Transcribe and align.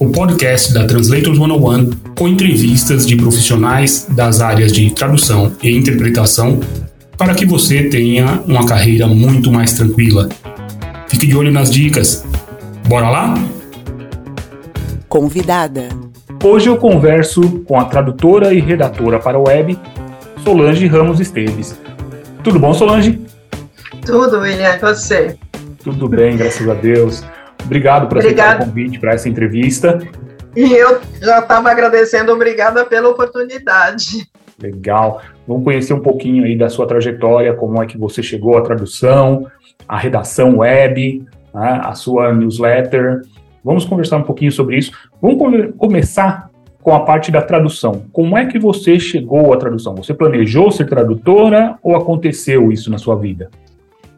o 0.00 0.10
podcast 0.10 0.72
da 0.72 0.86
Translators 0.86 1.36
101 1.36 1.90
com 2.16 2.28
entrevistas 2.28 3.04
de 3.04 3.16
profissionais 3.16 4.06
das 4.10 4.40
áreas 4.40 4.72
de 4.72 4.94
tradução 4.94 5.52
e 5.60 5.76
interpretação 5.76 6.60
para 7.16 7.34
que 7.34 7.44
você 7.44 7.88
tenha 7.88 8.40
uma 8.46 8.64
carreira 8.64 9.08
muito 9.08 9.50
mais 9.50 9.72
tranquila. 9.72 10.28
Fique 11.08 11.26
de 11.26 11.36
olho 11.36 11.50
nas 11.50 11.68
dicas. 11.68 12.24
Bora 12.86 13.10
lá? 13.10 13.34
Convidada. 15.08 15.88
Hoje 16.44 16.68
eu 16.68 16.76
converso 16.76 17.64
com 17.66 17.76
a 17.80 17.84
tradutora 17.84 18.54
e 18.54 18.60
redatora 18.60 19.18
para 19.18 19.36
a 19.36 19.40
web, 19.40 19.76
Solange 20.44 20.86
Ramos 20.86 21.18
Esteves. 21.18 21.76
Tudo 22.44 22.60
bom, 22.60 22.72
Solange? 22.72 23.20
Tudo, 24.06 24.38
William, 24.38 24.78
você? 24.78 25.36
Tudo 25.82 26.08
bem, 26.08 26.36
graças 26.36 26.68
a 26.68 26.74
Deus. 26.74 27.24
Obrigado 27.68 28.08
por 28.08 28.16
aceitar 28.16 28.62
o 28.62 28.64
convite 28.64 28.98
para 28.98 29.12
essa 29.12 29.28
entrevista. 29.28 29.98
E 30.56 30.72
eu 30.72 31.02
já 31.20 31.40
estava 31.40 31.70
agradecendo, 31.70 32.32
obrigada 32.32 32.82
pela 32.86 33.10
oportunidade. 33.10 34.26
Legal. 34.60 35.20
Vamos 35.46 35.64
conhecer 35.64 35.92
um 35.92 36.00
pouquinho 36.00 36.44
aí 36.44 36.56
da 36.56 36.70
sua 36.70 36.86
trajetória, 36.86 37.52
como 37.52 37.82
é 37.82 37.86
que 37.86 37.98
você 37.98 38.22
chegou 38.22 38.56
à 38.56 38.62
tradução, 38.62 39.46
à 39.86 39.98
redação 39.98 40.58
web, 40.58 41.26
né, 41.54 41.80
a 41.84 41.94
sua 41.94 42.32
newsletter. 42.32 43.20
Vamos 43.62 43.84
conversar 43.84 44.16
um 44.16 44.22
pouquinho 44.22 44.50
sobre 44.50 44.78
isso. 44.78 44.90
Vamos 45.20 45.38
come 45.38 45.70
começar 45.74 46.48
com 46.82 46.94
a 46.94 47.00
parte 47.00 47.30
da 47.30 47.42
tradução. 47.42 48.06
Como 48.10 48.36
é 48.38 48.46
que 48.46 48.58
você 48.58 48.98
chegou 48.98 49.52
à 49.52 49.58
tradução? 49.58 49.94
Você 49.96 50.14
planejou 50.14 50.72
ser 50.72 50.86
tradutora 50.86 51.78
ou 51.82 51.94
aconteceu 51.94 52.72
isso 52.72 52.90
na 52.90 52.96
sua 52.96 53.14
vida? 53.14 53.50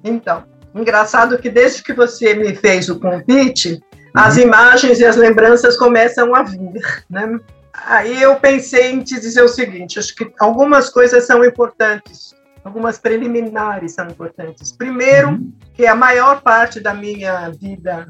Então, 0.05 0.45
engraçado 0.75 1.39
que 1.39 1.51
desde 1.51 1.83
que 1.83 1.93
você 1.93 2.35
me 2.35 2.55
fez 2.55 2.89
o 2.89 2.99
convite, 2.99 3.73
uhum. 3.73 3.81
as 4.15 4.37
imagens 4.37 5.01
e 5.01 5.05
as 5.05 5.17
lembranças 5.17 5.77
começam 5.77 6.35
a 6.35 6.43
vir, 6.43 7.05
né? 7.09 7.39
Aí 7.73 8.21
eu 8.21 8.37
pensei 8.37 8.91
em 8.93 9.03
te 9.03 9.19
dizer 9.19 9.43
o 9.43 9.49
seguinte: 9.49 9.99
acho 9.99 10.15
que 10.15 10.33
algumas 10.39 10.91
coisas 10.91 11.25
são 11.27 11.45
importantes, 11.45 12.35
algumas 12.65 12.99
preliminares 12.99 13.93
são 13.93 14.07
importantes. 14.09 14.73
Primeiro, 14.73 15.31
uhum. 15.31 15.53
que 15.75 15.87
a 15.87 15.95
maior 15.95 16.43
parte 16.43 16.81
da 16.81 16.95
minha 16.95 17.51
vida 17.51 18.09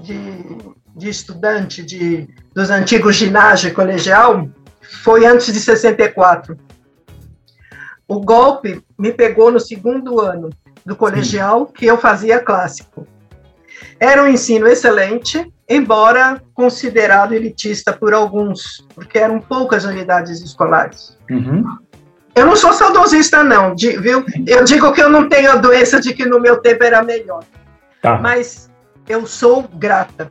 de, 0.00 0.16
de 0.96 1.08
estudante 1.08 1.82
de, 1.82 2.28
dos 2.54 2.70
antigos 2.70 3.16
ginásio 3.16 3.72
colegial 3.72 4.48
foi 5.02 5.26
antes 5.26 5.52
de 5.52 5.60
64. 5.60 6.56
O 8.08 8.20
golpe 8.20 8.84
me 8.98 9.12
pegou 9.12 9.50
no 9.50 9.60
segundo 9.60 10.20
ano 10.20 10.50
do 10.84 10.96
colegial 10.96 11.66
Sim. 11.66 11.72
que 11.74 11.86
eu 11.86 11.98
fazia 11.98 12.40
clássico. 12.40 13.06
Era 13.98 14.22
um 14.22 14.28
ensino 14.28 14.66
excelente, 14.66 15.52
embora 15.68 16.42
considerado 16.54 17.32
elitista 17.32 17.92
por 17.92 18.12
alguns, 18.12 18.86
porque 18.94 19.18
eram 19.18 19.40
poucas 19.40 19.84
unidades 19.84 20.40
escolares. 20.40 21.16
Uhum. 21.30 21.64
Eu 22.34 22.46
não 22.46 22.56
sou 22.56 22.72
saudosista, 22.72 23.44
não, 23.44 23.74
viu? 23.76 24.24
Eu 24.46 24.64
digo 24.64 24.92
que 24.92 25.02
eu 25.02 25.10
não 25.10 25.28
tenho 25.28 25.52
a 25.52 25.56
doença 25.56 26.00
de 26.00 26.14
que 26.14 26.24
no 26.24 26.40
meu 26.40 26.60
tempo 26.60 26.82
era 26.82 27.02
melhor. 27.02 27.44
Tá. 28.00 28.18
Mas 28.18 28.70
eu 29.08 29.26
sou 29.26 29.68
grata. 29.74 30.30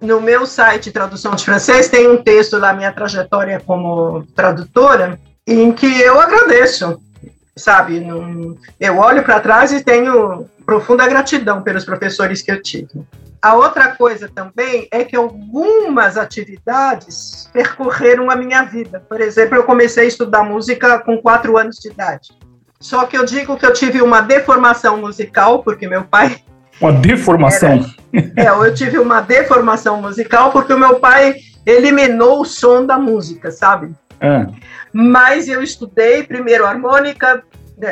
No 0.00 0.20
meu 0.20 0.46
site 0.46 0.90
Tradução 0.90 1.34
de 1.34 1.44
Francês 1.44 1.88
tem 1.88 2.08
um 2.08 2.22
texto 2.22 2.58
da 2.58 2.72
minha 2.72 2.92
trajetória 2.92 3.60
como 3.66 4.24
tradutora, 4.34 5.18
em 5.46 5.72
que 5.72 6.00
eu 6.00 6.18
agradeço 6.20 6.98
sabe? 7.60 8.00
Não, 8.00 8.56
eu 8.78 8.98
olho 8.98 9.22
para 9.22 9.40
trás 9.40 9.72
e 9.72 9.84
tenho 9.84 10.48
profunda 10.64 11.06
gratidão 11.06 11.62
pelos 11.62 11.84
professores 11.84 12.42
que 12.42 12.50
eu 12.50 12.62
tive. 12.62 13.04
A 13.42 13.54
outra 13.54 13.96
coisa 13.96 14.28
também 14.28 14.86
é 14.90 15.02
que 15.02 15.16
algumas 15.16 16.18
atividades 16.18 17.48
percorreram 17.52 18.30
a 18.30 18.36
minha 18.36 18.62
vida. 18.64 19.02
Por 19.08 19.20
exemplo, 19.20 19.56
eu 19.56 19.64
comecei 19.64 20.04
a 20.04 20.08
estudar 20.08 20.42
música 20.42 20.98
com 20.98 21.16
quatro 21.16 21.56
anos 21.56 21.76
de 21.76 21.88
idade. 21.88 22.28
Só 22.78 23.06
que 23.06 23.16
eu 23.16 23.24
digo 23.24 23.56
que 23.56 23.64
eu 23.64 23.72
tive 23.72 24.02
uma 24.02 24.20
deformação 24.20 24.98
musical, 24.98 25.62
porque 25.62 25.86
meu 25.86 26.04
pai. 26.04 26.38
Uma 26.80 26.92
deformação? 26.92 27.84
Era, 28.36 28.42
é, 28.42 28.48
eu 28.48 28.74
tive 28.74 28.98
uma 28.98 29.20
deformação 29.20 30.00
musical 30.00 30.50
porque 30.50 30.72
o 30.72 30.78
meu 30.78 30.98
pai 30.98 31.36
eliminou 31.64 32.40
o 32.40 32.44
som 32.44 32.84
da 32.84 32.98
música, 32.98 33.50
sabe? 33.50 33.92
É. 34.20 34.46
Mas 34.92 35.48
eu 35.48 35.62
estudei 35.62 36.22
primeiro 36.22 36.66
harmônica, 36.66 37.42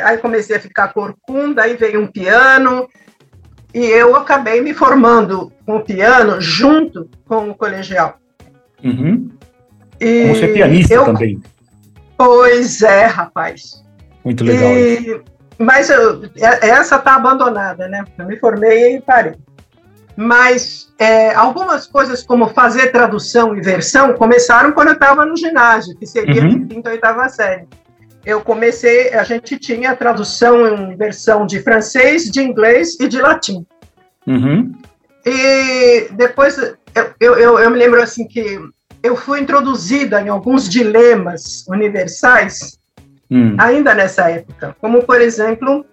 aí 0.03 0.17
comecei 0.17 0.55
a 0.55 0.59
ficar 0.59 0.93
corcunda, 0.93 1.63
aí 1.63 1.75
veio 1.75 2.01
um 2.01 2.07
piano, 2.07 2.87
e 3.73 3.79
eu 3.79 4.15
acabei 4.15 4.61
me 4.61 4.73
formando 4.73 5.51
com 5.65 5.77
o 5.77 5.83
piano 5.83 6.39
junto 6.39 7.09
com 7.27 7.49
o 7.49 7.55
colegial. 7.55 8.17
Uhum. 8.83 9.29
E 9.99 10.27
Você 10.29 10.45
é 10.45 10.53
pianista 10.53 10.93
eu, 10.93 11.05
também. 11.05 11.41
Pois 12.17 12.81
é, 12.81 13.05
rapaz. 13.05 13.83
Muito 14.23 14.43
legal. 14.43 14.71
E, 14.71 15.21
mas 15.57 15.89
eu, 15.89 16.23
é, 16.37 16.69
essa 16.69 16.95
está 16.95 17.15
abandonada, 17.15 17.87
né? 17.87 18.03
Eu 18.17 18.25
me 18.25 18.37
formei 18.37 18.95
e 18.95 19.01
parei. 19.01 19.33
Mas 20.21 20.93
é, 20.99 21.33
algumas 21.33 21.87
coisas, 21.87 22.21
como 22.21 22.49
fazer 22.49 22.91
tradução 22.91 23.55
e 23.55 23.61
versão, 23.61 24.13
começaram 24.13 24.73
quando 24.73 24.89
eu 24.89 24.93
estava 24.95 25.25
no 25.25 25.37
ginásio, 25.37 25.95
que 25.97 26.05
seria 26.05 26.43
uhum. 26.43 26.67
quinta 26.67 26.89
ou 26.89 26.95
oitava 26.95 27.29
série 27.29 27.67
eu 28.25 28.41
comecei, 28.41 29.13
a 29.13 29.23
gente 29.23 29.57
tinha 29.57 29.95
tradução 29.95 30.67
em 30.67 30.95
versão 30.95 31.45
de 31.45 31.61
francês, 31.61 32.25
de 32.29 32.41
inglês 32.41 32.99
e 32.99 33.07
de 33.07 33.19
latim. 33.21 33.65
Uhum. 34.27 34.71
E 35.25 36.09
depois 36.11 36.57
eu, 36.59 37.13
eu, 37.19 37.59
eu, 37.59 37.69
me 37.69 37.77
lembro 37.77 38.01
assim 38.01 38.27
que 38.27 38.59
eu 39.01 39.15
fui 39.15 39.39
introduzida 39.39 40.21
em 40.21 40.29
alguns 40.29 40.67
dilemas 40.67 41.65
universais 41.67 42.79
hum. 43.31 43.55
ainda 43.57 43.93
nessa 43.93 44.29
época, 44.29 44.75
como 44.79 45.03
por 45.03 45.21
exemplo 45.21 45.85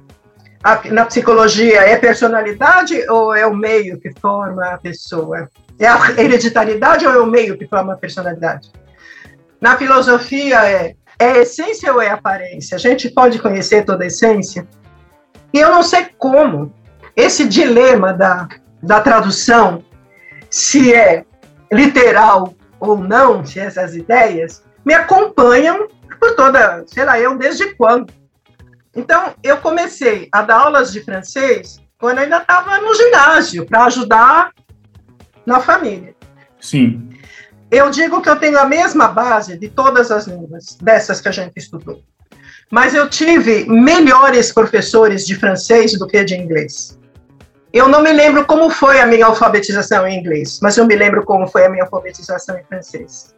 a, 0.66 0.82
na 0.90 1.06
psicologia 1.06 1.82
é 1.82 1.96
personalidade 1.96 3.08
ou 3.08 3.32
é 3.32 3.46
o 3.46 3.54
meio 3.54 4.00
que 4.00 4.10
forma 4.20 4.66
a 4.66 4.76
pessoa? 4.76 5.48
É 5.78 5.86
a 5.86 6.10
hereditariedade 6.18 7.06
ou 7.06 7.12
é 7.12 7.20
o 7.20 7.26
meio 7.26 7.56
que 7.56 7.68
forma 7.68 7.92
a 7.92 7.96
personalidade? 7.96 8.72
Na 9.60 9.76
filosofia 9.76 10.68
é 10.68 10.96
é 11.18 11.38
essência 11.38 11.94
ou 11.94 12.02
é 12.02 12.10
aparência? 12.10 12.74
A 12.74 12.78
gente 12.78 13.08
pode 13.08 13.38
conhecer 13.38 13.84
toda 13.84 14.02
a 14.02 14.08
essência? 14.08 14.66
E 15.52 15.58
eu 15.58 15.70
não 15.70 15.84
sei 15.84 16.08
como 16.18 16.74
esse 17.14 17.48
dilema 17.48 18.12
da, 18.12 18.48
da 18.82 19.00
tradução, 19.00 19.82
se 20.50 20.92
é 20.92 21.24
literal 21.72 22.54
ou 22.78 22.98
não, 22.98 23.46
se 23.46 23.58
essas 23.60 23.94
ideias, 23.94 24.62
me 24.84 24.92
acompanham 24.92 25.88
por 26.20 26.34
toda, 26.34 26.84
sei 26.88 27.04
lá, 27.04 27.18
eu 27.18 27.38
desde 27.38 27.72
quando. 27.76 28.12
Então, 28.96 29.34
eu 29.42 29.58
comecei 29.58 30.28
a 30.32 30.42
dar 30.42 30.60
aulas 30.62 30.90
de 30.90 31.04
francês 31.04 31.78
quando 31.98 32.18
ainda 32.18 32.38
estava 32.38 32.78
no 32.80 32.94
ginásio, 32.94 33.66
para 33.66 33.84
ajudar 33.84 34.50
na 35.44 35.60
família. 35.60 36.14
Sim. 36.60 37.08
Eu 37.70 37.90
digo 37.90 38.20
que 38.20 38.28
eu 38.28 38.36
tenho 38.36 38.58
a 38.58 38.64
mesma 38.64 39.08
base 39.08 39.58
de 39.58 39.68
todas 39.68 40.10
as 40.10 40.26
línguas, 40.26 40.76
dessas 40.80 41.20
que 41.20 41.28
a 41.28 41.32
gente 41.32 41.56
estudou. 41.56 42.02
Mas 42.70 42.94
eu 42.94 43.08
tive 43.08 43.64
melhores 43.66 44.52
professores 44.52 45.26
de 45.26 45.34
francês 45.36 45.98
do 45.98 46.06
que 46.06 46.24
de 46.24 46.34
inglês. 46.34 46.98
Eu 47.72 47.88
não 47.88 48.00
me 48.02 48.12
lembro 48.12 48.46
como 48.46 48.70
foi 48.70 49.00
a 49.00 49.06
minha 49.06 49.26
alfabetização 49.26 50.06
em 50.06 50.18
inglês, 50.18 50.58
mas 50.62 50.76
eu 50.76 50.86
me 50.86 50.96
lembro 50.96 51.24
como 51.24 51.46
foi 51.46 51.64
a 51.64 51.68
minha 51.68 51.84
alfabetização 51.84 52.56
em 52.58 52.64
francês. 52.64 53.34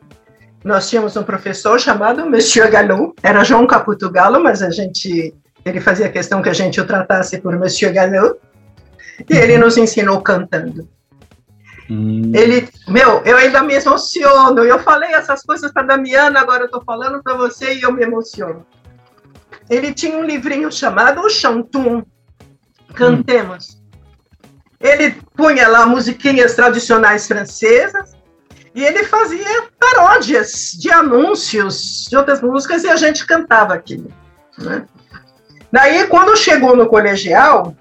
Nós 0.64 0.88
tínhamos 0.88 1.16
um 1.16 1.22
professor 1.22 1.78
chamado 1.78 2.28
Monsieur 2.28 2.70
Gallo, 2.70 3.14
era 3.22 3.44
João 3.44 3.66
Caputo 3.66 4.10
Galo, 4.10 4.42
mas 4.42 4.62
a 4.62 4.70
gente, 4.70 5.34
ele 5.68 5.80
fazia 5.80 6.08
questão 6.08 6.42
que 6.42 6.48
a 6.48 6.52
gente 6.52 6.80
o 6.80 6.86
tratasse 6.86 7.38
por 7.38 7.56
Monsieur 7.58 7.92
Gallo, 7.92 8.38
e 9.28 9.36
ele 9.36 9.58
nos 9.58 9.76
ensinou 9.76 10.20
cantando. 10.20 10.88
Hum. 11.90 12.32
Ele, 12.34 12.68
meu, 12.86 13.22
eu 13.24 13.36
ainda 13.36 13.62
me 13.62 13.74
emociono. 13.74 14.62
Eu 14.62 14.78
falei 14.78 15.12
essas 15.14 15.42
coisas 15.42 15.72
para 15.72 15.84
Damiana, 15.84 16.40
agora 16.40 16.62
eu 16.62 16.66
estou 16.66 16.84
falando 16.84 17.22
para 17.22 17.34
você 17.34 17.74
e 17.74 17.82
eu 17.82 17.92
me 17.92 18.02
emociono. 18.02 18.66
Ele 19.70 19.92
tinha 19.92 20.16
um 20.16 20.24
livrinho 20.24 20.70
chamado 20.70 21.20
O 21.20 21.30
Chantum, 21.30 22.04
Cantemos. 22.94 23.74
Hum. 23.74 23.78
Ele 24.80 25.16
punha 25.34 25.68
lá 25.68 25.86
musiquinhas 25.86 26.54
tradicionais 26.54 27.26
francesas 27.26 28.16
E 28.74 28.84
ele 28.84 29.02
fazia 29.04 29.68
paródias 29.78 30.70
de 30.78 30.90
anúncios 30.90 32.06
de 32.08 32.16
outras 32.16 32.40
músicas 32.40 32.84
e 32.84 32.88
a 32.88 32.96
gente 32.96 33.26
cantava 33.26 33.74
aquilo. 33.74 34.12
Né? 34.56 34.86
Daí, 35.70 36.06
quando 36.06 36.36
chegou 36.36 36.74
no 36.74 36.86
colegial, 36.86 37.74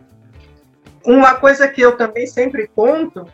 uma 1.06 1.36
coisa 1.36 1.68
que 1.68 1.82
eu 1.82 1.96
também 1.96 2.28
sempre 2.28 2.68
conto, 2.76 3.26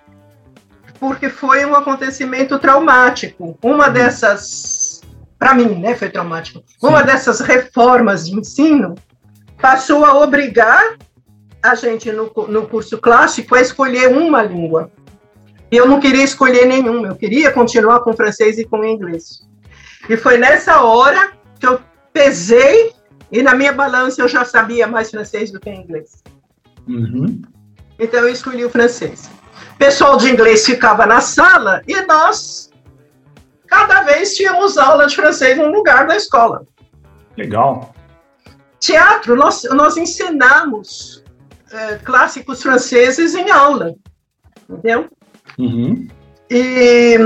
porque 1.00 1.28
foi 1.28 1.66
um 1.66 1.76
acontecimento 1.76 2.60
traumático. 2.60 3.58
Uma 3.64 3.88
uhum. 3.88 3.94
dessas, 3.94 5.02
para 5.40 5.54
mim, 5.54 5.80
né, 5.80 5.96
foi 5.96 6.10
traumático. 6.10 6.64
Sim. 6.68 6.88
Uma 6.88 7.04
dessas 7.04 7.40
reformas 7.40 8.26
de 8.26 8.40
ensino 8.40 8.96
passou 9.60 10.06
a 10.06 10.16
obrigar 10.18 10.98
a 11.64 11.76
gente 11.76 12.12
no, 12.12 12.32
no 12.48 12.68
curso 12.68 12.98
clássico 12.98 13.56
a 13.56 13.62
escolher 13.62 14.10
uma 14.10 14.44
língua. 14.44 14.92
E 15.72 15.78
eu 15.78 15.88
não 15.88 16.00
queria 16.00 16.24
escolher 16.24 16.68
nenhuma, 16.68 17.08
eu 17.08 17.16
queria 17.16 17.52
continuar 17.52 18.02
com 18.02 18.14
francês 18.14 18.60
e 18.60 18.66
com 18.66 18.86
inglês. 18.86 19.42
E 20.08 20.16
foi 20.16 20.38
nessa 20.38 20.84
hora 20.84 21.32
que 21.60 21.66
eu 21.66 21.80
pesei 22.12 22.94
e 23.34 23.42
na 23.42 23.56
minha 23.56 23.74
balança 23.74 24.22
eu 24.22 24.28
já 24.28 24.46
sabia 24.46 24.86
mais 24.86 25.10
francês 25.10 25.52
do 25.52 25.60
que 25.60 25.68
inglês. 25.72 26.24
Uhum. 26.88 27.42
Então 27.98 28.20
eu 28.20 28.30
escolhi 28.30 28.64
o 28.64 28.70
francês. 28.70 29.28
O 29.74 29.78
pessoal 29.78 30.18
de 30.18 30.30
inglês 30.30 30.64
ficava 30.64 31.08
na 31.08 31.20
sala 31.20 31.82
e 31.88 32.00
nós, 32.06 32.70
cada 33.68 34.04
vez, 34.04 34.36
tínhamos 34.36 34.78
aula 34.78 35.08
de 35.08 35.16
francês 35.16 35.58
num 35.58 35.72
lugar 35.72 36.06
da 36.06 36.16
escola. 36.16 36.64
Legal. 37.36 37.92
Teatro, 38.80 39.36
nós, 39.36 39.64
nós 39.64 39.98
ensinamos 39.98 41.24
é, 41.72 41.96
clássicos 41.96 42.62
franceses 42.62 43.34
em 43.34 43.50
aula. 43.50 43.96
Entendeu? 44.70 45.10
Uhum. 45.58 46.08
E, 46.52 47.18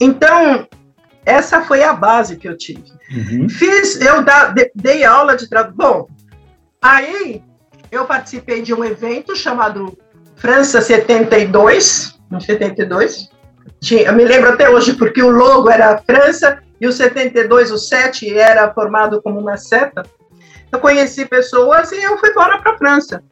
então, 0.00 0.68
essa 1.26 1.62
foi 1.62 1.82
a 1.82 1.92
base 1.92 2.36
que 2.36 2.48
eu 2.48 2.56
tive. 2.56 2.84
Uhum. 3.12 3.48
Fiz, 3.48 4.00
eu 4.00 4.24
da, 4.24 4.54
dei 4.74 5.04
aula 5.04 5.36
de 5.36 5.48
tradução. 5.48 5.76
Bom, 5.76 6.08
aí 6.80 7.42
eu 7.90 8.04
participei 8.06 8.62
de 8.62 8.72
um 8.72 8.84
evento 8.84 9.36
chamado 9.36 9.96
França 10.36 10.80
72, 10.80 12.18
em 12.32 12.40
72. 12.40 13.30
Tinha, 13.80 14.02
eu 14.02 14.12
me 14.12 14.24
lembro 14.24 14.50
até 14.50 14.70
hoje, 14.70 14.94
porque 14.94 15.22
o 15.22 15.30
logo 15.30 15.68
era 15.68 15.98
França 15.98 16.62
e 16.80 16.86
o 16.86 16.92
72, 16.92 17.70
o 17.70 17.78
7, 17.78 18.36
era 18.36 18.72
formado 18.72 19.20
como 19.22 19.38
uma 19.38 19.56
seta. 19.56 20.02
Eu 20.70 20.80
conheci 20.80 21.26
pessoas 21.26 21.92
e 21.92 22.02
eu 22.02 22.16
fui 22.18 22.30
embora 22.30 22.58
para 22.58 22.72
a 22.72 22.78
França. 22.78 23.22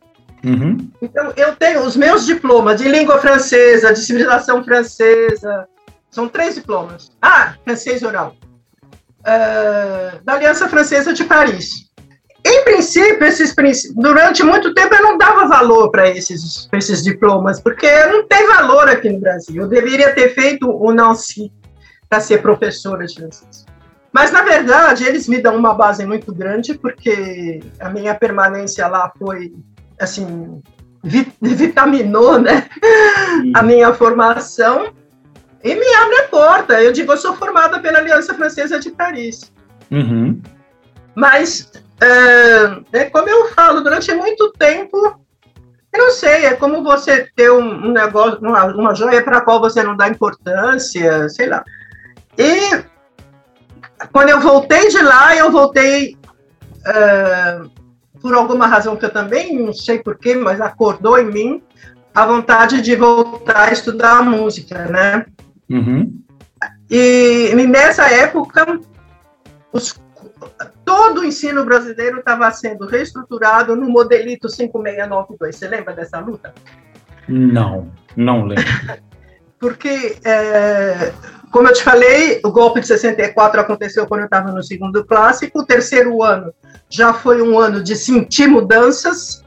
Uhum. 0.45 0.91
Então, 1.01 1.33
eu 1.37 1.57
tenho 1.57 1.83
os 1.83 1.97
meus 1.97 2.27
diplomas 2.27 2.81
de 2.81 2.89
língua 2.89 3.19
francesa, 3.19 3.93
de 3.93 4.01
civilização 4.01 4.63
francesa, 4.63 5.67
são 6.11 6.29
três 6.29 6.55
diplomas. 6.55 7.11
Ah, 7.21 7.55
francês 7.65 8.03
oral. 8.03 8.35
Uh, 9.21 10.25
da 10.25 10.35
Aliança 10.35 10.69
Francesa 10.69 11.13
de 11.13 11.25
Paris. 11.25 11.91
Em 12.45 12.65
princípio, 12.65 13.25
esses 13.25 13.55
durante 13.95 14.43
muito 14.43 14.73
tempo 14.73 14.95
eu 14.95 15.03
não 15.03 15.19
dava 15.19 15.47
valor 15.47 15.91
para 15.91 16.09
esses, 16.09 16.69
esses 16.73 17.03
diplomas, 17.03 17.61
porque 17.61 17.87
não 18.07 18.27
tem 18.27 18.47
valor 18.47 18.89
aqui 18.89 19.11
no 19.11 19.21
Brasil. 19.21 19.63
Eu 19.63 19.69
deveria 19.69 20.15
ter 20.15 20.35
feito 20.35 20.71
o 20.71 20.93
Nancy 20.93 21.53
para 22.09 22.21
ser 22.21 22.41
professora 22.41 23.07
de 23.07 23.15
francês. 23.15 23.67
Mas, 24.13 24.33
na 24.33 24.43
verdade, 24.43 25.05
eles 25.05 25.29
me 25.29 25.41
dão 25.41 25.57
uma 25.57 25.75
base 25.75 26.05
muito 26.05 26.35
grande, 26.35 26.75
porque 26.75 27.61
a 27.79 27.89
minha 27.91 28.15
permanência 28.15 28.89
lá 28.89 29.13
foi 29.19 29.53
assim, 30.01 30.61
vitaminou, 31.41 32.41
né, 32.41 32.67
a 33.55 33.63
minha 33.63 33.93
formação 33.93 34.93
e 35.63 35.75
me 35.75 35.95
abre 35.95 36.17
a 36.17 36.29
porta. 36.29 36.83
Eu 36.83 36.93
digo, 36.93 37.13
eu 37.13 37.17
sou 37.17 37.35
formada 37.35 37.79
pela 37.81 37.99
Aliança 37.99 38.35
Francesa 38.35 38.79
de 38.79 38.91
Paris. 38.91 39.53
Uhum. 39.91 40.41
Mas, 41.15 41.71
é, 42.01 42.99
é, 43.01 43.05
como 43.11 43.29
eu 43.29 43.49
falo, 43.49 43.81
durante 43.81 44.13
muito 44.15 44.53
tempo, 44.53 44.97
eu 45.93 45.99
não 45.99 46.11
sei, 46.13 46.47
é 46.47 46.55
como 46.55 46.83
você 46.83 47.29
ter 47.35 47.51
um, 47.51 47.89
um 47.89 47.93
negócio, 47.93 48.39
uma, 48.41 48.65
uma 48.67 48.95
joia 48.95 49.23
para 49.23 49.39
a 49.39 49.41
qual 49.41 49.61
você 49.61 49.83
não 49.83 49.97
dá 49.97 50.09
importância, 50.09 51.29
sei 51.29 51.47
lá. 51.49 51.65
E 52.39 52.85
quando 54.13 54.31
eu 54.31 54.41
voltei 54.41 54.89
de 54.89 55.03
lá, 55.03 55.37
eu 55.37 55.51
voltei 55.51 56.17
uh, 56.87 57.71
por 58.21 58.35
alguma 58.35 58.67
razão 58.67 58.97
que 58.97 59.05
eu 59.05 59.13
também 59.13 59.59
não 59.59 59.73
sei 59.73 59.99
porquê, 59.99 60.35
mas 60.35 60.61
acordou 60.61 61.19
em 61.19 61.27
mim 61.27 61.63
a 62.15 62.25
vontade 62.25 62.81
de 62.81 62.97
voltar 62.97 63.69
a 63.69 63.73
estudar 63.73 64.23
música, 64.23 64.87
né? 64.87 65.27
Uhum. 65.71 66.21
E, 66.91 67.51
e, 67.53 67.67
nessa 67.67 68.11
época, 68.11 68.81
os, 69.73 70.01
todo 70.85 71.21
o 71.21 71.25
ensino 71.25 71.65
brasileiro 71.65 72.19
estava 72.19 72.51
sendo 72.51 72.87
reestruturado 72.87 73.77
no 73.77 73.89
modelito 73.89 74.49
5692. 74.49 75.57
Você 75.57 75.69
lembra 75.69 75.95
dessa 75.95 76.19
luta? 76.19 76.53
Não, 77.29 77.91
não 78.17 78.45
lembro. 78.45 78.65
Porque, 79.59 80.17
é, 80.25 81.13
como 81.53 81.69
eu 81.69 81.75
te 81.75 81.85
falei, 81.85 82.41
o 82.43 82.51
golpe 82.51 82.81
de 82.81 82.87
64 82.87 83.61
aconteceu 83.61 84.07
quando 84.07 84.21
eu 84.21 84.25
estava 84.25 84.51
no 84.51 84.63
segundo 84.63 85.05
clássico, 85.05 85.61
o 85.61 85.67
terceiro 85.67 86.23
ano 86.23 86.53
já 86.89 87.13
foi 87.13 87.43
um 87.43 87.59
ano 87.59 87.85
de 87.85 87.95
sentir 87.95 88.49
mudanças. 88.49 89.45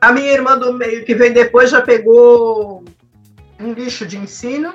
A 0.00 0.12
minha 0.12 0.32
irmã 0.32 0.58
do 0.58 0.72
meio, 0.72 1.04
que 1.04 1.14
vem 1.14 1.32
depois, 1.32 1.70
já 1.70 1.80
pegou 1.80 2.84
um 3.60 3.72
lixo 3.72 4.04
de 4.04 4.18
ensino. 4.18 4.74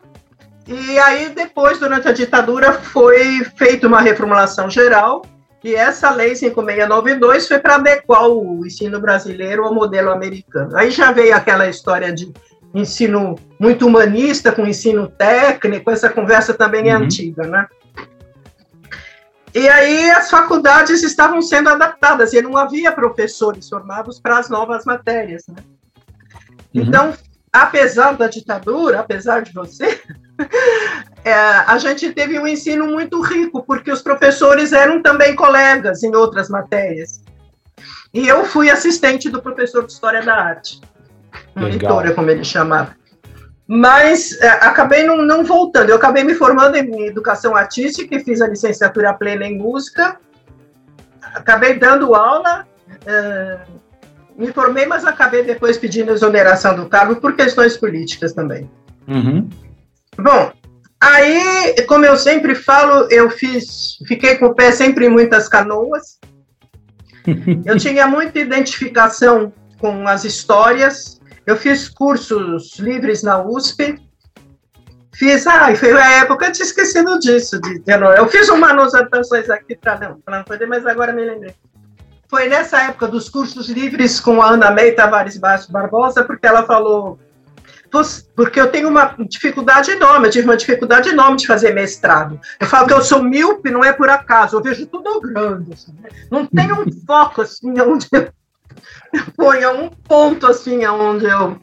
E 0.68 1.00
aí, 1.00 1.30
depois, 1.30 1.80
durante 1.80 2.08
a 2.08 2.12
ditadura, 2.12 2.74
foi 2.74 3.44
feita 3.56 3.88
uma 3.88 4.02
reformulação 4.02 4.70
geral, 4.70 5.24
e 5.64 5.74
essa 5.74 6.12
lei 6.12 6.36
5692 6.36 7.48
foi 7.48 7.60
para 7.60 7.76
adequar 7.76 8.28
o 8.28 8.66
ensino 8.66 9.00
brasileiro 9.00 9.64
ao 9.64 9.74
modelo 9.74 10.12
americano. 10.12 10.76
Aí 10.78 10.92
já 10.92 11.12
veio 11.12 11.36
aquela 11.36 11.68
história 11.68 12.14
de 12.14 12.32
ensino 12.74 13.36
muito 13.60 13.88
humanista 13.88 14.52
com 14.52 14.68
ensino 14.68 15.08
técnico, 15.08 15.90
essa 15.90 16.10
conversa 16.10 16.54
também 16.54 16.90
é 16.90 16.98
uhum. 16.98 17.04
antiga, 17.04 17.48
né? 17.48 17.68
E 19.54 19.68
aí 19.68 20.12
as 20.12 20.30
faculdades 20.30 21.02
estavam 21.02 21.42
sendo 21.42 21.70
adaptadas 21.70 22.34
e 22.34 22.42
não 22.42 22.56
havia 22.56 22.92
professores 22.92 23.68
formados 23.68 24.20
para 24.20 24.38
as 24.38 24.50
novas 24.50 24.86
matérias. 24.86 25.44
Né? 25.48 25.56
Uhum. 26.76 26.82
Então, 26.84 27.14
apesar 27.52 28.14
da 28.14 28.28
ditadura, 28.28 29.00
apesar 29.00 29.42
de 29.42 29.52
você, 29.54 30.00
é, 31.24 31.34
a 31.34 31.78
gente 31.78 32.12
teve 32.14 32.40
um 32.40 32.48
ensino 32.48 32.88
muito 32.88 33.22
rico, 33.22 33.64
porque 33.64 33.92
os 33.92 34.02
professores 34.02 34.74
eram 34.74 35.02
também 35.02 35.36
colegas 35.36 36.04
em 36.04 36.16
outras 36.16 36.50
matérias. 36.50 37.22
E 38.14 38.28
eu 38.28 38.46
fui 38.46 38.70
assistente 38.70 39.30
do 39.30 39.42
professor 39.42 39.86
de 39.86 39.92
História 39.92 40.22
da 40.22 40.36
Arte, 40.36 40.82
monitora, 41.56 42.14
como 42.14 42.30
ele 42.30 42.44
chamava. 42.44 42.96
Mas 43.68 44.40
é, 44.42 44.48
acabei 44.48 45.04
não, 45.04 45.18
não, 45.18 45.44
voltando. 45.44 45.90
Eu 45.90 45.98
acabei 45.98 46.24
me 46.24 46.34
formando 46.34 46.78
em 46.78 47.06
educação 47.06 47.56
artística 47.56 48.16
e 48.16 48.24
fiz 48.24 48.42
a 48.42 48.48
licenciatura 48.48 49.14
plena 49.14 49.46
em 49.46 49.58
música. 49.58 50.18
Acabei 51.22 51.78
dando 51.78 52.16
aula, 52.16 52.66
é, 53.06 53.60
me 54.38 54.54
formei, 54.54 54.86
mas 54.86 55.04
acabei 55.04 55.44
depois 55.44 55.78
pedindo 55.78 56.14
exoneração 56.14 56.78
do 56.78 56.88
cargo 56.88 57.18
por 57.18 57.36
questões 57.36 57.76
políticas 57.76 58.32
também. 58.32 58.70
Uhum. 59.06 59.50
Bom, 60.18 60.52
aí, 61.00 61.76
como 61.88 62.06
eu 62.06 62.18
sempre 62.18 62.56
falo, 62.56 63.08
eu 63.10 63.30
fiz, 63.30 63.98
fiquei 64.08 64.36
com 64.38 64.48
o 64.48 64.56
pé 64.56 64.72
sempre 64.72 65.06
em 65.06 65.10
muitas 65.10 65.48
canoas. 65.48 66.20
eu 67.66 67.78
tinha 67.80 68.08
muita 68.08 68.40
identificação 68.40 69.54
com 69.80 70.08
as 70.08 70.24
histórias 70.24 71.18
eu 71.48 71.56
fiz 71.56 71.88
cursos 71.88 72.78
livres 72.78 73.24
na 73.24 73.42
USP. 73.42 73.98
Fiz, 75.16 75.48
ah, 75.48 75.74
foi 75.76 75.94
a 75.94 76.24
época, 76.24 76.46
eu 76.46 76.52
tinha 76.52 76.66
esquecido 76.66 77.18
disso. 77.20 77.60
De, 77.62 77.80
de, 77.80 77.92
eu 78.18 78.28
fiz 78.28 78.50
umas 78.50 78.94
anotações 78.94 79.50
aqui 79.50 79.78
para 79.78 79.98
não, 79.98 80.22
não 80.28 80.44
poder, 80.44 80.68
mas 80.68 80.86
agora 80.86 81.14
me 81.14 81.24
lembrei. 81.24 81.56
Foi 82.30 82.50
nessa 82.50 82.84
época 82.84 83.08
dos 83.08 83.30
cursos 83.30 83.70
livres 83.70 84.20
com 84.20 84.42
a 84.42 84.50
Ana 84.50 84.72
May 84.72 84.92
Tavares 84.92 85.38
Barbosa, 85.38 86.26
porque 86.26 86.46
ela 86.46 86.66
falou, 86.66 87.18
porque 88.36 88.60
eu 88.60 88.70
tenho 88.70 88.90
uma 88.90 89.16
dificuldade 89.28 89.92
enorme, 89.92 90.28
eu 90.28 90.32
tive 90.32 90.48
uma 90.48 90.58
dificuldade 90.58 91.10
enorme 91.10 91.38
de 91.38 91.48
fazer 91.48 91.74
mestrado. 91.74 92.40
Eu 92.60 92.68
falo 92.68 92.88
que 92.88 92.94
eu 92.94 93.02
sou 93.02 93.24
míope, 93.24 93.72
não 93.72 93.84
é 93.84 93.94
por 93.94 94.10
acaso, 94.10 94.58
eu 94.58 94.64
vejo 94.64 94.86
tudo 94.88 95.20
grande. 95.22 95.74
Assim, 95.74 95.94
né? 96.02 96.10
Não 96.30 96.46
tem 96.46 96.72
um 96.72 96.86
foco 97.06 97.42
assim 97.42 97.80
onde 97.80 98.08
eu 98.12 98.30
ponha 99.36 99.72
um 99.72 99.90
ponto 99.90 100.48
assim 100.48 100.86
onde 100.86 101.26
eu 101.26 101.60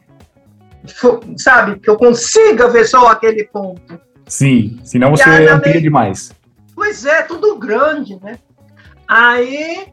sabe 1.37 1.79
que 1.79 1.89
eu 1.89 1.97
consiga 1.97 2.67
ver 2.67 2.85
só 2.85 3.07
aquele 3.07 3.45
ponto. 3.45 3.99
Sim, 4.27 4.79
senão 4.83 5.11
você 5.11 5.29
amplia 5.47 5.81
demais. 5.81 6.33
Pois 6.73 7.05
é, 7.05 7.21
tudo 7.21 7.57
grande, 7.57 8.19
né? 8.21 8.37
Aí 9.07 9.87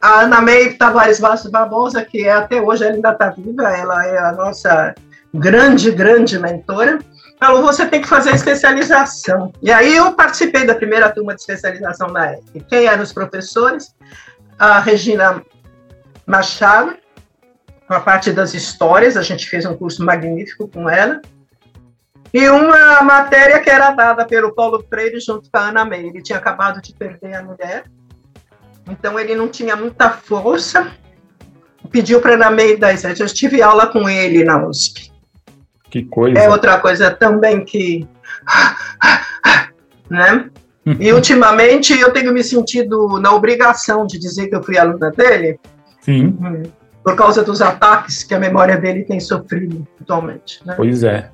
a 0.00 0.20
Ana 0.22 0.40
May 0.40 0.74
Tavares 0.74 1.20
Bastos 1.20 1.50
Barbosa, 1.50 2.04
que 2.04 2.24
é 2.24 2.32
até 2.32 2.60
hoje 2.60 2.84
ela 2.84 2.94
ainda 2.94 3.12
está 3.12 3.30
viva, 3.30 3.70
ela 3.70 4.06
é 4.06 4.18
a 4.18 4.32
nossa 4.32 4.94
grande, 5.38 5.90
grande 5.90 6.38
mentora. 6.38 6.98
falou, 7.38 7.62
você 7.62 7.86
tem 7.86 8.00
que 8.00 8.08
fazer 8.08 8.34
especialização. 8.34 9.52
E 9.62 9.70
aí 9.70 9.96
eu 9.96 10.12
participei 10.12 10.66
da 10.66 10.74
primeira 10.74 11.10
turma 11.10 11.34
de 11.34 11.40
especialização 11.40 12.08
na 12.08 12.32
EF. 12.32 12.64
Quem 12.68 12.86
eram 12.86 13.02
os 13.02 13.12
professores? 13.12 13.94
A 14.58 14.80
Regina 14.80 15.42
Machado, 16.26 16.96
com 17.86 17.94
a 17.94 18.00
parte 18.00 18.32
das 18.32 18.54
histórias, 18.54 19.16
a 19.16 19.22
gente 19.22 19.48
fez 19.48 19.64
um 19.66 19.76
curso 19.76 20.04
magnífico 20.04 20.66
com 20.66 20.88
ela. 20.88 21.20
E 22.32 22.48
uma 22.48 23.02
matéria 23.02 23.60
que 23.60 23.70
era 23.70 23.90
dada 23.90 24.24
pelo 24.24 24.54
Paulo 24.54 24.84
Freire 24.88 25.20
junto 25.20 25.50
com 25.50 25.58
a 25.58 25.68
Ana 25.68 25.84
May. 25.84 26.06
Ele 26.06 26.22
tinha 26.22 26.38
acabado 26.38 26.82
de 26.82 26.92
perder 26.92 27.34
a 27.34 27.42
mulher, 27.42 27.84
então 28.88 29.18
ele 29.18 29.34
não 29.34 29.48
tinha 29.48 29.76
muita 29.76 30.10
força. 30.10 30.90
Pediu 31.90 32.20
para 32.20 32.32
a 32.32 32.34
Ana 32.34 32.50
May 32.50 32.76
dar. 32.76 32.92
Eu 32.94 33.26
tive 33.28 33.62
aula 33.62 33.86
com 33.86 34.08
ele 34.08 34.42
na 34.42 34.66
USP. 34.66 35.15
Que 35.96 36.04
coisa. 36.04 36.38
É 36.38 36.50
outra 36.50 36.78
coisa 36.78 37.10
também 37.10 37.64
que. 37.64 38.06
Né? 40.10 40.50
E 41.00 41.10
ultimamente 41.10 41.98
eu 41.98 42.12
tenho 42.12 42.32
me 42.32 42.44
sentido 42.44 43.18
na 43.18 43.32
obrigação 43.32 44.06
de 44.06 44.18
dizer 44.18 44.48
que 44.48 44.54
eu 44.54 44.62
fui 44.62 44.76
aluna 44.76 45.10
dele. 45.10 45.58
Sim. 46.00 46.36
Por 47.02 47.16
causa 47.16 47.42
dos 47.42 47.62
ataques 47.62 48.22
que 48.22 48.34
a 48.34 48.38
memória 48.38 48.76
dele 48.76 49.04
tem 49.04 49.18
sofrido 49.18 49.84
atualmente. 50.00 50.60
Né? 50.66 50.74
Pois 50.76 51.02
é. 51.02 51.30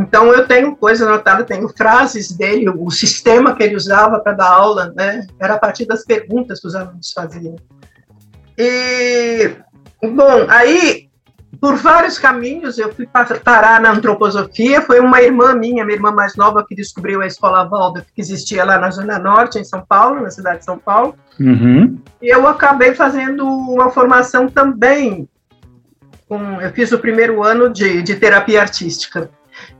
Então 0.00 0.32
eu 0.32 0.48
tenho 0.48 0.74
coisa 0.74 1.04
anotada, 1.06 1.44
tenho 1.44 1.68
frases 1.68 2.32
dele, 2.32 2.68
o 2.70 2.90
sistema 2.90 3.54
que 3.54 3.62
ele 3.62 3.76
usava 3.76 4.20
para 4.20 4.32
dar 4.32 4.48
aula, 4.48 4.92
né? 4.96 5.26
Era 5.38 5.54
a 5.54 5.58
partir 5.58 5.84
das 5.84 6.02
perguntas 6.02 6.60
que 6.60 6.66
os 6.66 6.74
alunos 6.74 7.12
faziam. 7.12 7.56
E 8.56 9.50
bom, 10.02 10.46
aí 10.48 11.10
por 11.64 11.76
vários 11.76 12.18
caminhos 12.18 12.76
eu 12.76 12.92
fui 12.92 13.08
parar 13.42 13.80
na 13.80 13.90
antroposofia. 13.90 14.82
Foi 14.82 15.00
uma 15.00 15.22
irmã 15.22 15.54
minha, 15.54 15.82
minha 15.82 15.96
irmã 15.96 16.12
mais 16.12 16.36
nova, 16.36 16.62
que 16.62 16.74
descobriu 16.74 17.22
a 17.22 17.26
escola 17.26 17.66
Waldorf, 17.66 18.06
que 18.14 18.20
existia 18.20 18.66
lá 18.66 18.78
na 18.78 18.90
Zona 18.90 19.18
Norte, 19.18 19.58
em 19.58 19.64
São 19.64 19.80
Paulo, 19.80 20.20
na 20.20 20.30
cidade 20.30 20.58
de 20.58 20.66
São 20.66 20.76
Paulo. 20.76 21.16
Uhum. 21.40 21.98
E 22.20 22.28
eu 22.28 22.46
acabei 22.46 22.94
fazendo 22.94 23.46
uma 23.46 23.90
formação 23.90 24.46
também. 24.46 25.26
Com, 26.28 26.60
eu 26.60 26.70
fiz 26.70 26.92
o 26.92 26.98
primeiro 26.98 27.42
ano 27.42 27.70
de, 27.70 28.02
de 28.02 28.14
terapia 28.16 28.60
artística. 28.60 29.30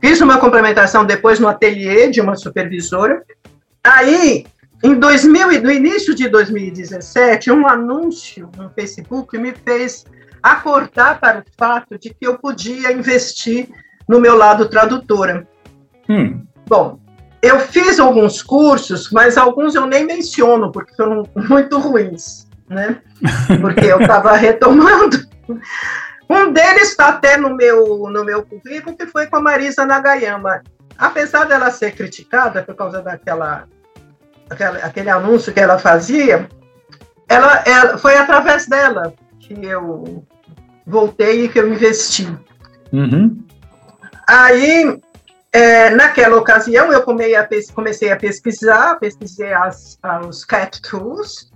Fiz 0.00 0.22
uma 0.22 0.38
complementação 0.38 1.04
depois 1.04 1.38
no 1.38 1.48
ateliê 1.48 2.08
de 2.08 2.18
uma 2.18 2.34
supervisora. 2.34 3.22
Aí, 3.84 4.46
em 4.82 4.94
2000, 4.94 5.60
no 5.60 5.70
início 5.70 6.14
de 6.14 6.30
2017, 6.30 7.50
um 7.50 7.68
anúncio 7.68 8.48
no 8.56 8.70
Facebook 8.70 9.36
me 9.36 9.52
fez 9.52 10.06
acordar 10.44 11.18
para 11.18 11.40
o 11.40 11.44
fato 11.56 11.98
de 11.98 12.10
que 12.10 12.26
eu 12.26 12.38
podia 12.38 12.92
investir 12.92 13.70
no 14.06 14.20
meu 14.20 14.36
lado 14.36 14.68
tradutora. 14.68 15.48
Hum. 16.06 16.44
Bom, 16.68 17.00
eu 17.40 17.58
fiz 17.60 17.98
alguns 17.98 18.42
cursos, 18.42 19.10
mas 19.10 19.38
alguns 19.38 19.74
eu 19.74 19.86
nem 19.86 20.04
menciono, 20.04 20.70
porque 20.70 20.94
foram 20.94 21.22
muito 21.48 21.78
ruins, 21.78 22.46
né? 22.68 23.00
Porque 23.58 23.86
eu 23.86 23.98
estava 24.02 24.36
retomando. 24.36 25.16
Um 26.28 26.52
deles 26.52 26.90
está 26.90 27.08
até 27.08 27.38
no 27.38 27.56
meu, 27.56 28.10
no 28.10 28.22
meu 28.22 28.44
currículo, 28.44 28.96
que 28.96 29.06
foi 29.06 29.26
com 29.26 29.36
a 29.36 29.40
Marisa 29.40 29.86
Nagayama. 29.86 30.62
Apesar 30.98 31.44
dela 31.44 31.70
ser 31.70 31.92
criticada 31.94 32.62
por 32.62 32.74
causa 32.74 33.00
daquela 33.00 33.66
aquela, 34.50 34.78
aquele 34.80 35.08
anúncio 35.08 35.54
que 35.54 35.60
ela 35.60 35.78
fazia, 35.78 36.48
ela, 37.28 37.62
ela 37.66 37.98
foi 37.98 38.14
através 38.16 38.66
dela 38.66 39.14
que 39.40 39.54
eu 39.64 40.24
voltei 40.86 41.44
e 41.44 41.48
que 41.48 41.58
eu 41.58 41.72
investi. 41.72 42.26
Uhum. 42.92 43.42
Aí, 44.26 45.00
é, 45.52 45.90
naquela 45.90 46.36
ocasião, 46.36 46.92
eu 46.92 47.02
comecei 47.02 48.10
a 48.10 48.16
pesquisar, 48.16 48.98
pesquisei 48.98 49.52
as, 49.52 49.98
os 50.26 50.44
CAT 50.44 50.80
Tools, 50.82 51.50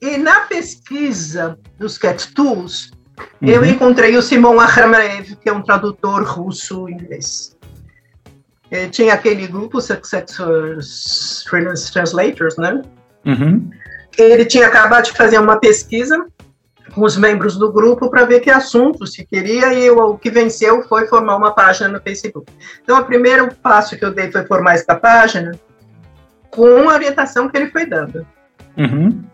e 0.00 0.16
na 0.16 0.40
pesquisa 0.40 1.58
dos 1.78 1.98
CAT 1.98 2.32
Tools, 2.34 2.90
uhum. 3.42 3.48
eu 3.48 3.64
encontrei 3.64 4.16
o 4.16 4.22
Simon 4.22 4.58
Akhramev, 4.58 5.36
que 5.36 5.48
é 5.48 5.52
um 5.52 5.62
tradutor 5.62 6.22
russo-inglês. 6.24 7.56
Tinha 8.92 9.14
aquele 9.14 9.48
grupo 9.48 9.80
Successors 9.80 11.44
Freelance 11.48 11.92
Translators, 11.92 12.56
né? 12.56 12.80
Uhum. 13.26 13.68
Ele 14.16 14.44
tinha 14.44 14.68
acabado 14.68 15.06
de 15.06 15.12
fazer 15.12 15.40
uma 15.40 15.58
pesquisa 15.58 16.24
com 17.00 17.06
os 17.06 17.16
membros 17.16 17.56
do 17.56 17.72
grupo 17.72 18.10
para 18.10 18.26
ver 18.26 18.40
que 18.40 18.50
assunto 18.50 19.06
se 19.06 19.24
queria 19.24 19.72
e 19.72 19.90
o, 19.90 20.10
o 20.10 20.18
que 20.18 20.30
venceu 20.30 20.82
foi 20.82 21.06
formar 21.06 21.36
uma 21.36 21.50
página 21.50 21.88
no 21.88 21.98
Facebook. 21.98 22.52
Então, 22.82 23.00
o 23.00 23.04
primeiro 23.06 23.54
passo 23.54 23.96
que 23.96 24.04
eu 24.04 24.12
dei 24.12 24.30
foi 24.30 24.44
formar 24.44 24.74
essa 24.74 24.94
página 24.94 25.52
com 26.50 26.90
a 26.90 26.92
orientação 26.92 27.48
que 27.48 27.56
ele 27.56 27.70
foi 27.70 27.86
dando. 27.86 28.26
Uhum. 28.76 29.24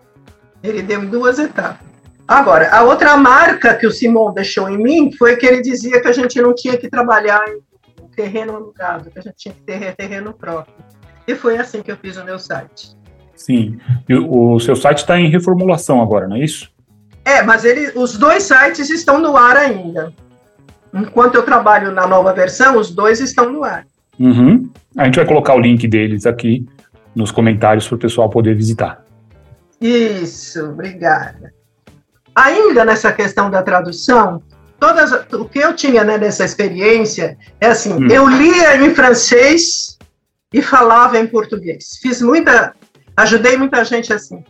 Ele 0.63 0.81
deu 0.81 1.03
em 1.03 1.09
duas 1.09 1.41
etapas. 1.41 1.85
Agora, 2.29 2.71
a 2.71 2.85
outra 2.85 3.17
marca 3.17 3.75
que 3.75 3.87
o 3.87 3.91
Simon 3.91 4.33
deixou 4.33 4.69
em 4.69 4.79
mim 4.79 5.11
foi 5.13 5.35
que 5.35 5.45
ele 5.45 5.61
dizia 5.61 6.01
que 6.01 6.07
a 6.07 6.13
gente 6.13 6.41
não 6.41 6.55
tinha 6.55 6.77
que 6.77 6.89
trabalhar 6.89 7.43
em 7.49 7.61
terreno 8.15 8.55
alugado, 8.55 9.11
que 9.11 9.19
a 9.19 9.23
gente 9.23 9.37
tinha 9.37 9.55
que 9.55 9.63
ter 9.63 9.93
terreno 9.97 10.33
próprio. 10.33 10.73
E 11.27 11.35
foi 11.35 11.59
assim 11.59 11.83
que 11.83 11.91
eu 11.91 11.97
fiz 11.97 12.17
o 12.17 12.25
meu 12.25 12.39
site. 12.39 12.97
Sim. 13.35 13.81
E 14.09 14.15
o 14.15 14.61
seu 14.61 14.77
site 14.77 14.99
está 14.99 15.19
em 15.19 15.29
reformulação 15.29 16.01
agora, 16.01 16.29
não 16.29 16.37
é 16.37 16.45
isso? 16.45 16.76
É, 17.27 17.43
mas 17.43 17.65
ele, 17.65 17.91
os 17.97 18.17
dois 18.17 18.45
sites 18.45 18.89
estão 18.89 19.19
no 19.19 19.37
ar 19.37 19.57
ainda. 19.57 20.13
Enquanto 20.95 21.35
eu 21.35 21.43
trabalho 21.43 21.91
na 21.91 22.07
nova 22.07 22.33
versão, 22.33 22.79
os 22.79 22.89
dois 22.93 23.19
estão 23.19 23.51
no 23.51 23.65
ar. 23.65 23.85
Uhum. 24.17 24.71
A 24.97 25.07
gente 25.07 25.17
vai 25.17 25.27
colocar 25.27 25.57
o 25.57 25.59
link 25.59 25.89
deles 25.89 26.25
aqui 26.25 26.65
nos 27.17 27.33
comentários 27.33 27.89
para 27.89 27.97
o 27.97 27.99
pessoal 27.99 28.31
poder 28.31 28.55
visitar. 28.55 29.05
Isso, 29.81 30.67
obrigada. 30.67 31.53
Ainda 32.33 32.85
nessa 32.85 33.13
questão 33.13 33.51
da 33.51 33.61
tradução, 33.61 34.41
todas, 34.79 35.11
o 35.33 35.47
que 35.47 35.59
eu 35.59 35.75
tinha 35.75 36.05
né, 36.05 36.17
nessa 36.17 36.45
experiência 36.45 37.37
é 37.61 37.67
assim: 37.67 37.93
hum. 37.93 38.07
eu 38.09 38.29
lia 38.29 38.77
em 38.77 38.95
francês 38.95 39.99
e 40.53 40.63
falava 40.63 41.19
em 41.19 41.27
português. 41.27 41.99
Fiz 42.01 42.23
muita, 42.23 42.73
ajudei 43.17 43.57
muita 43.57 43.85
gente 43.85 44.13
assim. 44.13 44.45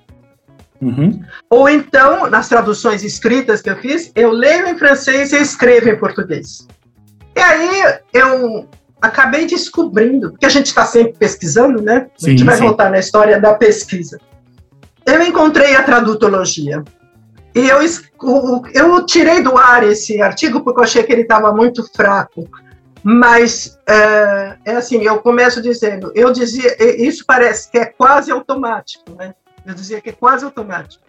Uhum. 0.81 1.23
Ou 1.51 1.69
então, 1.69 2.29
nas 2.29 2.49
traduções 2.49 3.03
escritas 3.03 3.63
que 3.63 3.71
eu 3.71 3.77
fiz, 3.77 4.11
eu 4.15 4.31
leio 4.31 4.69
em 4.69 4.79
francês 4.79 5.33
e 5.33 5.41
escrevo 5.41 5.89
em 5.89 5.97
português. 5.97 6.67
E 7.35 7.41
aí 7.41 7.99
eu 8.13 8.69
acabei 9.01 9.47
descobrindo, 9.47 10.31
porque 10.31 10.47
a 10.47 10.51
gente 10.51 10.67
está 10.67 10.85
sempre 10.85 11.15
pesquisando, 11.19 11.83
né? 11.83 12.09
Sim, 12.17 12.27
a 12.27 12.31
gente 12.31 12.45
vai 12.45 12.57
sim. 12.57 12.65
voltar 12.65 12.91
na 12.91 12.99
história 12.99 13.41
da 13.41 13.55
pesquisa. 13.55 14.19
Eu 15.05 15.23
encontrei 15.23 15.75
a 15.77 15.83
tradutologia. 15.83 16.83
E 17.55 17.69
eu, 17.69 17.79
eu 18.75 19.07
tirei 19.07 19.43
do 19.43 19.57
ar 19.57 19.83
esse 19.83 20.21
artigo 20.21 20.63
porque 20.63 20.81
eu 20.81 20.85
achei 20.85 21.03
que 21.03 21.13
ele 21.13 21.23
estava 21.23 21.53
muito 21.53 21.89
fraco. 21.95 22.49
Mas 23.03 23.79
é, 23.89 24.57
é 24.65 24.77
assim, 24.77 25.03
eu 25.03 25.19
começo 25.21 25.63
dizendo, 25.63 26.11
eu 26.15 26.33
dizia, 26.33 26.77
isso 27.01 27.25
parece 27.25 27.71
que 27.71 27.79
é 27.79 27.87
quase 27.87 28.33
automático, 28.33 29.05
né? 29.17 29.33
Eu 29.67 29.75
dizia 29.75 30.01
que 30.01 30.11
é 30.11 30.13
quase 30.13 30.45
automático. 30.45 31.05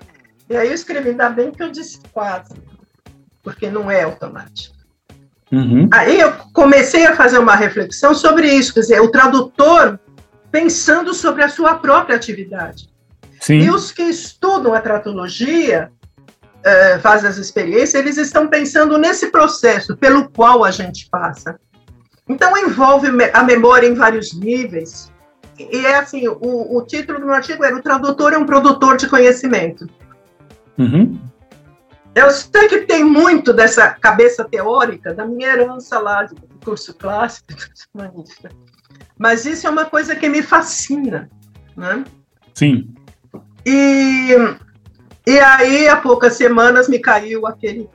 E 0.50 0.56
aí 0.56 0.70
eu 0.70 0.74
escrevi, 0.74 1.10
ainda 1.10 1.30
bem 1.30 1.52
que 1.52 1.62
eu 1.62 1.70
disse 1.70 2.00
quase, 2.12 2.54
porque 3.44 3.70
não 3.70 3.92
é 3.92 4.04
automático. 4.04 4.76
Uhum. 5.52 5.88
Aí 5.92 6.20
eu 6.20 6.34
comecei 6.54 7.06
a 7.06 7.16
fazer 7.16 7.38
uma 7.38 7.56
reflexão 7.56 8.14
sobre 8.14 8.50
isso, 8.50 8.74
quer 8.74 8.82
dizer, 8.82 9.02
o 9.02 9.12
tradutor 9.12 10.00
pensando 10.52 11.14
sobre 11.14 11.44
a 11.44 11.50
sua 11.50 11.76
própria 11.76 12.16
atividade. 12.16 12.90
Sim. 13.40 13.60
E 13.60 13.70
os 13.70 13.92
que 13.92 14.04
estudam 14.04 14.74
a 14.74 14.82
tratologia, 14.82 15.92
eh, 16.64 17.00
fazem 17.00 17.30
as 17.30 17.38
experiências, 17.38 17.94
eles 17.94 18.18
estão 18.18 18.48
pensando 18.48 18.98
nesse 18.98 19.32
processo 19.32 19.96
pelo 19.96 20.30
qual 20.30 20.64
a 20.64 20.72
gente 20.72 21.08
passa. 21.10 21.60
Então, 22.28 22.58
envolve 22.58 23.08
a 23.34 23.44
memória 23.44 23.88
em 23.88 23.94
vários 23.94 24.34
níveis, 24.34 25.12
e 25.60 25.86
é 25.86 25.98
assim, 25.98 26.28
o, 26.28 26.78
o 26.78 26.82
título 26.84 27.20
do 27.20 27.26
meu 27.26 27.36
artigo 27.36 27.64
era 27.64 27.76
o 27.76 27.82
tradutor 27.82 28.34
é 28.34 28.38
um 28.38 28.46
produtor 28.46 28.98
de 28.98 29.08
conhecimento. 29.08 29.90
Uhum. 30.78 31.20
Eu 32.14 32.30
sei 32.32 32.68
que 32.68 32.82
tem 32.82 33.04
muito 33.04 33.54
dessa 33.54 33.90
cabeça 33.90 34.44
teórica 34.44 35.14
da 35.14 35.26
minha 35.26 35.50
herança 35.50 36.00
lá 36.00 36.24
de 36.24 36.36
curso 36.64 36.94
clássico, 36.94 37.48
mas 39.18 39.46
isso 39.46 39.68
é 39.68 39.70
uma 39.70 39.86
coisa 39.86 40.16
que 40.16 40.30
me 40.30 40.42
fascina, 40.42 41.30
né? 41.76 42.04
Sim. 42.54 42.94
E, 43.66 44.36
e 45.28 45.40
aí, 45.40 45.88
há 45.88 45.98
poucas 45.98 46.34
semanas, 46.34 46.88
me 46.88 47.00
caiu 47.00 47.46
aquele, 47.46 47.90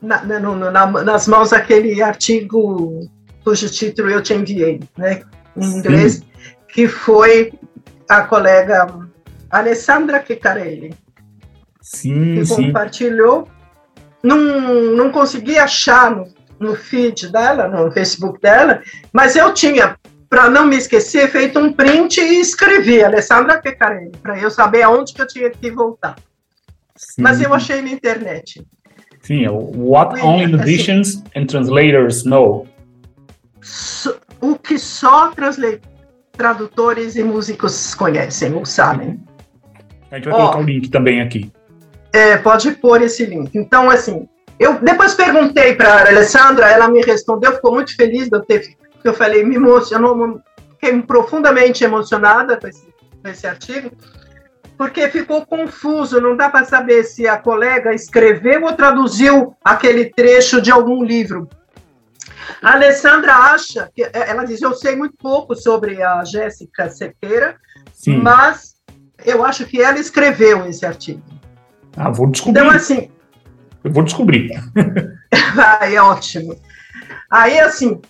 na, 0.00 0.24
na, 0.24 0.38
na, 0.40 0.86
nas 1.04 1.26
mãos 1.26 1.52
aquele 1.52 2.00
artigo 2.02 3.00
cujo 3.42 3.68
título 3.68 4.10
eu 4.10 4.22
te 4.22 4.34
enviei, 4.34 4.80
né? 4.96 5.22
Em 5.56 5.64
inglês. 5.64 6.14
Sim 6.14 6.33
que 6.74 6.88
foi 6.88 7.52
a 8.08 8.22
colega 8.22 8.88
Alessandra 9.48 10.22
Chicarelli, 10.26 10.92
sim, 11.80 12.34
que 12.34 12.44
sim. 12.44 12.66
compartilhou. 12.66 13.48
Não, 14.20 14.36
não 14.92 15.12
consegui 15.12 15.56
achar 15.56 16.10
no, 16.10 16.26
no 16.58 16.74
feed 16.74 17.30
dela, 17.30 17.68
no 17.68 17.92
Facebook 17.92 18.40
dela, 18.40 18.82
mas 19.12 19.36
eu 19.36 19.54
tinha, 19.54 19.96
para 20.28 20.50
não 20.50 20.66
me 20.66 20.76
esquecer, 20.76 21.30
feito 21.30 21.60
um 21.60 21.72
print 21.72 22.20
e 22.20 22.40
escrevi 22.40 23.04
Alessandra 23.04 23.60
Pecarelli, 23.60 24.16
para 24.20 24.36
eu 24.38 24.50
saber 24.50 24.82
aonde 24.82 25.14
que 25.14 25.22
eu 25.22 25.28
tinha 25.28 25.50
que 25.50 25.70
voltar. 25.70 26.16
Sim. 26.96 27.22
Mas 27.22 27.40
eu 27.40 27.54
achei 27.54 27.82
na 27.82 27.90
internet. 27.90 28.66
Sim, 29.20 29.46
What 29.48 30.20
Only 30.20 30.48
Musicians 30.48 31.16
assim, 31.16 31.24
and 31.36 31.46
Translators 31.46 32.24
Know. 32.24 32.66
O 34.40 34.56
que 34.56 34.78
só 34.78 35.30
tradutores 36.36 37.16
e 37.16 37.22
músicos 37.22 37.94
conhecem 37.94 38.54
ou 38.54 38.64
sabem. 38.64 39.20
A 40.10 40.16
gente 40.16 40.28
vai 40.28 40.34
colocar 40.34 40.58
o 40.58 40.62
link 40.62 40.90
também 40.90 41.20
aqui. 41.20 41.50
É, 42.12 42.36
pode 42.36 42.70
pôr 42.72 43.02
esse 43.02 43.24
link. 43.26 43.50
Então, 43.56 43.90
assim, 43.90 44.28
eu 44.58 44.78
depois 44.80 45.14
perguntei 45.14 45.74
para 45.74 45.94
a 45.94 46.08
Alessandra, 46.08 46.70
ela 46.70 46.88
me 46.88 47.02
respondeu, 47.02 47.52
ficou 47.52 47.74
muito 47.74 47.96
feliz 47.96 48.28
de 48.28 48.36
eu 48.36 48.40
ter. 48.40 48.76
Eu 49.02 49.12
falei, 49.12 49.44
me 49.44 49.56
emocionou, 49.56 50.40
fiquei 50.70 51.02
profundamente 51.02 51.84
emocionada 51.84 52.56
com 52.56 52.68
esse, 52.68 52.86
com 53.22 53.28
esse 53.28 53.46
artigo, 53.46 53.90
porque 54.78 55.08
ficou 55.08 55.44
confuso, 55.44 56.20
não 56.20 56.36
dá 56.36 56.48
para 56.48 56.64
saber 56.64 57.04
se 57.04 57.26
a 57.26 57.36
colega 57.36 57.92
escreveu 57.92 58.64
ou 58.64 58.72
traduziu 58.72 59.54
aquele 59.64 60.06
trecho 60.06 60.60
de 60.60 60.70
algum 60.70 61.02
livro. 61.02 61.48
A 62.62 62.72
Alessandra 62.72 63.34
acha, 63.34 63.90
que 63.94 64.08
ela 64.12 64.44
diz, 64.44 64.60
eu 64.62 64.74
sei 64.74 64.96
muito 64.96 65.16
pouco 65.16 65.54
sobre 65.54 66.02
a 66.02 66.24
Jéssica 66.24 66.90
Sequeira, 66.90 67.56
Sim. 67.92 68.18
mas 68.18 68.74
eu 69.24 69.44
acho 69.44 69.64
que 69.66 69.80
ela 69.80 69.98
escreveu 69.98 70.66
esse 70.66 70.84
artigo. 70.84 71.22
Ah, 71.96 72.10
vou 72.10 72.30
descobrir. 72.30 72.60
Então, 72.60 72.70
assim. 72.74 73.10
Eu 73.82 73.92
vou 73.92 74.02
descobrir. 74.02 74.50
Vai, 75.54 75.94
é 75.96 76.02
ótimo. 76.02 76.56
Aí, 77.30 77.58
assim, 77.60 78.00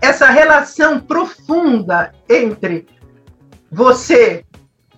essa 0.00 0.28
relação 0.28 1.00
profunda 1.00 2.12
entre 2.28 2.86
você 3.70 4.44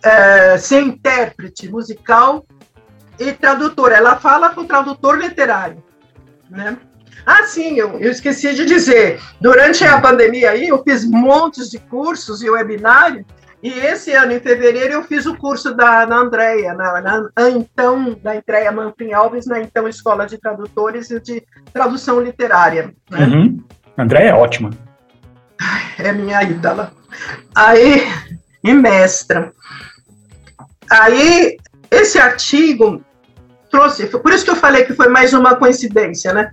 é, 0.04 0.58
ser 0.58 0.82
intérprete 0.82 1.68
musical 1.68 2.44
e 3.18 3.32
tradutor. 3.32 3.92
Ela 3.92 4.16
fala 4.16 4.50
com 4.50 4.62
o 4.62 4.66
tradutor 4.66 5.18
literário, 5.18 5.82
né? 6.48 6.78
Ah, 7.26 7.44
sim, 7.44 7.76
eu, 7.78 7.98
eu, 7.98 8.10
esqueci 8.10 8.54
de 8.54 8.64
dizer. 8.64 9.20
Durante 9.40 9.84
a 9.84 10.00
pandemia 10.00 10.50
aí, 10.50 10.68
eu 10.68 10.82
fiz 10.82 11.04
montes 11.04 11.70
de 11.70 11.78
cursos 11.78 12.42
e 12.42 12.50
webinários 12.50 13.24
e 13.62 13.70
esse 13.70 14.12
ano, 14.12 14.32
em 14.32 14.40
fevereiro, 14.40 14.94
eu 14.94 15.02
fiz 15.02 15.26
o 15.26 15.36
curso 15.36 15.74
da 15.74 16.06
na 16.06 16.18
Andrea, 16.18 16.74
na, 16.74 17.00
na, 17.00 17.50
então, 17.50 18.16
da 18.22 18.34
Andrea 18.34 18.70
Manfrim 18.70 19.12
Alves, 19.12 19.46
na 19.46 19.60
então 19.60 19.88
Escola 19.88 20.26
de 20.26 20.38
Tradutores 20.38 21.10
e 21.10 21.18
de 21.18 21.42
Tradução 21.72 22.20
Literária. 22.20 22.94
Né? 23.10 23.26
Uhum. 23.26 23.64
Andréia 23.96 24.30
é 24.30 24.34
ótima. 24.34 24.70
É 25.98 26.12
minha 26.12 26.40
ídola. 26.44 26.92
Aí, 27.52 28.06
e 28.62 28.72
mestra. 28.72 29.52
Aí, 30.88 31.56
esse 31.90 32.16
artigo 32.16 33.04
trouxe, 33.68 34.06
por 34.06 34.32
isso 34.32 34.44
que 34.44 34.52
eu 34.52 34.56
falei 34.56 34.84
que 34.84 34.94
foi 34.94 35.08
mais 35.08 35.34
uma 35.34 35.56
coincidência, 35.56 36.32
né? 36.32 36.48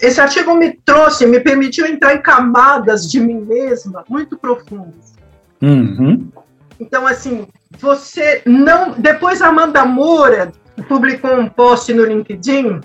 Esse 0.00 0.20
artigo 0.20 0.54
me 0.54 0.72
trouxe, 0.84 1.26
me 1.26 1.40
permitiu 1.40 1.86
entrar 1.86 2.14
em 2.14 2.20
camadas 2.20 3.10
de 3.10 3.18
mim 3.18 3.40
mesma 3.40 4.04
muito 4.08 4.36
profundas. 4.36 5.14
Uhum. 5.62 6.30
Então, 6.78 7.06
assim, 7.06 7.46
você 7.78 8.42
não. 8.44 8.92
Depois 8.92 9.40
a 9.40 9.48
Amanda 9.48 9.84
Moura 9.84 10.52
publicou 10.88 11.34
um 11.34 11.48
post 11.48 11.92
no 11.94 12.04
LinkedIn 12.04 12.80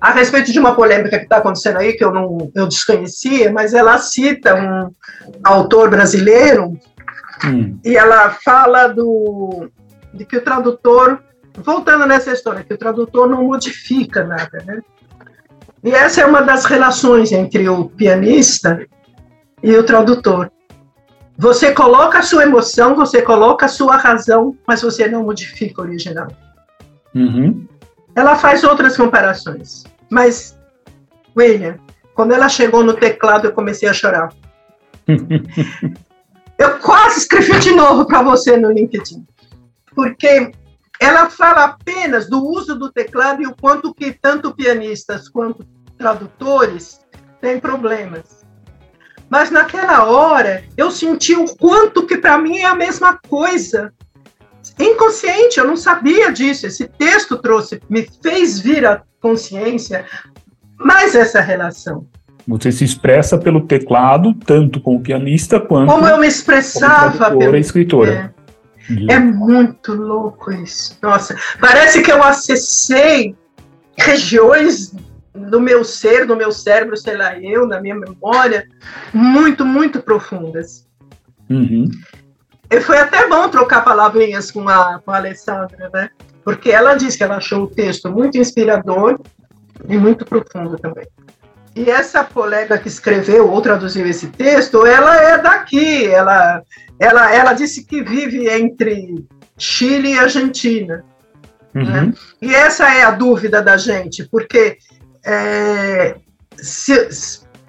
a 0.00 0.10
respeito 0.12 0.52
de 0.52 0.58
uma 0.58 0.74
polêmica 0.74 1.18
que 1.18 1.24
está 1.24 1.38
acontecendo 1.38 1.78
aí, 1.78 1.92
que 1.92 2.04
eu 2.04 2.12
não 2.12 2.50
eu 2.54 2.66
desconhecia, 2.66 3.52
mas 3.52 3.74
ela 3.74 3.98
cita 3.98 4.54
um 4.54 4.90
autor 5.42 5.90
brasileiro 5.90 6.78
hum. 7.44 7.78
e 7.84 7.96
ela 7.96 8.30
fala 8.30 8.86
do, 8.88 9.68
de 10.14 10.24
que 10.24 10.36
o 10.36 10.40
tradutor, 10.40 11.18
voltando 11.56 12.06
nessa 12.06 12.32
história, 12.32 12.62
que 12.62 12.74
o 12.74 12.78
tradutor 12.78 13.28
não 13.28 13.44
modifica 13.44 14.24
nada, 14.24 14.62
né? 14.64 14.80
E 15.82 15.90
essa 15.90 16.20
é 16.20 16.26
uma 16.26 16.42
das 16.42 16.64
relações 16.64 17.32
entre 17.32 17.68
o 17.68 17.88
pianista 17.88 18.86
e 19.62 19.72
o 19.76 19.84
tradutor. 19.84 20.50
Você 21.36 21.72
coloca 21.72 22.18
a 22.18 22.22
sua 22.22 22.42
emoção, 22.42 22.96
você 22.96 23.22
coloca 23.22 23.66
a 23.66 23.68
sua 23.68 23.96
razão, 23.96 24.56
mas 24.66 24.82
você 24.82 25.08
não 25.08 25.22
modifica 25.22 25.80
o 25.80 25.84
original. 25.84 26.26
Uhum. 27.14 27.66
Ela 28.14 28.34
faz 28.34 28.64
outras 28.64 28.96
comparações, 28.96 29.84
mas, 30.10 30.58
William, 31.36 31.78
quando 32.14 32.32
ela 32.32 32.48
chegou 32.48 32.82
no 32.82 32.94
teclado, 32.94 33.46
eu 33.46 33.52
comecei 33.52 33.88
a 33.88 33.92
chorar. 33.92 34.32
eu 36.58 36.78
quase 36.80 37.20
escrevi 37.20 37.60
de 37.60 37.70
novo 37.70 38.04
para 38.04 38.22
você 38.22 38.56
no 38.56 38.72
LinkedIn, 38.72 39.24
porque 39.94 40.50
ela 41.00 41.30
fala 41.30 41.64
apenas 41.64 42.28
do 42.28 42.44
uso 42.44 42.74
do 42.74 42.90
teclado 42.92 43.42
e 43.42 43.46
o 43.46 43.54
quanto 43.54 43.94
que 43.94 44.12
tanto 44.12 44.54
pianistas 44.54 45.28
quanto 45.28 45.64
tradutores 45.96 47.00
têm 47.40 47.60
problemas. 47.60 48.46
Mas 49.28 49.50
naquela 49.50 50.04
hora 50.04 50.64
eu 50.76 50.90
senti 50.90 51.34
o 51.34 51.44
quanto 51.56 52.06
que 52.06 52.16
para 52.16 52.38
mim 52.38 52.58
é 52.58 52.66
a 52.66 52.74
mesma 52.74 53.18
coisa. 53.28 53.92
Inconsciente, 54.78 55.58
eu 55.58 55.66
não 55.66 55.76
sabia 55.76 56.32
disso. 56.32 56.66
Esse 56.66 56.88
texto 56.88 57.36
trouxe, 57.36 57.80
me 57.88 58.06
fez 58.22 58.58
vir 58.58 58.86
à 58.86 59.02
consciência 59.20 60.04
mais 60.78 61.14
essa 61.14 61.40
relação. 61.40 62.06
Você 62.46 62.72
se 62.72 62.82
expressa 62.82 63.36
pelo 63.36 63.66
teclado, 63.66 64.32
tanto 64.32 64.80
como 64.80 65.02
pianista 65.02 65.60
quanto 65.60 65.92
como 65.92 66.06
eu 66.06 66.18
me 66.18 66.26
expressava 66.26 67.26
como 67.26 67.38
pelo 67.40 67.56
escritora. 67.56 68.10
É, 68.10 68.37
é 69.08 69.18
muito 69.18 69.92
louco 69.94 70.50
isso. 70.52 70.96
Nossa, 71.02 71.36
parece 71.60 72.02
que 72.02 72.10
eu 72.10 72.22
acessei 72.22 73.36
regiões 73.96 74.94
do 75.34 75.60
meu 75.60 75.84
ser, 75.84 76.26
do 76.26 76.36
meu 76.36 76.50
cérebro, 76.50 76.96
sei 76.96 77.16
lá, 77.16 77.38
eu, 77.38 77.66
na 77.66 77.80
minha 77.80 77.94
memória, 77.94 78.66
muito, 79.12 79.64
muito 79.64 80.00
profundas. 80.00 80.86
Uhum. 81.48 81.88
E 82.70 82.80
foi 82.80 82.98
até 82.98 83.26
bom 83.28 83.48
trocar 83.48 83.82
palavrinhas 83.82 84.50
com 84.50 84.68
a, 84.68 85.00
com 85.00 85.10
a 85.10 85.16
Alessandra, 85.16 85.90
né? 85.92 86.10
Porque 86.44 86.70
ela 86.70 86.94
disse 86.94 87.16
que 87.16 87.24
ela 87.24 87.36
achou 87.36 87.64
o 87.64 87.66
texto 87.68 88.10
muito 88.10 88.38
inspirador 88.38 89.20
e 89.88 89.96
muito 89.96 90.24
profundo 90.24 90.76
também. 90.78 91.06
E 91.78 91.88
essa 91.88 92.24
colega 92.24 92.76
que 92.76 92.88
escreveu 92.88 93.48
ou 93.48 93.62
traduziu 93.62 94.04
esse 94.04 94.26
texto, 94.26 94.84
ela 94.84 95.14
é 95.14 95.38
daqui, 95.38 96.06
ela, 96.06 96.60
ela, 96.98 97.32
ela 97.32 97.52
disse 97.52 97.84
que 97.84 98.02
vive 98.02 98.48
entre 98.48 99.24
Chile 99.56 100.14
e 100.14 100.18
Argentina. 100.18 101.04
Né? 101.72 101.82
Uhum. 101.82 102.06
Né? 102.06 102.14
E 102.42 102.52
essa 102.52 102.92
é 102.92 103.04
a 103.04 103.12
dúvida 103.12 103.62
da 103.62 103.76
gente, 103.76 104.28
porque 104.28 104.76
é, 105.24 106.16
se, 106.56 107.08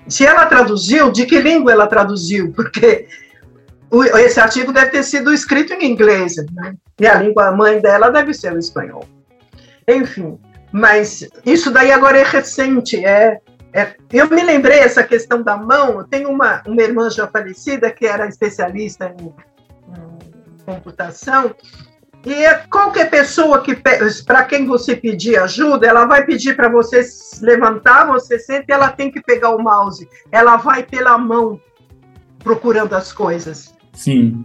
se 0.08 0.26
ela 0.26 0.48
traduziu, 0.48 1.12
de 1.12 1.28
que 1.28 1.40
língua 1.40 1.72
ela 1.72 1.86
traduziu? 1.86 2.52
Porque 2.52 3.08
o, 3.92 4.04
esse 4.04 4.40
artigo 4.40 4.74
deve 4.74 4.90
ter 4.90 5.04
sido 5.04 5.32
escrito 5.32 5.72
em 5.74 5.86
inglês, 5.86 6.36
né? 6.52 6.74
e 7.00 7.06
a 7.06 7.14
língua 7.14 7.52
mãe 7.52 7.80
dela 7.80 8.10
deve 8.10 8.34
ser 8.34 8.54
o 8.54 8.58
espanhol. 8.58 9.06
Enfim, 9.88 10.40
mas 10.72 11.28
isso 11.46 11.70
daí 11.70 11.92
agora 11.92 12.18
é 12.18 12.24
recente. 12.24 13.06
É, 13.06 13.40
é, 13.74 13.96
eu 14.12 14.28
me 14.30 14.44
lembrei 14.44 14.80
essa 14.80 15.04
questão 15.04 15.42
da 15.42 15.56
mão. 15.58 16.04
Tem 16.04 16.26
uma, 16.26 16.64
uma 16.66 16.82
irmã 16.82 17.10
já 17.10 17.28
falecida 17.28 17.92
que 17.92 18.06
era 18.06 18.28
especialista 18.28 19.14
em, 19.20 19.26
em 19.28 20.64
computação 20.66 21.56
e 22.26 22.34
é 22.34 22.54
qualquer 22.70 23.10
pessoa 23.10 23.62
que 23.62 23.76
para 24.26 24.44
quem 24.44 24.66
você 24.66 24.96
pedir 24.96 25.38
ajuda, 25.38 25.88
ela 25.88 26.06
vai 26.06 26.26
pedir 26.26 26.56
para 26.56 26.68
você 26.68 27.02
levantar, 27.42 28.06
você 28.08 28.38
sente, 28.38 28.66
e 28.68 28.74
ela 28.74 28.90
tem 28.90 29.10
que 29.10 29.22
pegar 29.22 29.52
o 29.52 29.62
mouse. 29.62 30.08
Ela 30.32 30.58
vai 30.58 30.84
pela 30.84 31.18
mão 31.18 31.60
procurando 32.44 32.94
as 32.94 33.14
coisas. 33.14 33.74
Sim. 33.94 34.42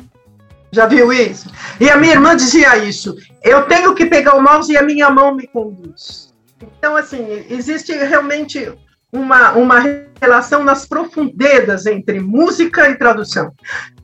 Já 0.71 0.87
viu 0.87 1.13
isso? 1.13 1.51
E 1.81 1.91
a 1.91 1.97
minha 1.97 2.13
irmã 2.13 2.37
dizia 2.37 2.77
isso. 2.77 3.17
Eu 3.43 3.67
tenho 3.67 3.95
que 3.95 4.07
pegar 4.07 4.37
o 4.37 4.43
mouse 4.43 4.73
e 4.73 4.77
a 4.77 4.83
minha 4.83 5.11
mão 5.11 5.35
me 5.35 5.47
conduz. 5.47 6.33
Então, 6.79 6.97
assim, 6.97 7.45
existe 7.51 7.93
realmente 7.93 8.73
uma, 9.15 9.53
uma 9.53 9.83
relação 10.21 10.65
nas 10.65 10.87
profundezas 10.87 11.87
entre 11.87 12.21
música 12.21 12.91
e 12.91 12.97
tradução. 12.97 13.53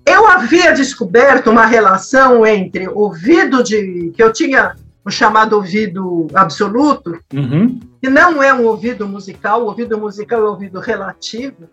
Eu 0.07 0.27
havia 0.27 0.73
descoberto 0.73 1.51
uma 1.51 1.67
relação 1.67 2.47
entre 2.47 2.89
ouvido 2.89 3.63
de. 3.63 4.13
que 4.15 4.23
eu 4.23 4.33
tinha 4.33 4.75
o 5.05 5.11
chamado 5.11 5.55
ouvido 5.55 6.27
absoluto, 6.35 7.19
uhum. 7.33 7.81
que 8.01 8.09
não 8.09 8.43
é 8.43 8.53
um 8.53 8.67
ouvido 8.67 9.09
musical, 9.09 9.63
o 9.63 9.67
ouvido 9.67 9.99
musical 9.99 10.41
é 10.41 10.45
um 10.45 10.51
ouvido 10.51 10.79
relativo. 10.79 11.69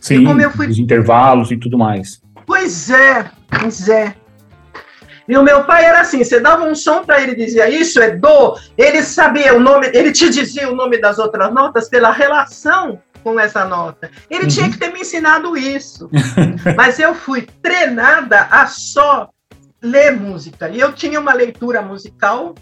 Sim, 0.00 0.22
e 0.22 0.24
como 0.24 0.40
eu 0.40 0.50
fui... 0.50 0.68
os 0.68 0.78
intervalos 0.78 1.50
e 1.50 1.56
tudo 1.56 1.76
mais. 1.76 2.22
Pois 2.46 2.90
é, 2.90 3.30
pois 3.48 3.88
é. 3.88 4.14
E 5.28 5.36
o 5.36 5.42
meu 5.42 5.64
pai 5.64 5.84
era 5.84 6.00
assim: 6.00 6.22
você 6.22 6.40
dava 6.40 6.64
um 6.64 6.74
som 6.74 7.04
para 7.04 7.20
ele, 7.20 7.34
dizia 7.34 7.68
isso 7.68 8.00
é 8.00 8.10
do, 8.10 8.58
ele 8.76 9.02
sabia 9.02 9.54
o 9.54 9.60
nome, 9.60 9.90
ele 9.92 10.12
te 10.12 10.28
dizia 10.28 10.70
o 10.70 10.74
nome 10.74 10.98
das 10.98 11.18
outras 11.18 11.52
notas 11.52 11.88
pela 11.88 12.10
relação 12.10 13.00
com 13.22 13.40
essa 13.40 13.64
nota. 13.64 14.10
Ele 14.28 14.42
uhum. 14.42 14.48
tinha 14.48 14.70
que 14.70 14.78
ter 14.78 14.92
me 14.92 15.00
ensinado 15.00 15.56
isso. 15.56 16.10
Mas 16.76 16.98
eu 16.98 17.14
fui 17.14 17.48
treinada 17.62 18.42
a 18.50 18.66
só 18.66 19.30
ler 19.82 20.12
música. 20.12 20.68
E 20.68 20.78
eu 20.78 20.92
tinha 20.92 21.18
uma 21.18 21.32
leitura 21.32 21.80
musical, 21.80 22.54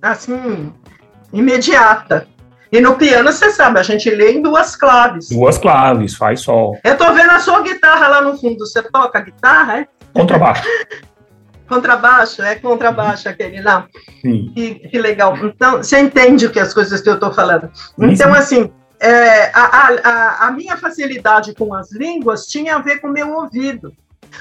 assim, 0.00 0.72
imediata. 1.32 2.28
E 2.72 2.80
no 2.80 2.94
piano, 2.94 3.32
você 3.32 3.50
sabe, 3.50 3.80
a 3.80 3.82
gente 3.82 4.08
lê 4.08 4.32
em 4.32 4.42
duas 4.42 4.76
claves. 4.76 5.28
Duas 5.28 5.58
claves, 5.58 6.14
faz 6.14 6.40
sol. 6.40 6.78
Eu 6.84 6.96
tô 6.96 7.12
vendo 7.12 7.30
a 7.30 7.40
sua 7.40 7.62
guitarra 7.62 8.06
lá 8.06 8.22
no 8.22 8.38
fundo. 8.38 8.60
Você 8.60 8.80
toca 8.82 9.20
guitarra, 9.20 9.80
é? 9.80 9.88
Contrabaixo. 10.14 10.62
contrabaixo, 11.70 12.42
é 12.42 12.56
contrabaixo 12.56 13.28
aquele 13.28 13.62
lá. 13.62 13.86
Sim. 14.20 14.52
Que, 14.54 14.74
que 14.88 14.98
legal. 14.98 15.36
Então, 15.38 15.78
você 15.78 16.00
entende 16.00 16.44
o 16.46 16.50
que 16.50 16.58
as 16.58 16.74
coisas 16.74 17.00
que 17.00 17.08
eu 17.08 17.14
estou 17.14 17.32
falando. 17.32 17.70
Então, 17.96 18.34
assim, 18.34 18.70
é, 18.98 19.50
a, 19.54 19.88
a, 20.04 20.48
a 20.48 20.50
minha 20.50 20.76
facilidade 20.76 21.54
com 21.54 21.72
as 21.72 21.92
línguas 21.92 22.46
tinha 22.46 22.74
a 22.74 22.80
ver 22.80 23.00
com 23.00 23.08
o 23.08 23.12
meu 23.12 23.32
ouvido. 23.32 23.94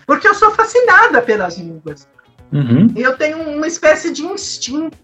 Porque 0.05 0.27
eu 0.27 0.33
sou 0.33 0.51
fascinada 0.51 1.21
pelas 1.21 1.57
línguas. 1.57 2.07
Uhum. 2.51 2.91
Eu 2.95 3.15
tenho 3.15 3.37
uma 3.37 3.67
espécie 3.67 4.11
de 4.11 4.25
instinto. 4.25 4.97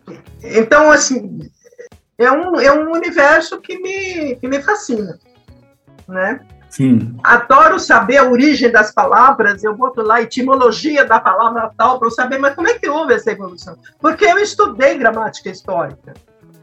Então, 0.44 0.92
assim, 0.92 1.40
é 2.18 2.32
um, 2.32 2.60
é 2.60 2.72
um 2.74 2.92
universo 2.92 3.62
que 3.62 3.78
me, 3.78 4.36
que 4.36 4.48
me 4.48 4.62
fascina, 4.64 5.20
né? 6.08 6.40
Sim. 6.76 7.16
Adoro 7.24 7.80
saber 7.80 8.18
a 8.18 8.30
origem 8.30 8.70
das 8.70 8.94
palavras, 8.94 9.64
eu 9.64 9.74
boto 9.74 10.02
lá 10.02 10.16
a 10.16 10.24
etimologia 10.24 11.06
da 11.06 11.22
palavra 11.22 11.72
tal 11.78 11.98
para 11.98 12.10
eu 12.10 12.12
saber, 12.12 12.38
mas 12.38 12.54
como 12.54 12.68
é 12.68 12.78
que 12.78 12.90
houve 12.90 13.14
essa 13.14 13.32
evolução? 13.32 13.78
Porque 13.98 14.26
eu 14.26 14.38
estudei 14.40 14.98
gramática 14.98 15.50
histórica. 15.50 16.14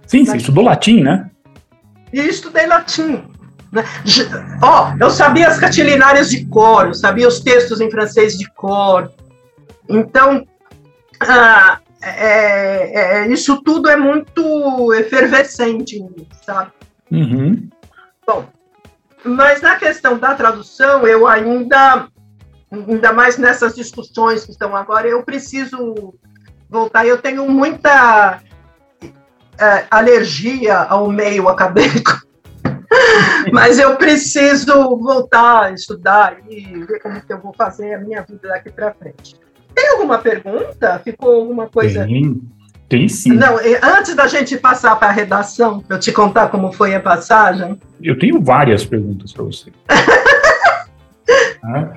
Sim, 0.07 0.27
você 0.27 0.37
estudou 0.37 0.64
latim, 0.64 1.01
né? 1.01 1.31
E 2.12 2.20
estudei 2.20 2.66
latim. 2.66 3.25
Né? 3.72 3.83
Ó, 4.61 4.90
oh, 4.90 5.03
eu 5.03 5.09
sabia 5.09 5.48
as 5.48 5.59
catilinárias 5.59 6.29
de 6.29 6.44
cor, 6.44 6.88
eu 6.88 6.94
sabia 6.94 7.27
os 7.27 7.40
textos 7.40 7.81
em 7.81 7.90
francês 7.90 8.37
de 8.37 8.46
cor. 8.53 9.11
Então, 9.88 10.46
ah, 11.20 11.79
é, 12.03 13.22
é, 13.22 13.29
isso 13.29 13.62
tudo 13.62 13.88
é 13.88 13.96
muito 13.96 14.92
efervescente, 14.92 16.05
sabe? 16.44 16.70
Uhum. 17.11 17.70
Bom, 18.27 18.44
mas 19.24 19.61
na 19.61 19.76
questão 19.76 20.18
da 20.18 20.35
tradução, 20.35 21.06
eu 21.06 21.26
ainda, 21.26 22.08
ainda 22.70 23.12
mais 23.12 23.38
nessas 23.38 23.74
discussões 23.74 24.44
que 24.44 24.52
estão 24.52 24.74
agora, 24.76 25.06
eu 25.06 25.22
preciso 25.22 26.14
voltar. 26.68 27.06
Eu 27.06 27.18
tenho 27.18 27.48
muita 27.48 28.40
é, 29.58 29.87
alergia 29.90 30.78
ao 30.78 31.11
meio 31.11 31.48
acadêmico, 31.48 32.20
mas 33.52 33.78
eu 33.78 33.96
preciso 33.96 34.96
voltar 34.98 35.64
a 35.64 35.72
estudar 35.72 36.38
e 36.48 36.85
ver 36.85 37.00
como 37.00 37.20
que 37.20 37.32
eu 37.32 37.40
vou 37.40 37.52
fazer 37.54 37.94
a 37.94 37.98
minha 37.98 38.22
vida 38.22 38.48
daqui 38.48 38.70
para 38.70 38.94
frente. 38.94 39.37
Tem 39.74 39.88
alguma 39.90 40.18
pergunta? 40.18 41.00
Ficou 41.02 41.35
alguma 41.35 41.68
coisa? 41.68 42.04
Tem, 42.04 42.40
tem 42.92 43.09
sim. 43.09 43.33
Não, 43.33 43.57
antes 43.83 44.14
da 44.14 44.26
gente 44.26 44.59
passar 44.59 44.96
para 44.96 45.09
a 45.09 45.12
redação, 45.12 45.83
eu 45.88 45.98
te 45.98 46.12
contar 46.12 46.48
como 46.48 46.70
foi 46.70 46.94
a 46.94 47.00
passagem. 47.00 47.81
Eu 48.02 48.18
tenho 48.18 48.38
várias 48.38 48.85
perguntas 48.85 49.33
para 49.33 49.44
você. 49.44 49.72
ah, 51.64 51.88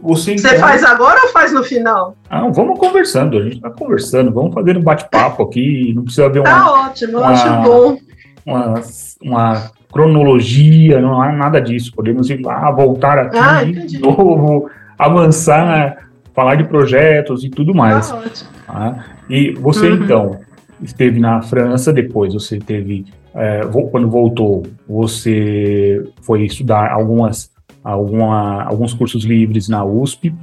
você, 0.00 0.34
então... 0.34 0.48
você 0.48 0.58
faz 0.58 0.84
agora 0.84 1.22
ou 1.24 1.30
faz 1.30 1.52
no 1.52 1.64
final? 1.64 2.16
Ah, 2.30 2.46
vamos 2.50 2.78
conversando, 2.78 3.36
a 3.36 3.42
gente 3.42 3.56
está 3.56 3.68
conversando, 3.68 4.32
vamos 4.32 4.54
fazer 4.54 4.76
um 4.76 4.82
bate-papo 4.82 5.42
aqui, 5.42 5.92
não 5.92 6.04
precisa 6.04 6.28
ver 6.28 6.38
uma. 6.38 6.48
Tá 6.48 6.72
ótimo, 6.86 7.18
eu 7.18 7.24
acho 7.24 7.48
bom. 7.62 7.98
Uma, 8.46 8.74
uma 9.20 9.70
cronologia, 9.92 11.00
não 11.00 11.20
há 11.20 11.32
nada 11.32 11.60
disso. 11.60 11.90
Podemos 11.92 12.30
ir 12.30 12.40
lá, 12.42 12.70
voltar 12.70 13.18
aqui 13.18 13.38
ah, 13.38 13.64
de 13.64 13.98
novo, 13.98 14.70
avançar 14.96 15.96
falar 16.34 16.56
de 16.56 16.64
projetos 16.64 17.44
e 17.44 17.50
tudo 17.50 17.74
mais. 17.74 18.10
Ah, 18.10 18.16
ótimo. 18.16 18.50
Tá? 18.72 19.04
E 19.28 19.52
você, 19.52 19.90
uhum. 19.90 20.02
então, 20.02 20.40
esteve 20.82 21.20
na 21.20 21.42
França, 21.42 21.92
depois 21.92 22.32
você 22.32 22.58
teve, 22.58 23.04
é, 23.34 23.60
quando 23.90 24.08
voltou, 24.08 24.62
você 24.88 26.02
foi 26.22 26.44
estudar 26.44 26.90
algumas, 26.90 27.50
alguma, 27.84 28.62
alguns 28.62 28.94
cursos 28.94 29.24
livres 29.24 29.68
na 29.68 29.84
USP, 29.84 30.34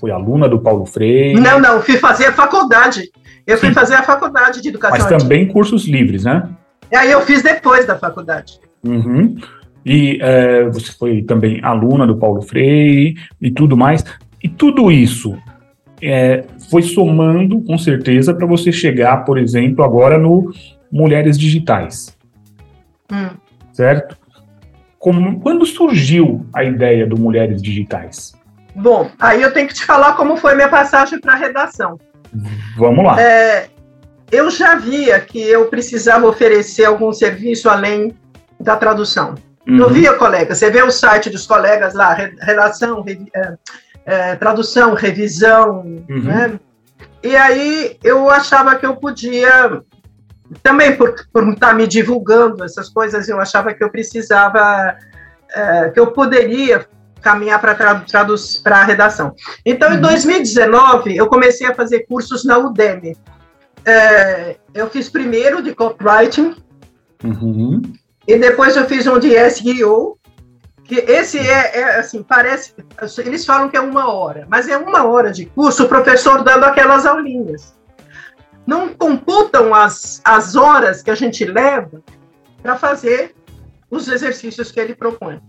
foi 0.00 0.10
aluna 0.10 0.48
do 0.48 0.58
Paulo 0.58 0.86
Freire. 0.86 1.38
Não, 1.38 1.60
não, 1.60 1.82
fui 1.82 1.98
fazer 1.98 2.26
a 2.26 2.32
faculdade. 2.32 3.10
Eu 3.46 3.56
Sim. 3.56 3.66
fui 3.66 3.74
fazer 3.74 3.94
a 3.94 4.02
faculdade 4.02 4.62
de 4.62 4.68
educação. 4.68 4.98
Mas 4.98 5.06
também 5.06 5.46
cursos 5.46 5.86
livres, 5.86 6.24
né? 6.24 6.48
E 6.90 6.96
aí 6.96 7.10
eu 7.10 7.20
fiz 7.20 7.42
depois 7.42 7.86
da 7.86 7.98
faculdade. 7.98 8.58
Uhum. 8.82 9.36
E 9.84 10.18
é, 10.22 10.64
você 10.64 10.92
foi 10.92 11.22
também 11.22 11.60
aluna 11.62 12.06
do 12.06 12.16
Paulo 12.16 12.40
Freire 12.40 13.16
e 13.40 13.50
tudo 13.50 13.76
mais. 13.76 14.04
E 14.42 14.48
tudo 14.48 14.90
isso 14.90 15.36
é, 16.02 16.44
foi 16.70 16.82
somando, 16.82 17.60
com 17.62 17.76
certeza, 17.78 18.34
para 18.34 18.46
você 18.46 18.72
chegar, 18.72 19.24
por 19.24 19.38
exemplo, 19.38 19.84
agora 19.84 20.18
no 20.18 20.52
Mulheres 20.90 21.38
Digitais. 21.38 22.16
Hum. 23.12 23.30
Certo? 23.72 24.16
Como, 24.98 25.40
quando 25.40 25.64
surgiu 25.64 26.46
a 26.52 26.64
ideia 26.64 27.06
do 27.06 27.18
Mulheres 27.18 27.62
Digitais? 27.62 28.32
Bom, 28.74 29.10
aí 29.18 29.42
eu 29.42 29.52
tenho 29.52 29.68
que 29.68 29.74
te 29.74 29.84
falar 29.84 30.14
como 30.14 30.36
foi 30.36 30.54
minha 30.54 30.68
passagem 30.68 31.20
para 31.20 31.32
a 31.32 31.36
redação. 31.36 31.98
Vamos 32.76 33.04
lá. 33.04 33.20
É, 33.20 33.68
eu 34.30 34.50
já 34.50 34.74
via 34.74 35.18
que 35.20 35.40
eu 35.40 35.66
precisava 35.66 36.26
oferecer 36.26 36.84
algum 36.84 37.12
serviço 37.12 37.68
além 37.68 38.14
da 38.60 38.76
tradução. 38.76 39.34
Uhum. 39.66 39.78
Eu 39.78 39.90
via, 39.90 40.14
colega, 40.14 40.54
você 40.54 40.70
vê 40.70 40.82
o 40.82 40.90
site 40.90 41.30
dos 41.30 41.46
colegas 41.46 41.94
lá, 41.94 42.14
redação, 42.40 43.04
é, 44.08 44.34
tradução, 44.36 44.94
revisão, 44.94 45.80
uhum. 46.08 46.22
né? 46.22 46.58
E 47.22 47.36
aí 47.36 47.98
eu 48.02 48.30
achava 48.30 48.74
que 48.74 48.86
eu 48.86 48.96
podia, 48.96 49.82
também 50.62 50.96
por, 50.96 51.14
por 51.30 51.46
estar 51.50 51.74
me 51.74 51.86
divulgando 51.86 52.64
essas 52.64 52.88
coisas, 52.88 53.28
eu 53.28 53.38
achava 53.38 53.74
que 53.74 53.84
eu 53.84 53.90
precisava, 53.90 54.96
é, 55.54 55.90
que 55.90 56.00
eu 56.00 56.06
poderia 56.06 56.86
caminhar 57.20 57.60
para 57.60 57.74
traduz 58.00 58.56
para 58.56 58.78
a 58.78 58.84
redação. 58.84 59.34
Então, 59.66 59.90
uhum. 59.90 59.96
em 59.96 60.00
2019, 60.00 61.14
eu 61.14 61.26
comecei 61.26 61.66
a 61.66 61.74
fazer 61.74 62.06
cursos 62.06 62.46
na 62.46 62.56
Udemy. 62.56 63.14
É, 63.84 64.56
eu 64.72 64.88
fiz 64.88 65.10
primeiro 65.10 65.62
de 65.62 65.74
copywriting, 65.74 66.56
uhum. 67.22 67.82
e 68.26 68.38
depois 68.38 68.74
eu 68.74 68.86
fiz 68.86 69.06
um 69.06 69.18
de 69.18 69.32
SEO, 69.50 70.17
que 70.88 70.94
esse 71.00 71.38
é, 71.38 71.80
é, 71.80 71.98
assim, 71.98 72.22
parece. 72.22 72.72
Eles 73.18 73.44
falam 73.44 73.68
que 73.68 73.76
é 73.76 73.80
uma 73.80 74.10
hora, 74.10 74.46
mas 74.48 74.66
é 74.68 74.76
uma 74.76 75.04
hora 75.04 75.30
de 75.30 75.44
curso, 75.44 75.84
o 75.84 75.88
professor 75.88 76.42
dando 76.42 76.64
aquelas 76.64 77.04
aulinhas. 77.04 77.76
Não 78.66 78.88
computam 78.88 79.74
as, 79.74 80.22
as 80.24 80.56
horas 80.56 81.02
que 81.02 81.10
a 81.10 81.14
gente 81.14 81.44
leva 81.44 82.02
para 82.62 82.76
fazer 82.76 83.34
os 83.90 84.08
exercícios 84.08 84.72
que 84.72 84.80
ele 84.80 84.94
propõe. 84.94 85.40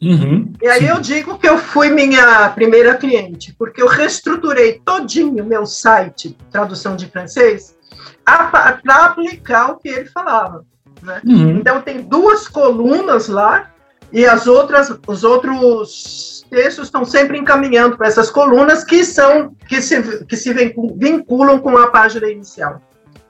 Uhum, 0.00 0.52
e 0.62 0.68
aí 0.68 0.80
sim. 0.80 0.88
eu 0.88 1.00
digo 1.00 1.38
que 1.38 1.48
eu 1.48 1.58
fui 1.58 1.88
minha 1.88 2.48
primeira 2.50 2.94
cliente, 2.96 3.54
porque 3.58 3.82
eu 3.82 3.88
reestruturei 3.88 4.80
todinho 4.84 5.44
meu 5.44 5.66
site, 5.66 6.36
tradução 6.52 6.94
de 6.94 7.06
francês, 7.06 7.76
para 8.24 9.04
aplicar 9.06 9.72
o 9.72 9.78
que 9.78 9.88
ele 9.88 10.06
falava. 10.06 10.64
Né? 11.02 11.20
Uhum. 11.24 11.56
Então 11.56 11.80
tem 11.80 12.02
duas 12.02 12.46
colunas 12.46 13.28
lá 13.28 13.73
e 14.14 14.24
as 14.24 14.46
outras, 14.46 14.96
os 15.08 15.24
outros 15.24 16.46
textos 16.48 16.84
estão 16.84 17.04
sempre 17.04 17.36
encaminhando 17.36 17.96
para 17.96 18.06
essas 18.06 18.30
colunas 18.30 18.84
que 18.84 19.04
são 19.04 19.56
que 19.68 19.82
se, 19.82 20.24
que 20.26 20.36
se 20.36 20.54
vinculam 20.54 21.58
com 21.58 21.76
a 21.76 21.88
página 21.88 22.30
inicial. 22.30 22.80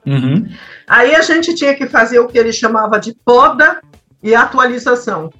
Uhum. 0.05 0.47
Aí 0.87 1.15
a 1.15 1.23
gente 1.23 1.55
tinha 1.55 1.73
que 1.73 1.87
fazer 1.87 2.19
o 2.19 2.27
que 2.27 2.37
ele 2.37 2.53
chamava 2.53 2.99
de 2.99 3.15
poda 3.25 3.81
e 4.21 4.35
atualização. 4.35 5.33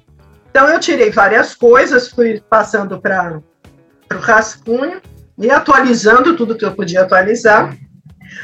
Então 0.50 0.68
eu 0.68 0.80
tirei 0.80 1.12
várias 1.12 1.54
coisas, 1.54 2.08
fui 2.08 2.42
passando 2.50 3.00
para 3.00 3.40
o 4.12 4.18
rascunho 4.18 5.00
e 5.38 5.48
atualizando 5.48 6.34
tudo 6.34 6.56
que 6.56 6.64
eu 6.64 6.72
podia 6.72 7.02
atualizar. 7.02 7.72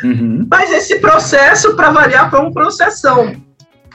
Uhum. 0.04 0.46
Mas 0.48 0.70
esse 0.70 1.00
processo, 1.00 1.74
para 1.74 1.90
variar, 1.90 2.30
foi 2.30 2.38
um 2.38 2.52
processão 2.52 3.34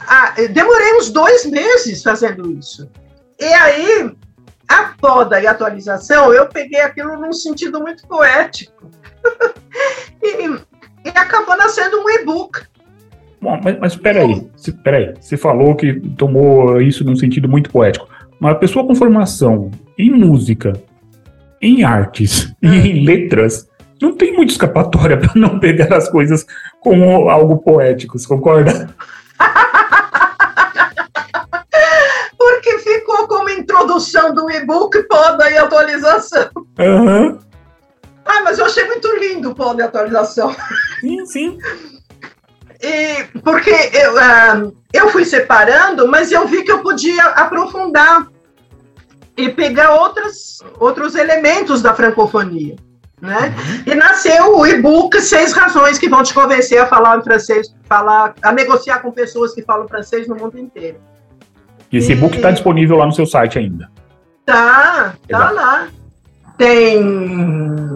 ah, 0.08 0.34
demorei 0.52 0.96
uns 0.96 1.10
dois 1.10 1.46
meses 1.46 2.02
fazendo 2.02 2.52
isso. 2.52 2.90
E 3.40 3.46
aí, 3.46 4.12
a 4.68 4.94
poda 5.00 5.40
e 5.42 5.46
a 5.46 5.52
atualização, 5.52 6.34
eu 6.34 6.48
peguei 6.48 6.80
aquilo 6.82 7.20
num 7.20 7.34
sentido 7.34 7.80
muito 7.80 8.08
poético. 8.08 8.90
e, 10.24 10.48
e 11.06 11.10
acabou 11.10 11.58
nascendo 11.58 12.00
um 12.00 12.10
e-book. 12.10 12.62
Bom, 13.42 13.60
mas, 13.64 13.80
mas 13.80 13.96
peraí, 13.96 14.50
se, 14.56 14.72
peraí, 14.72 15.14
você 15.20 15.38
falou 15.38 15.76
que 15.76 16.00
tomou 16.18 16.82
isso 16.82 17.04
num 17.04 17.16
sentido 17.16 17.48
muito 17.48 17.70
poético. 17.70 18.08
Uma 18.40 18.56
pessoa 18.56 18.86
com 18.86 18.96
formação 18.96 19.72
em 19.98 20.10
música, 20.10 20.74
em 21.62 21.84
artes 21.84 22.54
e 22.62 22.68
em 22.68 23.06
letras, 23.06 23.68
não 24.02 24.16
tem 24.16 24.34
muita 24.34 24.52
escapatória 24.52 25.18
para 25.20 25.32
não 25.36 25.60
pegar 25.60 25.96
as 25.96 26.10
coisas 26.10 26.46
como 26.80 27.30
algo 27.30 27.58
poético, 27.58 28.18
você 28.18 28.28
concorda? 28.28 28.90
Tradução 33.98 34.34
do 34.34 34.50
e-book 34.50 35.04
pode 35.04 35.58
atualização. 35.58 36.50
Uhum. 36.80 37.40
Ah, 38.26 38.42
mas 38.44 38.60
eu 38.60 38.66
achei 38.66 38.86
muito 38.86 39.08
lindo 39.18 39.52
o 39.52 39.56
pode 39.56 39.82
atualização. 39.82 40.56
Sim, 41.00 41.26
sim. 41.26 41.58
E 42.82 43.24
porque 43.42 43.72
eu, 43.72 44.14
uh, 44.14 44.78
eu 44.94 45.10
fui 45.10 45.26
separando, 45.26 46.08
mas 46.08 46.32
eu 46.32 46.48
vi 46.48 46.64
que 46.64 46.72
eu 46.72 46.84
podia 46.84 47.24
aprofundar 47.24 48.28
e 49.36 49.50
pegar 49.50 49.96
outros, 49.96 50.60
outros 50.80 51.16
elementos 51.16 51.82
da 51.82 51.94
francofonia. 51.94 52.76
Né? 53.20 53.48
Uhum. 53.48 53.94
E 53.94 53.96
nasceu 53.96 54.58
o 54.58 54.68
e-book 54.68 55.20
Seis 55.20 55.52
Razões 55.52 55.98
que 55.98 56.08
vão 56.08 56.22
te 56.22 56.36
convencer 56.36 56.80
a 56.80 56.86
falar 56.86 57.18
em 57.18 57.24
francês, 57.24 57.74
falar, 57.86 58.36
a 58.44 58.52
negociar 58.52 59.00
com 59.00 59.12
pessoas 59.12 59.56
que 59.56 59.64
falam 59.64 59.88
francês 59.88 60.28
no 60.28 60.36
mundo 60.36 60.60
inteiro. 60.60 61.00
Esse 61.98 62.14
e-book 62.14 62.36
está 62.36 62.52
disponível 62.52 62.98
lá 62.98 63.06
no 63.06 63.14
seu 63.14 63.26
site 63.26 63.60
ainda? 63.60 63.90
Tá, 64.46 65.16
tá 65.28 65.52
lá. 65.52 65.88
Tem 66.58 67.00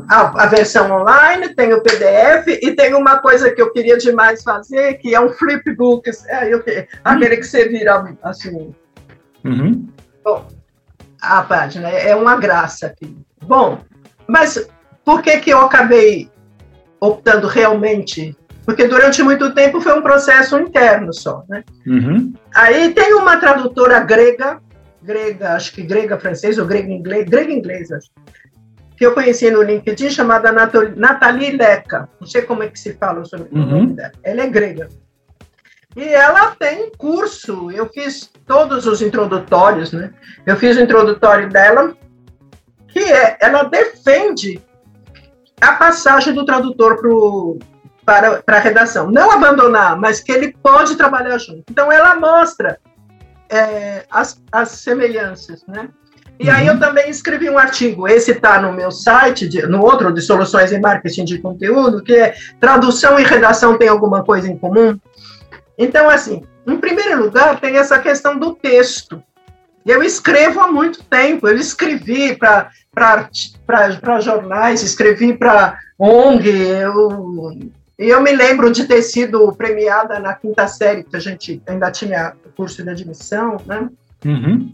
a, 0.09 0.43
a, 0.43 0.45
versão 0.47 0.91
online, 0.91 1.55
tem 1.55 1.73
o 1.73 1.81
PDF 1.81 2.47
e 2.61 2.75
tem 2.75 2.93
uma 2.93 3.19
coisa 3.19 3.49
que 3.51 3.61
eu 3.61 3.71
queria 3.71 3.97
demais 3.97 4.43
fazer, 4.43 4.95
que 4.95 5.15
é 5.15 5.19
um 5.19 5.29
flipbook, 5.29 6.09
é, 6.27 6.53
eu, 6.53 6.63
aquele 7.03 7.37
que 7.37 7.43
você 7.43 7.67
vira 7.69 8.15
assim. 8.21 8.75
Uhum. 9.43 9.87
Bom, 10.23 10.47
a 11.21 11.41
página 11.41 11.89
é 11.89 12.15
uma 12.15 12.35
graça 12.35 12.87
aqui. 12.87 13.17
Bom, 13.43 13.79
mas 14.27 14.69
por 15.03 15.21
que, 15.21 15.39
que 15.39 15.49
eu 15.49 15.61
acabei 15.61 16.29
optando 16.99 17.47
realmente? 17.47 18.35
Porque 18.71 18.87
durante 18.87 19.21
muito 19.21 19.53
tempo 19.53 19.81
foi 19.81 19.99
um 19.99 20.01
processo 20.01 20.57
interno 20.57 21.13
só, 21.13 21.43
né? 21.49 21.61
Uhum. 21.85 22.33
Aí 22.55 22.93
tem 22.93 23.13
uma 23.15 23.35
tradutora 23.35 23.99
grega, 23.99 24.61
grega, 25.03 25.55
acho 25.55 25.73
que 25.73 25.81
grega 25.81 26.17
francês 26.17 26.57
ou 26.57 26.65
grega 26.65 26.89
inglês, 26.89 27.27
grega 27.27 27.51
inglesa, 27.51 27.99
que 28.95 29.05
eu 29.05 29.13
conheci 29.13 29.51
no 29.51 29.61
LinkedIn, 29.61 30.09
chamada 30.09 30.53
Nathalie 30.95 31.57
Leca. 31.57 32.07
Não 32.17 32.25
sei 32.25 32.43
como 32.43 32.63
é 32.63 32.69
que 32.69 32.79
se 32.79 32.93
fala 32.93 33.25
sobre 33.25 33.49
uhum. 33.51 33.61
o 33.61 33.65
nome 33.65 33.93
dela. 33.93 34.13
Ela 34.23 34.41
é 34.43 34.47
grega. 34.47 34.87
E 35.93 36.03
ela 36.03 36.55
tem 36.55 36.93
curso, 36.97 37.69
eu 37.71 37.89
fiz 37.89 38.31
todos 38.47 38.87
os 38.87 39.01
introdutórios, 39.01 39.91
né? 39.91 40.13
Eu 40.45 40.55
fiz 40.55 40.77
o 40.77 40.81
introdutório 40.81 41.49
dela, 41.49 41.93
que 42.87 42.99
é, 42.99 43.37
ela 43.41 43.63
defende 43.63 44.61
a 45.59 45.73
passagem 45.73 46.33
do 46.33 46.45
tradutor 46.45 46.95
pro, 47.01 47.59
para, 48.05 48.41
para 48.41 48.57
a 48.57 48.59
redação. 48.59 49.09
Não 49.11 49.31
abandonar, 49.31 49.97
mas 49.97 50.19
que 50.19 50.31
ele 50.31 50.55
pode 50.61 50.95
trabalhar 50.95 51.37
junto. 51.37 51.63
Então, 51.69 51.91
ela 51.91 52.15
mostra 52.15 52.79
é, 53.49 54.05
as, 54.09 54.41
as 54.51 54.69
semelhanças, 54.69 55.63
né? 55.67 55.89
E 56.39 56.49
uhum. 56.49 56.55
aí 56.55 56.67
eu 56.67 56.79
também 56.79 57.09
escrevi 57.09 57.49
um 57.49 57.57
artigo, 57.57 58.07
esse 58.07 58.31
está 58.31 58.59
no 58.59 58.73
meu 58.73 58.89
site, 58.89 59.47
de, 59.47 59.61
no 59.67 59.83
outro, 59.83 60.11
de 60.11 60.21
Soluções 60.21 60.71
em 60.71 60.79
Marketing 60.79 61.25
de 61.25 61.37
Conteúdo, 61.37 62.01
que 62.01 62.15
é 62.15 62.33
Tradução 62.59 63.19
e 63.19 63.23
Redação 63.23 63.77
tem 63.77 63.87
alguma 63.87 64.23
coisa 64.23 64.49
em 64.49 64.57
comum? 64.57 64.97
Então, 65.77 66.09
assim, 66.09 66.43
em 66.65 66.77
primeiro 66.77 67.21
lugar, 67.23 67.59
tem 67.59 67.77
essa 67.77 67.99
questão 67.99 68.37
do 68.37 68.55
texto. 68.55 69.21
Eu 69.85 70.01
escrevo 70.01 70.59
há 70.59 70.71
muito 70.71 71.03
tempo, 71.03 71.47
eu 71.47 71.57
escrevi 71.57 72.35
para 72.35 72.69
jornais, 74.19 74.83
escrevi 74.83 75.35
para 75.35 75.77
ONG, 75.97 76.49
eu, 76.49 77.51
eu 78.09 78.21
me 78.21 78.31
lembro 78.31 78.71
de 78.71 78.85
ter 78.85 79.01
sido 79.01 79.53
premiada 79.53 80.19
na 80.19 80.33
quinta 80.33 80.67
série, 80.67 81.03
que 81.03 81.15
a 81.15 81.19
gente 81.19 81.61
ainda 81.67 81.91
tinha 81.91 82.33
curso 82.55 82.83
de 82.83 82.89
admissão, 82.89 83.57
né? 83.65 83.89
Uhum. 84.25 84.71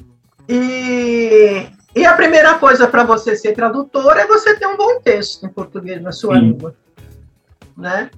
E, 0.48 1.68
e 1.96 2.06
a 2.06 2.13
primeira 2.13 2.56
coisa 2.56 2.88
para 2.88 3.04
você 3.04 3.36
ser 3.36 3.54
tradutor 3.54 4.18
é 4.18 4.26
você 4.26 4.56
ter 4.56 4.66
um 4.66 4.78
bom 4.78 5.02
texto 5.02 5.46
em 5.46 5.50
português 5.50 6.02
na 6.02 6.12
sua 6.12 6.36
Sim. 6.36 6.42
língua, 6.42 6.76
né? 7.78 8.10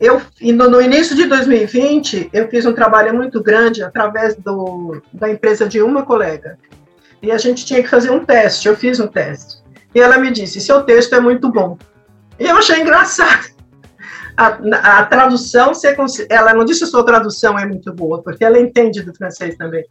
Eu, 0.00 0.20
no, 0.40 0.70
no, 0.70 0.80
início 0.80 1.14
de 1.14 1.26
2020, 1.26 2.30
eu 2.32 2.48
fiz 2.48 2.64
um 2.66 2.72
trabalho 2.72 3.14
muito 3.14 3.42
grande 3.42 3.82
através 3.82 4.34
do, 4.36 5.02
da 5.12 5.30
empresa 5.30 5.68
de 5.68 5.82
uma 5.82 6.02
colega. 6.02 6.58
E 7.22 7.30
a 7.30 7.38
gente 7.38 7.64
tinha 7.64 7.82
que 7.82 7.88
fazer 7.88 8.10
um 8.10 8.24
teste, 8.24 8.68
eu 8.68 8.76
fiz 8.76 8.98
um 8.98 9.06
teste. 9.06 9.62
E 9.94 10.00
ela 10.00 10.18
me 10.18 10.30
disse, 10.30 10.60
seu 10.60 10.82
texto 10.82 11.14
é 11.14 11.20
muito 11.20 11.50
bom. 11.50 11.78
E 12.38 12.44
eu 12.44 12.56
achei 12.56 12.80
engraçado. 12.80 13.53
A, 14.36 14.98
a 14.98 15.06
tradução, 15.06 15.72
ela 16.28 16.52
não 16.54 16.64
disse 16.64 16.86
sua 16.86 17.06
tradução 17.06 17.56
é 17.58 17.64
muito 17.64 17.92
boa, 17.92 18.20
porque 18.20 18.44
ela 18.44 18.58
entende 18.58 19.02
do 19.02 19.14
francês 19.14 19.56
também. 19.56 19.84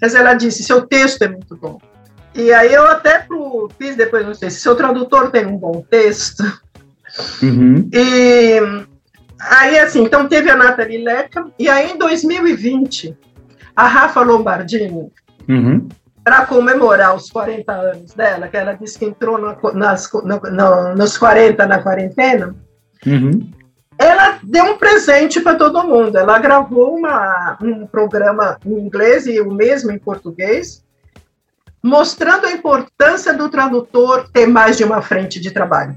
Mas 0.00 0.14
ela 0.14 0.34
disse: 0.34 0.62
seu 0.62 0.86
texto 0.86 1.22
é 1.22 1.28
muito 1.28 1.56
bom. 1.56 1.80
E 2.34 2.52
aí 2.52 2.72
eu 2.74 2.86
até 2.86 3.20
pro, 3.20 3.70
fiz 3.78 3.96
depois, 3.96 4.26
não 4.26 4.34
sei 4.34 4.50
se 4.50 4.60
seu 4.60 4.74
tradutor 4.76 5.30
tem 5.30 5.46
um 5.46 5.56
bom 5.56 5.82
texto. 5.90 6.44
Uhum. 7.42 7.88
E 7.90 8.60
aí, 9.40 9.78
assim, 9.78 10.02
então 10.02 10.28
teve 10.28 10.50
a 10.50 10.56
Nathalie 10.56 11.02
Leca, 11.02 11.46
e 11.58 11.66
aí 11.66 11.92
em 11.92 11.98
2020, 11.98 13.16
a 13.74 13.86
Rafa 13.86 14.20
Lombardini, 14.20 15.10
uhum. 15.48 15.88
para 16.22 16.44
comemorar 16.44 17.16
os 17.16 17.30
40 17.30 17.72
anos 17.72 18.12
dela, 18.12 18.48
que 18.48 18.56
ela 18.58 18.74
disse 18.74 18.98
que 18.98 19.06
entrou 19.06 19.38
no, 19.38 19.72
nas, 19.72 20.12
no, 20.12 20.38
no, 20.38 20.94
nos 20.94 21.16
40 21.16 21.64
na 21.64 21.82
quarentena, 21.82 22.54
uhum 23.06 23.55
ela 23.98 24.38
deu 24.42 24.64
um 24.64 24.78
presente 24.78 25.40
para 25.40 25.56
todo 25.56 25.86
mundo. 25.86 26.16
Ela 26.16 26.38
gravou 26.38 26.96
uma, 26.96 27.56
um 27.62 27.86
programa 27.86 28.58
em 28.64 28.72
inglês 28.72 29.26
e 29.26 29.40
o 29.40 29.50
mesmo 29.50 29.90
em 29.90 29.98
português, 29.98 30.84
mostrando 31.82 32.46
a 32.46 32.52
importância 32.52 33.32
do 33.32 33.48
tradutor 33.48 34.28
ter 34.32 34.46
mais 34.46 34.76
de 34.76 34.84
uma 34.84 35.00
frente 35.00 35.40
de 35.40 35.50
trabalho. 35.50 35.96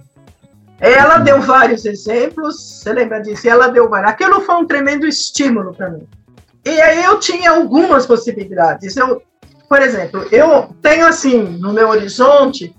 Ela 0.80 1.18
deu 1.18 1.42
vários 1.42 1.84
exemplos, 1.86 2.80
você 2.80 2.94
lembra 2.94 3.20
disso? 3.20 3.50
Ela 3.50 3.68
deu 3.68 3.90
vários. 3.90 4.12
Aquilo 4.12 4.42
foi 4.42 4.56
um 4.56 4.66
tremendo 4.66 5.06
estímulo 5.06 5.74
para 5.74 5.90
mim. 5.90 6.08
E 6.66 6.82
aí 6.82 7.04
eu 7.04 7.20
tinha 7.20 7.52
algumas 7.52 8.06
possibilidades. 8.06 8.96
Eu, 8.96 9.22
por 9.68 9.82
exemplo, 9.82 10.26
eu 10.32 10.74
tenho 10.82 11.06
assim 11.06 11.42
no 11.42 11.74
meu 11.74 11.90
horizonte 11.90 12.74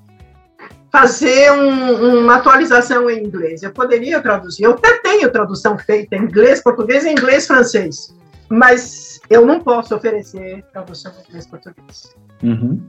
fazer 0.90 1.52
um, 1.52 2.20
uma 2.20 2.36
atualização 2.36 3.08
em 3.08 3.24
inglês. 3.24 3.62
Eu 3.62 3.72
poderia 3.72 4.20
traduzir. 4.20 4.64
Eu 4.64 4.72
até 4.72 4.98
tenho 4.98 5.30
tradução 5.30 5.78
feita 5.78 6.16
em 6.16 6.22
inglês, 6.22 6.62
português 6.62 7.04
e 7.04 7.10
inglês, 7.10 7.46
francês. 7.46 8.14
Mas 8.48 9.20
eu 9.30 9.46
não 9.46 9.60
posso 9.60 9.94
oferecer 9.94 10.64
tradução 10.72 11.12
em 11.12 11.28
inglês, 11.28 11.46
português. 11.46 12.14
Uhum. 12.42 12.82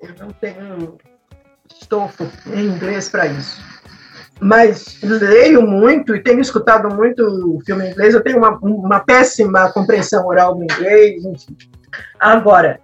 Eu 0.00 0.14
não 0.20 0.28
tenho 0.32 0.98
estofo 1.80 2.30
em 2.52 2.66
inglês 2.66 3.08
para 3.08 3.26
isso. 3.26 3.60
Mas 4.38 5.00
leio 5.02 5.62
muito 5.62 6.14
e 6.14 6.22
tenho 6.22 6.40
escutado 6.40 6.94
muito 6.94 7.58
filme 7.64 7.86
em 7.86 7.90
inglês. 7.92 8.14
Eu 8.14 8.22
tenho 8.22 8.36
uma, 8.36 8.58
uma 8.58 9.00
péssima 9.00 9.72
compreensão 9.72 10.26
oral 10.26 10.54
do 10.54 10.64
inglês. 10.64 11.24
Enfim. 11.24 11.56
Agora, 12.20 12.78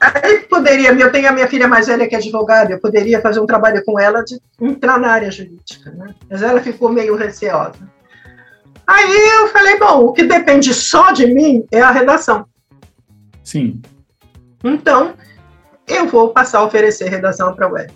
Aí 0.00 0.40
poderia, 0.40 0.92
eu 0.92 1.10
tenho 1.10 1.28
a 1.28 1.32
minha 1.32 1.48
filha 1.48 1.66
mais 1.66 1.86
velha 1.86 2.06
que 2.06 2.14
é 2.14 2.18
advogada, 2.18 2.72
eu 2.72 2.80
poderia 2.80 3.20
fazer 3.20 3.40
um 3.40 3.46
trabalho 3.46 3.82
com 3.84 3.98
ela 3.98 4.22
de 4.22 4.38
entrar 4.60 4.98
na 4.98 5.08
área 5.08 5.30
jurídica, 5.30 5.90
né? 5.90 6.14
Mas 6.28 6.42
ela 6.42 6.60
ficou 6.60 6.90
meio 6.90 7.16
receosa. 7.16 7.78
Aí 8.86 9.28
eu 9.40 9.48
falei, 9.48 9.78
bom, 9.78 10.04
o 10.04 10.12
que 10.12 10.22
depende 10.22 10.72
só 10.72 11.10
de 11.12 11.26
mim 11.26 11.66
é 11.72 11.80
a 11.80 11.90
redação. 11.90 12.46
Sim. 13.42 13.80
Então, 14.62 15.14
eu 15.88 16.06
vou 16.06 16.30
passar 16.30 16.58
a 16.58 16.64
oferecer 16.64 17.08
redação 17.08 17.54
para 17.54 17.66
a 17.66 17.70
web. 17.70 17.92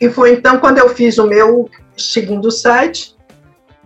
E 0.00 0.10
foi 0.10 0.32
então 0.32 0.58
quando 0.58 0.78
eu 0.78 0.88
fiz 0.88 1.18
o 1.18 1.26
meu 1.26 1.70
segundo 1.96 2.50
site. 2.50 3.14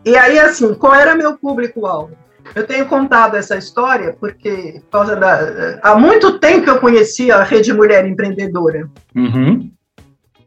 E 0.05 0.17
aí, 0.17 0.39
assim, 0.39 0.75
qual 0.75 0.95
era 0.95 1.15
meu 1.15 1.37
público-alvo? 1.37 2.17
Eu 2.55 2.67
tenho 2.67 2.87
contado 2.87 3.37
essa 3.37 3.57
história 3.57 4.17
porque, 4.19 4.81
por 4.85 4.91
causa 4.91 5.17
da, 5.17 5.79
há 5.83 5.95
muito 5.97 6.39
tempo 6.39 6.69
eu 6.69 6.81
conhecia 6.81 7.37
a 7.37 7.43
Rede 7.43 7.73
Mulher 7.73 8.07
Empreendedora. 8.07 8.89
Uhum. 9.15 9.71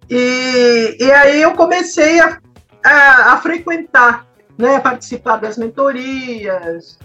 E, 0.09 0.97
e 0.99 1.11
aí 1.11 1.41
eu 1.41 1.53
comecei 1.53 2.19
a, 2.19 2.39
a, 2.83 3.33
a 3.33 3.37
frequentar, 3.37 4.25
né, 4.57 4.77
a 4.77 4.81
participar 4.81 5.37
das 5.37 5.57
mentorias, 5.57 6.97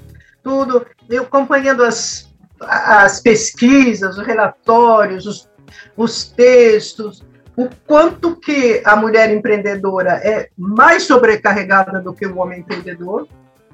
tudo, 0.42 0.86
eu 1.08 1.22
acompanhando 1.22 1.84
as, 1.84 2.32
as 2.60 3.20
pesquisas, 3.20 4.18
os 4.18 4.26
relatórios, 4.26 5.26
os, 5.26 5.48
os 5.96 6.24
textos, 6.24 7.24
o 7.56 7.68
quanto 7.86 8.36
que 8.36 8.82
a 8.84 8.96
mulher 8.96 9.30
empreendedora 9.30 10.12
é 10.24 10.48
mais 10.56 11.04
sobrecarregada 11.04 12.00
do 12.00 12.14
que 12.14 12.26
o 12.26 12.38
homem 12.38 12.60
empreendedor 12.60 13.28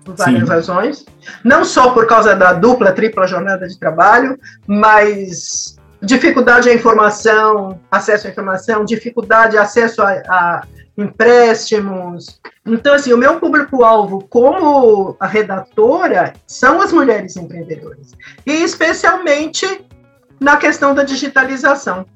por 0.09 0.17
várias 0.17 0.41
Sim. 0.41 0.49
razões, 0.49 1.05
não 1.45 1.65
só 1.65 1.91
por 1.91 2.07
causa 2.07 2.35
da 2.35 2.55
dupla, 2.55 2.93
tripla 2.93 3.27
jornada 3.27 3.69
de 3.69 3.79
trabalho, 3.79 4.39
mas 4.67 5.77
dificuldade 6.01 6.71
à 6.71 6.75
informação, 6.75 7.79
acesso 7.91 8.27
à 8.27 8.31
informação, 8.31 8.85
dificuldade 8.85 9.59
acesso 9.59 10.01
a, 10.01 10.09
a 10.29 10.63
empréstimos. 10.97 12.41
Então, 12.65 12.95
assim, 12.95 13.13
o 13.13 13.19
meu 13.19 13.39
público-alvo 13.39 14.27
como 14.31 15.15
a 15.21 15.27
redatora 15.27 16.33
são 16.47 16.81
as 16.81 16.93
mulheres 16.93 17.37
empreendedoras. 17.37 18.13
E 18.47 18.53
especialmente 18.65 19.85
na 20.41 20.57
questão 20.57 20.95
da 20.95 21.03
digitalização. 21.03 22.07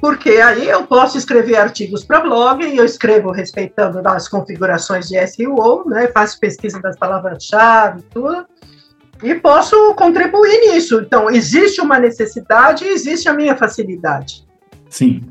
Porque 0.00 0.30
aí 0.30 0.68
eu 0.68 0.84
posso 0.86 1.18
escrever 1.18 1.56
artigos 1.56 2.04
para 2.04 2.20
blog, 2.20 2.64
e 2.64 2.76
eu 2.76 2.84
escrevo 2.84 3.30
respeitando 3.30 4.00
as 4.08 4.28
configurações 4.28 5.08
de 5.08 5.26
SEO, 5.26 5.84
né, 5.86 6.08
faço 6.08 6.40
pesquisa 6.40 6.80
das 6.80 6.96
palavras-chave, 6.98 8.02
tudo, 8.10 8.46
e 9.22 9.34
posso 9.34 9.94
contribuir 9.94 10.58
nisso. 10.60 11.02
Então, 11.02 11.30
existe 11.30 11.80
uma 11.82 11.98
necessidade 11.98 12.84
e 12.84 12.88
existe 12.88 13.28
a 13.28 13.34
minha 13.34 13.54
facilidade. 13.54 14.46
Sim. 14.88 15.22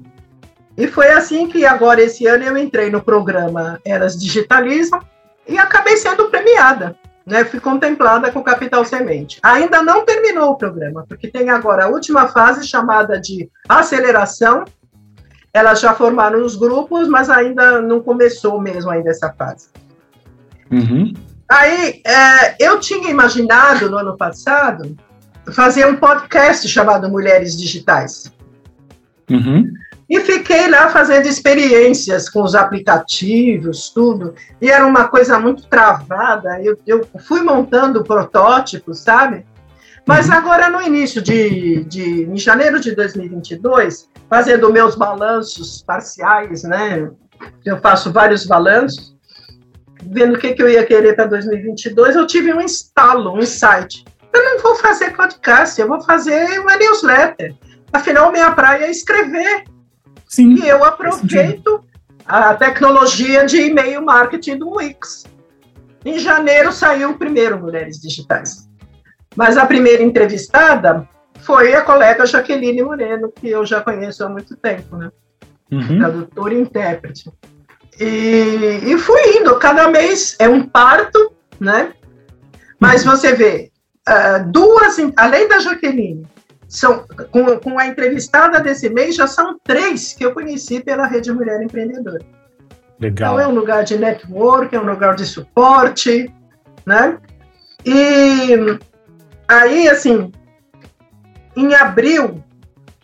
E 0.77 0.87
foi 0.87 1.11
assim 1.11 1.47
que 1.47 1.65
agora, 1.65 2.01
esse 2.01 2.27
ano, 2.27 2.43
eu 2.43 2.55
entrei 2.55 2.91
no 2.91 3.01
programa 3.01 3.79
Elas 3.83 4.17
Digitalizam 4.17 4.99
e 5.47 5.57
acabei 5.57 5.97
sendo 5.97 6.29
premiada. 6.29 6.95
Né, 7.29 7.45
fui 7.45 7.59
contemplada 7.59 8.31
com 8.31 8.41
Capital 8.41 8.83
Semente. 8.83 9.39
Ainda 9.43 9.83
não 9.83 10.03
terminou 10.03 10.51
o 10.51 10.57
programa, 10.57 11.05
porque 11.07 11.27
tem 11.27 11.49
agora 11.49 11.85
a 11.85 11.87
última 11.87 12.27
fase 12.27 12.67
chamada 12.67 13.19
de 13.19 13.47
aceleração. 13.67 14.65
Elas 15.53 15.79
já 15.79 15.93
formaram 15.93 16.43
os 16.43 16.55
grupos, 16.55 17.07
mas 17.07 17.29
ainda 17.29 17.81
não 17.81 18.01
começou 18.01 18.59
mesmo 18.59 18.89
ainda 18.89 19.11
essa 19.11 19.31
fase. 19.31 19.69
Uhum. 20.71 21.13
Aí, 21.47 22.01
é, 22.05 22.55
eu 22.59 22.79
tinha 22.79 23.09
imaginado 23.09 23.89
no 23.89 23.97
ano 23.97 24.17
passado 24.17 24.95
fazer 25.51 25.85
um 25.85 25.97
podcast 25.97 26.67
chamado 26.67 27.09
Mulheres 27.09 27.55
Digitais. 27.55 28.31
Uhum. 29.29 29.71
E 30.09 30.19
fiquei 30.21 30.67
lá 30.67 30.89
fazendo 30.89 31.27
experiências 31.27 32.27
com 32.27 32.41
os 32.41 32.55
aplicativos, 32.55 33.89
tudo. 33.89 34.33
E 34.59 34.69
era 34.69 34.85
uma 34.85 35.07
coisa 35.07 35.39
muito 35.39 35.67
travada. 35.67 36.59
Eu, 36.63 36.77
eu 36.87 37.07
fui 37.27 37.41
montando 37.41 38.03
protótipos, 38.03 38.99
sabe? 38.99 39.45
Mas 40.07 40.27
uhum. 40.27 40.33
agora, 40.33 40.69
no 40.69 40.81
início 40.81 41.21
de, 41.21 41.83
de. 41.83 42.23
em 42.23 42.37
janeiro 42.37 42.79
de 42.79 42.95
2022, 42.95 44.09
fazendo 44.27 44.73
meus 44.73 44.95
balanços 44.95 45.83
parciais, 45.83 46.63
né? 46.63 47.11
Eu 47.63 47.79
faço 47.79 48.11
vários 48.11 48.45
balanços 48.45 49.15
vendo 50.03 50.35
o 50.35 50.39
que, 50.39 50.53
que 50.53 50.63
eu 50.63 50.69
ia 50.69 50.85
querer 50.85 51.15
para 51.15 51.25
2022, 51.25 52.15
eu 52.15 52.27
tive 52.27 52.53
um 52.53 52.61
instalo, 52.61 53.33
um 53.33 53.39
insight. 53.39 54.05
Eu 54.31 54.43
não 54.43 54.59
vou 54.59 54.75
fazer 54.75 55.15
podcast, 55.15 55.79
eu 55.79 55.87
vou 55.87 56.01
fazer 56.01 56.59
uma 56.59 56.77
newsletter. 56.77 57.55
Afinal, 57.91 58.31
minha 58.31 58.51
praia 58.51 58.85
é 58.85 58.91
escrever. 58.91 59.63
Sim, 60.29 60.63
e 60.63 60.69
eu 60.69 60.83
aproveito 60.85 61.83
a 62.23 62.53
tecnologia 62.53 63.47
de 63.47 63.57
e-mail 63.57 64.05
marketing 64.05 64.59
do 64.59 64.75
Wix. 64.75 65.25
Em 66.05 66.19
janeiro 66.19 66.71
saiu 66.71 67.09
o 67.09 67.17
primeiro 67.17 67.59
Mulheres 67.59 67.99
Digitais. 67.99 68.69
Mas 69.35 69.57
a 69.57 69.65
primeira 69.65 70.03
entrevistada 70.03 71.09
foi 71.41 71.73
a 71.73 71.81
colega 71.81 72.27
Jaqueline 72.27 72.83
Moreno, 72.83 73.31
que 73.31 73.49
eu 73.49 73.65
já 73.65 73.81
conheço 73.81 74.23
há 74.23 74.29
muito 74.29 74.55
tempo, 74.55 74.95
né? 74.95 75.11
Uhum. 75.71 75.97
Tradutora 75.97 76.53
e 76.53 76.61
intérprete. 76.61 77.31
E, 77.99 78.81
e 78.83 78.97
fui 78.99 79.37
indo, 79.37 79.57
cada 79.57 79.89
mês 79.89 80.35
é 80.37 80.47
um 80.47 80.63
parto, 80.63 81.33
né? 81.59 81.93
Mas 82.79 83.03
você 83.03 83.33
vê, 83.33 83.71
uh, 84.07 84.51
duas, 84.51 84.97
além 85.17 85.47
da 85.47 85.59
Jaqueline, 85.59 86.25
são, 86.69 87.03
com, 87.31 87.59
com 87.59 87.79
a 87.79 87.87
entrevistada 87.87 88.61
desse 88.61 88.89
mês, 88.89 89.15
já 89.15 89.25
são 89.25 89.59
três 89.63 90.13
que 90.13 90.23
eu 90.23 90.33
conheci 90.33 90.79
pela 90.79 91.07
Rede 91.07 91.33
Mulher 91.33 91.61
Empreendedora. 91.63 92.19
Legal. 92.99 93.33
Então 93.33 93.39
é 93.39 93.47
um 93.47 93.55
lugar 93.55 93.83
de 93.83 93.97
network, 93.97 94.75
é 94.75 94.79
um 94.79 94.85
lugar 94.85 95.15
de 95.15 95.25
suporte, 95.25 96.31
né? 96.85 97.17
E 97.83 98.77
aí, 99.47 99.89
assim, 99.89 100.31
em 101.55 101.73
abril, 101.73 102.43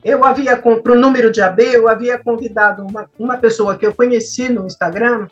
eu 0.03 0.23
havia, 0.23 0.55
para 0.57 0.91
o 0.91 0.95
número 0.95 1.31
de 1.31 1.41
AB, 1.41 1.63
eu 1.63 1.89
havia 1.89 2.19
convidado 2.19 2.85
uma, 2.85 3.09
uma 3.17 3.37
pessoa 3.37 3.75
que 3.75 3.85
eu 3.85 3.95
conheci 3.95 4.47
no 4.47 4.67
Instagram 4.67 5.27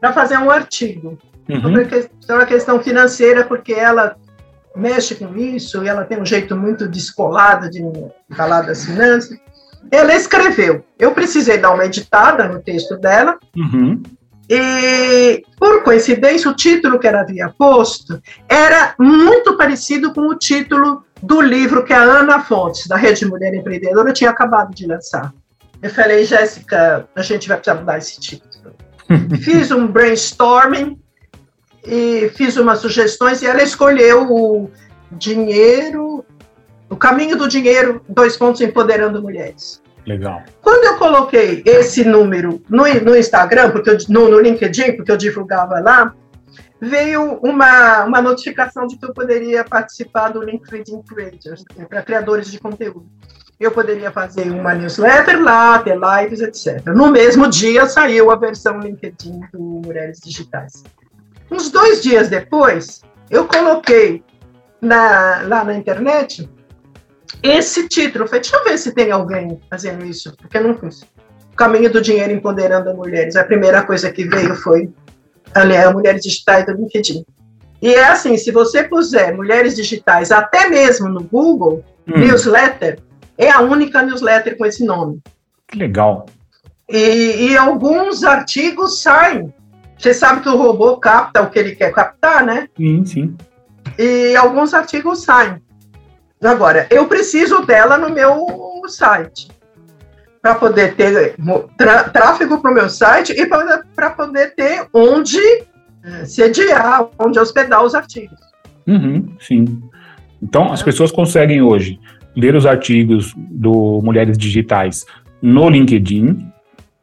para 0.00 0.14
fazer 0.14 0.38
um 0.38 0.50
artigo 0.50 1.18
uhum. 1.46 1.74
sobre 2.20 2.42
a 2.44 2.46
questão 2.46 2.80
financeira, 2.80 3.44
porque 3.44 3.74
ela 3.74 4.16
mexe 4.76 5.14
com 5.14 5.36
isso 5.36 5.84
e 5.84 5.88
ela 5.88 6.04
tem 6.04 6.20
um 6.20 6.26
jeito 6.26 6.56
muito 6.56 6.88
descolado 6.88 7.70
de 7.70 7.82
falar 8.34 8.62
das 8.62 8.84
finanças. 8.84 9.36
Ela 9.90 10.14
escreveu. 10.14 10.84
Eu 10.98 11.12
precisei 11.12 11.58
dar 11.58 11.72
uma 11.72 11.84
editada 11.84 12.48
no 12.48 12.60
texto 12.60 12.96
dela. 12.96 13.38
Uhum. 13.56 14.02
E, 14.48 15.44
por 15.58 15.82
coincidência, 15.82 16.50
o 16.50 16.54
título 16.54 16.98
que 16.98 17.06
ela 17.06 17.20
havia 17.20 17.48
posto 17.48 18.20
era 18.48 18.94
muito 18.98 19.56
parecido 19.56 20.12
com 20.12 20.22
o 20.22 20.36
título 20.36 21.04
do 21.22 21.40
livro 21.40 21.84
que 21.84 21.92
a 21.92 22.02
Ana 22.02 22.40
Fontes, 22.40 22.86
da 22.86 22.96
Rede 22.96 23.24
Mulher 23.24 23.54
Empreendedora, 23.54 24.12
tinha 24.12 24.30
acabado 24.30 24.74
de 24.74 24.86
lançar. 24.86 25.32
Eu 25.80 25.90
falei, 25.90 26.24
Jéssica, 26.24 27.08
a 27.14 27.22
gente 27.22 27.48
vai 27.48 27.56
precisar 27.56 27.80
mudar 27.80 27.98
esse 27.98 28.20
título. 28.20 28.74
fiz 29.40 29.70
um 29.70 29.86
brainstorming 29.86 30.98
e 31.84 32.30
fiz 32.34 32.56
umas 32.56 32.78
sugestões 32.78 33.42
e 33.42 33.46
ela 33.46 33.62
escolheu 33.62 34.30
o 34.30 34.70
dinheiro, 35.10 36.24
o 36.88 36.96
caminho 36.96 37.36
do 37.36 37.48
dinheiro, 37.48 38.02
dois 38.08 38.36
pontos 38.36 38.60
empoderando 38.60 39.20
mulheres. 39.20 39.82
Legal. 40.06 40.42
Quando 40.60 40.84
eu 40.84 40.98
coloquei 40.98 41.62
esse 41.64 42.04
número 42.04 42.60
no, 42.68 42.84
no 43.04 43.16
Instagram, 43.16 43.70
porque 43.70 43.90
eu, 43.90 43.98
no, 44.08 44.28
no 44.28 44.40
LinkedIn, 44.40 44.96
porque 44.96 45.12
eu 45.12 45.16
divulgava 45.16 45.78
lá, 45.80 46.12
veio 46.80 47.38
uma, 47.42 48.04
uma 48.04 48.20
notificação 48.20 48.86
de 48.86 48.96
que 48.96 49.04
eu 49.04 49.14
poderia 49.14 49.64
participar 49.64 50.30
do 50.30 50.42
LinkedIn 50.42 51.02
Creators, 51.02 51.64
né, 51.76 51.86
para 51.88 52.02
criadores 52.02 52.50
de 52.50 52.58
conteúdo. 52.58 53.06
Eu 53.60 53.70
poderia 53.70 54.10
fazer 54.10 54.50
uma 54.50 54.74
newsletter 54.74 55.40
lá, 55.40 55.78
ter 55.78 55.96
lives, 55.96 56.40
etc. 56.40 56.84
No 56.86 57.12
mesmo 57.12 57.48
dia 57.48 57.86
saiu 57.86 58.32
a 58.32 58.34
versão 58.34 58.80
LinkedIn 58.80 59.40
do 59.52 59.60
Mulheres 59.60 60.18
Digitais. 60.18 60.82
Uns 61.52 61.70
dois 61.70 62.02
dias 62.02 62.28
depois, 62.28 63.02
eu 63.30 63.46
coloquei 63.46 64.24
na, 64.80 65.42
lá 65.46 65.64
na 65.64 65.74
internet 65.74 66.48
esse 67.42 67.88
título. 67.88 68.24
Eu 68.24 68.28
falei, 68.28 68.40
deixa 68.40 68.56
eu 68.56 68.64
ver 68.64 68.78
se 68.78 68.92
tem 68.92 69.10
alguém 69.10 69.60
fazendo 69.70 70.04
isso, 70.04 70.34
porque 70.36 70.56
eu 70.56 70.64
não 70.64 70.78
fiz. 70.78 71.02
O 71.52 71.56
caminho 71.56 71.92
do 71.92 72.00
dinheiro 72.00 72.32
empoderando 72.32 72.94
mulheres. 72.94 73.36
A 73.36 73.44
primeira 73.44 73.84
coisa 73.84 74.10
que 74.10 74.24
veio 74.24 74.54
foi 74.56 74.90
aliás, 75.54 75.92
Mulheres 75.92 76.22
Digitais 76.22 76.66
do 76.66 76.72
LinkedIn. 76.72 77.24
E 77.80 77.94
é 77.94 78.04
assim, 78.04 78.36
se 78.36 78.50
você 78.50 78.84
puser 78.84 79.34
Mulheres 79.34 79.74
Digitais, 79.76 80.30
até 80.30 80.68
mesmo 80.68 81.08
no 81.08 81.22
Google, 81.22 81.84
hum. 82.08 82.18
newsletter, 82.18 83.00
é 83.36 83.50
a 83.50 83.60
única 83.60 84.02
newsletter 84.02 84.56
com 84.56 84.64
esse 84.64 84.84
nome. 84.84 85.20
Que 85.68 85.78
legal. 85.78 86.26
E, 86.88 87.48
e, 87.48 87.56
alguns 87.56 88.22
artigos 88.22 89.02
saem. 89.02 89.52
Você 90.02 90.12
sabe 90.12 90.40
que 90.40 90.48
o 90.48 90.56
robô 90.56 90.96
capta 90.96 91.42
o 91.42 91.48
que 91.48 91.56
ele 91.60 91.76
quer 91.76 91.92
captar, 91.92 92.44
né? 92.44 92.68
Sim, 92.76 93.04
sim. 93.04 93.36
E 93.96 94.34
alguns 94.34 94.74
artigos 94.74 95.22
saem. 95.22 95.62
Agora, 96.42 96.88
eu 96.90 97.06
preciso 97.06 97.64
dela 97.64 97.96
no 97.96 98.10
meu 98.10 98.44
site 98.88 99.48
para 100.42 100.56
poder 100.56 100.96
ter 100.96 101.36
tráfego 102.12 102.60
para 102.60 102.70
o 102.72 102.74
meu 102.74 102.88
site 102.88 103.30
e 103.30 103.46
para 103.46 104.10
poder 104.10 104.56
ter 104.56 104.88
onde 104.92 105.38
é, 106.02 106.24
sediar, 106.24 107.08
onde 107.16 107.38
hospedar 107.38 107.84
os 107.84 107.94
artigos. 107.94 108.40
Uhum, 108.88 109.36
sim. 109.38 109.80
Então, 110.42 110.72
as 110.72 110.82
pessoas 110.82 111.12
conseguem 111.12 111.62
hoje 111.62 112.00
ler 112.34 112.56
os 112.56 112.66
artigos 112.66 113.32
do 113.36 114.00
Mulheres 114.02 114.36
Digitais 114.36 115.06
no 115.40 115.70
LinkedIn, 115.70 116.50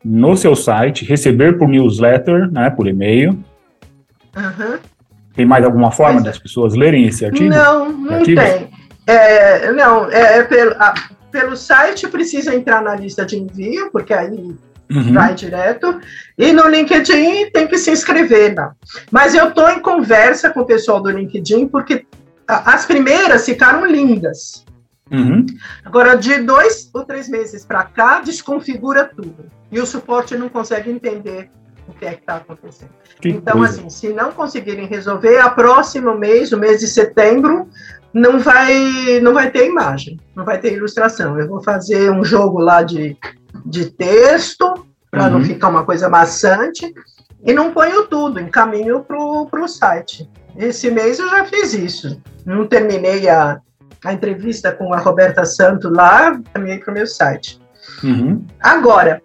no 0.04 0.36
seu 0.36 0.56
site, 0.56 1.06
receber 1.06 1.58
por 1.58 1.68
newsletter, 1.68 2.52
né, 2.52 2.70
por 2.70 2.88
e-mail. 2.88 3.32
Uhum. 4.36 4.78
Tem 5.36 5.46
mais 5.46 5.64
alguma 5.64 5.92
forma 5.92 6.20
é. 6.20 6.24
das 6.24 6.38
pessoas 6.38 6.74
lerem 6.74 7.06
esse 7.06 7.26
artigo? 7.26 7.50
Não, 7.50 7.92
não 7.92 8.24
tem. 8.24 8.70
É, 9.08 9.72
não, 9.72 10.10
é, 10.12 10.40
é 10.40 10.44
pelo, 10.44 10.76
pelo 11.32 11.56
site 11.56 12.08
precisa 12.08 12.54
entrar 12.56 12.82
na 12.82 12.96
lista 12.96 13.26
de 13.26 13.38
envio, 13.38 13.90
porque 13.92 14.14
aí 14.14 14.56
uhum. 14.92 15.14
vai 15.14 15.34
direto. 15.34 16.00
E 16.38 16.52
no 16.52 16.68
LinkedIn 16.68 17.50
tem 17.52 17.68
que 17.68 17.78
se 17.78 17.92
inscrever 17.92 18.56
lá. 18.56 18.74
Mas 19.12 19.34
eu 19.34 19.50
estou 19.50 19.70
em 19.70 19.80
conversa 19.80 20.50
com 20.50 20.62
o 20.62 20.66
pessoal 20.66 21.02
do 21.02 21.10
LinkedIn, 21.10 21.68
porque 21.68 22.06
as 22.48 22.86
primeiras 22.86 23.46
ficaram 23.46 23.86
lindas. 23.86 24.66
Uhum. 25.12 25.46
Agora, 25.84 26.16
de 26.16 26.40
dois 26.40 26.90
ou 26.94 27.04
três 27.04 27.28
meses 27.28 27.66
para 27.66 27.84
cá, 27.84 28.22
desconfigura 28.22 29.06
tudo. 29.06 29.46
E 29.72 29.80
o 29.80 29.86
suporte 29.86 30.38
não 30.38 30.50
consegue 30.50 30.92
entender 30.92 31.50
o 31.88 31.94
que 31.94 32.06
é 32.06 32.14
que 32.14 32.22
está 32.22 32.38
acontecendo. 32.38 32.92
Que 33.20 33.30
então, 33.30 33.58
coisa. 33.58 33.80
assim, 33.80 33.90
se 33.90 34.10
não 34.10 34.32
conseguirem 34.32 34.86
resolver, 34.86 35.40
a 35.40 35.50
próximo 35.50 36.16
mês, 36.16 36.52
o 36.52 36.58
mês 36.58 36.80
de 36.80 36.88
setembro, 36.88 37.68
não 38.14 38.40
vai 38.40 39.20
não 39.22 39.34
vai 39.34 39.52
ter 39.52 39.68
imagem, 39.68 40.20
não 40.36 40.46
vai 40.46 40.60
ter 40.60 40.74
ilustração. 40.74 41.40
Eu 41.40 41.48
vou 41.48 41.62
fazer 41.62 42.12
um 42.12 42.24
jogo 42.24 42.60
lá 42.60 42.84
de, 42.84 43.18
de 43.66 43.90
texto 43.90 44.86
para 45.12 45.26
uhum. 45.26 45.32
não 45.32 45.44
ficar 45.44 45.70
uma 45.70 45.86
coisa 45.86 46.10
maçante 46.10 46.94
e 47.44 47.54
não 47.54 47.72
ponho 47.72 48.08
tudo, 48.08 48.40
encaminho 48.40 49.04
para 49.04 49.64
o 49.64 49.68
site. 49.68 50.30
Esse 50.58 50.92
mês 50.92 51.20
eu 51.20 51.30
já 51.30 51.46
fiz 51.46 51.74
isso. 51.74 52.22
Não 52.46 52.68
terminei 52.68 53.30
a, 53.30 53.62
a 54.04 54.14
entrevista 54.14 54.72
com 54.72 54.94
a 54.94 54.98
Roberta 54.98 55.46
Santo 55.46 55.90
lá, 55.90 56.40
caminhei 56.54 56.80
para 56.80 56.92
o 56.92 56.94
meu 56.94 57.08
site. 57.08 57.60
Uhum. 58.04 58.46
Agora, 58.60 59.22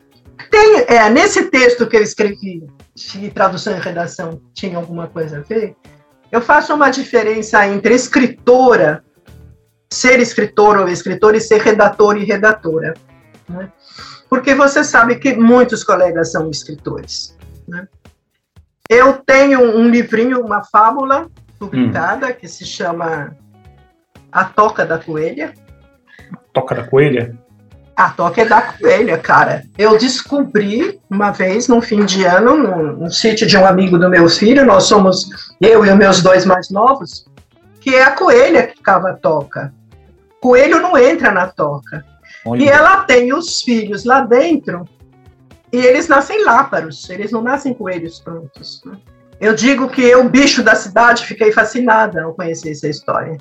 tem, 0.50 0.84
é, 0.88 1.08
nesse 1.10 1.50
texto 1.50 1.86
que 1.86 1.96
eu 1.96 2.02
escrevi, 2.02 2.66
se 2.94 3.30
tradução 3.30 3.76
e 3.76 3.80
redação 3.80 4.40
tinha 4.52 4.76
alguma 4.76 5.06
coisa 5.06 5.38
a 5.38 5.40
ver, 5.40 5.76
eu 6.30 6.40
faço 6.40 6.74
uma 6.74 6.90
diferença 6.90 7.66
entre 7.66 7.94
escritora, 7.94 9.04
ser 9.92 10.18
escritor 10.18 10.78
ou 10.78 10.88
escritor, 10.88 11.34
e 11.34 11.40
ser 11.40 11.60
redator 11.60 12.16
e 12.16 12.24
redatora. 12.24 12.94
Né? 13.48 13.70
Porque 14.28 14.54
você 14.54 14.82
sabe 14.82 15.16
que 15.16 15.36
muitos 15.36 15.84
colegas 15.84 16.32
são 16.32 16.50
escritores. 16.50 17.36
Né? 17.68 17.86
Eu 18.88 19.14
tenho 19.14 19.60
um 19.60 19.88
livrinho, 19.88 20.40
uma 20.40 20.64
fábula 20.64 21.30
publicada, 21.58 22.28
hum. 22.28 22.32
que 22.32 22.48
se 22.48 22.64
chama 22.64 23.36
A 24.34 24.44
Toca 24.44 24.84
da 24.84 24.98
Coelha. 24.98 25.54
Toca 26.52 26.74
da 26.74 26.84
Coelha? 26.84 27.38
A 27.96 28.10
toca 28.10 28.42
é 28.42 28.44
da 28.44 28.60
coelha, 28.60 29.16
cara. 29.18 29.62
Eu 29.78 29.96
descobri 29.96 31.00
uma 31.08 31.30
vez, 31.30 31.68
num 31.68 31.80
fim 31.80 32.04
de 32.04 32.24
ano, 32.24 32.56
num, 32.56 33.08
sítio 33.08 33.46
de 33.46 33.56
um 33.56 33.64
amigo 33.64 33.96
do 33.96 34.10
meu 34.10 34.28
filho, 34.28 34.66
nós 34.66 34.84
somos 34.84 35.28
eu 35.60 35.86
e 35.86 35.90
os 35.90 35.96
meus 35.96 36.20
dois 36.20 36.44
mais 36.44 36.70
novos, 36.70 37.24
que 37.80 37.94
é 37.94 38.02
a 38.02 38.10
coelha 38.10 38.66
que 38.66 38.82
cava 38.82 39.10
a 39.10 39.14
toca. 39.14 39.72
Coelho 40.40 40.82
não 40.82 40.98
entra 40.98 41.30
na 41.30 41.46
toca. 41.46 42.04
Olha. 42.44 42.64
E 42.64 42.68
ela 42.68 43.04
tem 43.04 43.32
os 43.32 43.62
filhos 43.62 44.04
lá 44.04 44.22
dentro 44.22 44.84
e 45.72 45.76
eles 45.76 46.08
nascem 46.08 46.44
láparos, 46.44 47.08
eles 47.08 47.30
não 47.30 47.42
nascem 47.42 47.72
coelhos 47.72 48.18
prontos. 48.18 48.82
Né? 48.84 48.96
Eu 49.40 49.54
digo 49.54 49.88
que 49.88 50.02
eu, 50.02 50.28
bicho 50.28 50.64
da 50.64 50.74
cidade, 50.74 51.24
fiquei 51.24 51.52
fascinada 51.52 52.24
ao 52.24 52.34
conhecer 52.34 52.72
essa 52.72 52.88
história. 52.88 53.38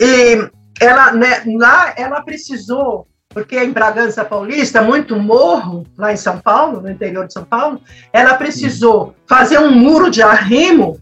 E 0.00 0.50
ela, 0.80 1.12
né, 1.12 1.42
lá 1.58 1.94
ela 1.96 2.22
precisou, 2.22 3.06
porque 3.28 3.58
em 3.58 3.72
Bragança 3.72 4.24
Paulista, 4.24 4.82
muito 4.82 5.16
morro, 5.18 5.86
lá 5.96 6.12
em 6.12 6.16
São 6.16 6.38
Paulo, 6.38 6.80
no 6.80 6.90
interior 6.90 7.26
de 7.26 7.32
São 7.32 7.44
Paulo, 7.44 7.80
ela 8.12 8.34
precisou 8.34 9.14
fazer 9.26 9.58
um 9.58 9.70
muro 9.70 10.10
de 10.10 10.22
arrimo 10.22 11.00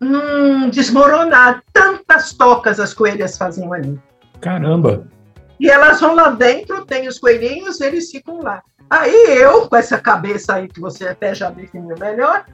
hum, 0.00 0.68
desmoronar. 0.70 1.62
Tantas 1.72 2.32
tocas 2.32 2.78
as 2.80 2.92
coelhas 2.92 3.38
faziam 3.38 3.72
ali. 3.72 3.98
Caramba! 4.40 5.06
E 5.58 5.70
elas 5.70 6.00
vão 6.00 6.14
lá 6.14 6.30
dentro, 6.30 6.84
tem 6.84 7.08
os 7.08 7.18
coelhinhos, 7.18 7.80
eles 7.80 8.10
ficam 8.10 8.42
lá. 8.42 8.62
Aí 8.90 9.38
eu, 9.38 9.68
com 9.68 9.76
essa 9.76 9.98
cabeça 9.98 10.54
aí 10.54 10.68
que 10.68 10.80
você 10.80 11.08
até 11.08 11.34
já 11.34 11.48
definiu 11.50 11.96
melhor, 11.98 12.44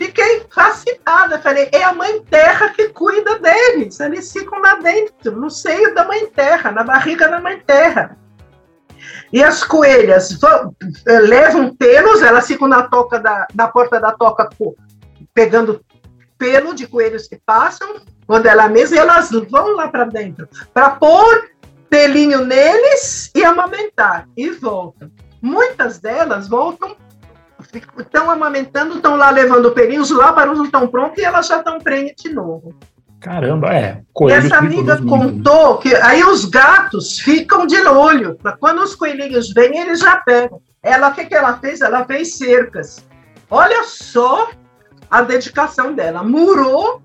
Fiquei 0.00 0.46
fascinada. 0.48 1.38
Falei, 1.40 1.68
é 1.72 1.84
a 1.84 1.92
mãe 1.92 2.22
terra 2.22 2.70
que 2.70 2.88
cuida 2.88 3.38
deles. 3.38 4.00
Eles 4.00 4.32
ficam 4.32 4.58
lá 4.58 4.76
dentro, 4.76 5.36
no 5.36 5.50
seio 5.50 5.94
da 5.94 6.06
mãe 6.06 6.26
terra, 6.28 6.70
na 6.70 6.82
barriga 6.82 7.28
da 7.28 7.38
mãe 7.38 7.60
terra. 7.60 8.16
E 9.30 9.44
as 9.44 9.62
coelhas 9.62 10.32
vão, 10.32 10.74
eh, 11.06 11.20
levam 11.20 11.76
pelos, 11.76 12.22
elas 12.22 12.46
ficam 12.46 12.66
na 12.66 12.84
toca 12.84 13.20
da, 13.20 13.46
na 13.54 13.68
porta 13.68 14.00
da 14.00 14.12
toca 14.12 14.48
pegando 15.34 15.84
pelo 16.38 16.74
de 16.74 16.86
coelhos 16.86 17.28
que 17.28 17.38
passam, 17.44 18.00
quando 18.26 18.46
ela 18.46 18.70
mesma, 18.70 18.96
e 18.96 18.98
elas 18.98 19.30
vão 19.50 19.76
lá 19.76 19.88
para 19.88 20.04
dentro 20.04 20.48
para 20.72 20.90
pôr 20.90 21.50
pelinho 21.90 22.42
neles 22.44 23.30
e 23.34 23.44
amamentar 23.44 24.26
e 24.34 24.48
voltam. 24.50 25.10
Muitas 25.42 25.98
delas 25.98 26.48
voltam 26.48 26.96
estão 27.98 28.30
amamentando, 28.30 28.96
estão 28.96 29.16
lá 29.16 29.30
levando 29.30 29.66
o 29.66 29.72
pelinho, 29.72 30.02
os 30.02 30.10
lábaros 30.10 30.58
não 30.58 30.64
estão 30.64 30.86
prontos 30.88 31.18
e 31.18 31.24
elas 31.24 31.46
já 31.46 31.58
estão 31.58 31.78
prenhas 31.78 32.14
de 32.16 32.32
novo. 32.32 32.74
Caramba, 33.20 33.74
é. 33.74 34.00
E 34.22 34.32
essa 34.32 34.56
amiga 34.56 34.96
contou 35.02 35.76
que 35.76 35.94
aí 35.94 36.24
os 36.24 36.46
gatos 36.46 37.18
ficam 37.20 37.66
de 37.66 37.78
olho. 37.86 38.38
Quando 38.58 38.82
os 38.82 38.94
coelhinhos 38.94 39.52
vêm, 39.52 39.78
eles 39.78 40.00
já 40.00 40.16
pegam. 40.16 40.60
Ela, 40.82 41.10
o 41.10 41.14
que, 41.14 41.26
que 41.26 41.34
ela 41.34 41.58
fez? 41.58 41.82
Ela 41.82 42.04
fez 42.06 42.38
cercas. 42.38 43.04
Olha 43.50 43.84
só 43.84 44.48
a 45.10 45.20
dedicação 45.20 45.92
dela. 45.94 46.22
Murou 46.22 47.02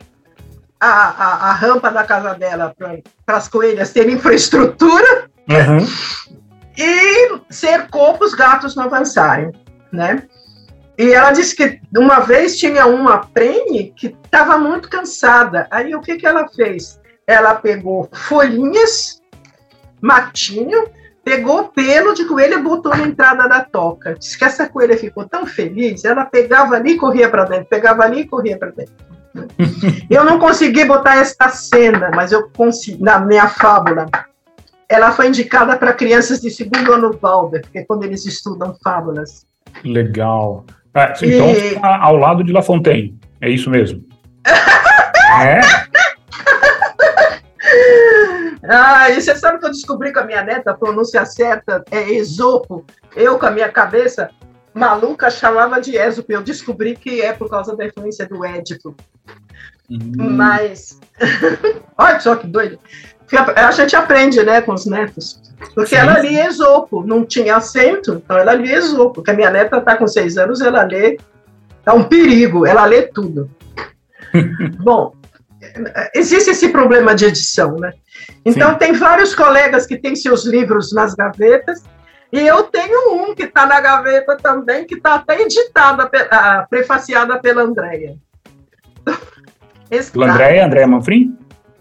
a, 0.80 0.88
a, 0.88 1.50
a 1.50 1.54
rampa 1.54 1.92
da 1.92 2.06
casa 2.06 2.34
dela 2.34 2.74
para 2.78 3.38
as 3.38 3.50
coelhas 3.50 3.92
terem 3.92 4.16
infraestrutura 4.16 5.30
uhum. 5.50 5.86
e 6.78 7.42
cercou 7.50 8.14
para 8.14 8.26
os 8.26 8.34
gatos 8.34 8.74
não 8.74 8.86
avançarem. 8.86 9.52
Né? 9.92 10.24
E 10.98 11.12
ela 11.12 11.32
disse 11.32 11.56
que 11.56 11.82
uma 11.96 12.20
vez 12.20 12.58
tinha 12.58 12.86
uma 12.86 13.18
prene 13.28 13.94
que 13.96 14.08
estava 14.08 14.58
muito 14.58 14.90
cansada. 14.90 15.68
Aí 15.70 15.94
o 15.94 16.02
que, 16.02 16.16
que 16.16 16.26
ela 16.26 16.48
fez? 16.48 17.00
Ela 17.28 17.56
pegou 17.56 18.08
folhinhas, 18.14 19.22
matinho, 20.02 20.88
pegou 21.24 21.70
pelo 21.70 22.14
de 22.14 22.26
coelho 22.26 22.60
e 22.60 22.64
botou 22.64 22.96
na 22.96 23.04
entrada 23.04 23.48
da 23.50 23.62
toca. 23.62 24.16
Diz 24.16 24.36
que 24.36 24.46
essa 24.46 24.70
coelha 24.70 24.98
ficou 24.98 25.28
tão 25.28 25.46
feliz, 25.46 26.06
ela 26.06 26.24
pegava 26.24 26.76
ali 26.76 26.92
e 26.92 26.98
corria 26.98 27.30
para 27.30 27.46
dentro, 27.46 27.66
pegava 27.66 28.04
ali 28.04 28.22
e 28.22 28.28
corria 28.28 28.58
para 28.58 28.70
dentro. 28.70 28.94
eu 30.10 30.24
não 30.24 30.40
consegui 30.40 30.86
botar 30.86 31.18
esta 31.18 31.50
cena, 31.50 32.12
mas 32.16 32.32
eu 32.32 32.50
consegui, 32.52 33.04
na 33.04 33.20
minha 33.20 33.50
fábula. 33.50 34.06
Ela 34.88 35.12
foi 35.12 35.28
indicada 35.28 35.76
para 35.76 35.94
crianças 35.94 36.40
de 36.40 36.52
segundo 36.52 36.94
ano 36.94 37.18
Valber, 37.20 37.62
porque 37.62 37.80
é 37.80 37.84
quando 37.84 38.04
eles 38.04 38.26
estudam 38.26 38.78
fábulas. 38.84 39.46
Legal. 39.84 40.64
Ah, 40.96 41.14
então, 41.22 41.52
e... 41.52 41.78
Tá 41.78 42.00
ao 42.02 42.16
lado 42.16 42.44
de 42.44 42.54
La 42.54 42.62
Fontaine. 42.62 43.20
É 43.42 43.50
isso 43.50 43.70
mesmo. 43.70 44.04
é? 45.44 45.60
Ah, 48.68 49.10
e 49.10 49.22
você 49.22 49.36
sabe 49.36 49.60
que 49.60 49.66
eu 49.66 49.72
descobri 49.72 50.12
com 50.14 50.20
a 50.20 50.24
minha 50.24 50.42
neta, 50.42 50.72
a 50.72 50.74
pronúncia 50.74 51.24
certa 51.26 51.84
é 51.92 52.12
Esopo. 52.14 52.86
Eu, 53.16 53.38
com 53.38 53.46
a 53.46 53.52
minha 53.52 53.70
cabeça 53.70 54.30
maluca, 54.74 55.30
chamava 55.30 55.80
de 55.80 55.98
Ésopo. 55.98 56.32
Eu 56.32 56.42
descobri 56.42 56.96
que 56.96 57.22
é 57.22 57.34
por 57.34 57.50
causa 57.50 57.76
da 57.76 57.86
influência 57.86 58.26
do 58.26 58.44
Édipo. 58.46 58.96
Hum. 59.90 60.32
Mas. 60.32 61.00
Olha 61.98 62.20
só 62.20 62.36
que 62.36 62.48
doido. 62.48 62.80
A 63.56 63.72
gente 63.72 63.96
aprende, 63.96 64.44
né, 64.44 64.62
com 64.62 64.74
os 64.74 64.86
netos. 64.86 65.42
Porque 65.74 65.96
Sim. 65.96 66.02
ela 66.02 66.20
lia 66.20 66.48
Esopo, 66.48 67.04
não 67.06 67.26
tinha 67.26 67.56
acento, 67.56 68.14
então 68.14 68.38
ela 68.38 68.54
lia 68.54 68.78
Esopo. 68.78 69.16
Porque 69.16 69.32
a 69.32 69.34
minha 69.34 69.50
neta 69.50 69.78
está 69.78 69.96
com 69.98 70.08
seis 70.08 70.38
anos, 70.38 70.62
ela 70.62 70.84
lê. 70.84 71.18
É 71.86 71.92
um 71.92 72.04
perigo, 72.04 72.66
ela 72.66 72.86
lê 72.86 73.04
tudo. 73.04 73.50
Bom, 74.84 75.14
existe 76.14 76.52
esse 76.52 76.70
problema 76.70 77.16
de 77.16 77.26
edição, 77.26 77.78
né? 77.78 77.94
Então, 78.46 78.72
Sim. 78.72 78.78
tem 78.78 78.94
vários 78.94 79.34
colegas 79.34 79.86
que 79.86 79.98
têm 79.98 80.16
seus 80.16 80.46
livros 80.46 80.94
nas 80.94 81.14
gavetas, 81.14 81.84
e 82.32 82.40
eu 82.46 82.64
tenho 82.64 83.14
um 83.14 83.36
que 83.36 83.44
está 83.44 83.66
na 83.66 83.80
gaveta 83.80 84.36
também, 84.36 84.86
que 84.86 84.96
está 84.96 85.16
até 85.16 85.42
editada, 85.42 86.10
prefaciada 86.70 87.40
pela 87.40 87.64
Andréia. 87.64 88.18
Pela 90.12 90.34
Andréia, 90.34 90.66
Andréia 90.66 90.88
Manfrim? 90.88 91.38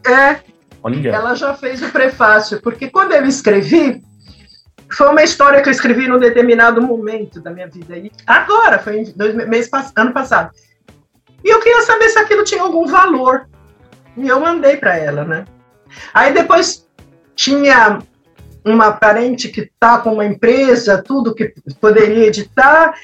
É, 0.07 0.37
Olha. 0.85 1.09
Ela 1.09 1.35
já 1.35 1.55
fez 1.55 1.83
o 1.83 1.91
prefácio, 1.91 2.61
porque 2.61 2.91
quando 2.91 3.13
eu 3.13 3.25
escrevi, 3.25 4.03
foi 4.93 5.09
uma 5.09 5.23
história 5.23 5.63
que 5.63 5.69
eu 5.71 5.73
escrevi 5.73 6.07
num 6.07 6.19
determinado 6.19 6.83
momento 6.83 7.41
da 7.41 7.51
minha 7.51 7.67
vida. 7.67 7.97
E 7.97 8.13
agora, 8.27 8.79
foi 8.79 8.99
em 8.99 9.05
dois, 9.17 9.35
mês, 9.35 9.71
ano 9.97 10.13
passado. 10.13 10.51
E 11.43 11.49
eu 11.49 11.59
queria 11.61 11.81
saber 11.81 12.11
se 12.11 12.19
aquilo 12.19 12.45
tinha 12.45 12.61
algum 12.61 12.87
valor. 12.87 13.49
E 14.15 14.29
eu 14.29 14.39
mandei 14.39 14.77
para 14.77 14.95
ela, 14.95 15.25
né? 15.25 15.47
Aí 16.13 16.35
depois 16.35 16.87
tinha 17.35 17.99
uma 18.63 18.93
parente 18.93 19.49
que 19.49 19.71
tá 19.81 19.99
com 19.99 20.13
uma 20.13 20.27
empresa, 20.27 21.03
tudo 21.03 21.35
que 21.35 21.55
poderia 21.81 22.27
editar, 22.27 22.95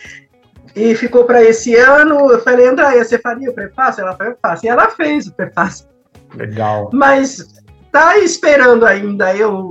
e 0.77 0.95
ficou 0.95 1.25
para 1.25 1.43
esse 1.43 1.75
ano. 1.77 2.31
Eu 2.31 2.43
falei, 2.43 2.69
Andréia, 2.69 3.03
você 3.03 3.19
faria 3.19 3.51
o 3.51 3.55
prefácio? 3.55 4.03
Ela 4.03 4.15
falou, 4.15 4.35
eu 4.35 4.39
faço. 4.41 4.67
E 4.67 4.69
ela 4.69 4.91
fez 4.91 5.27
o 5.27 5.33
prefácio. 5.33 5.89
Legal. 6.35 6.91
Mas 6.93 7.61
está 7.91 8.17
esperando 8.19 8.87
ainda 8.87 9.35
eu 9.35 9.69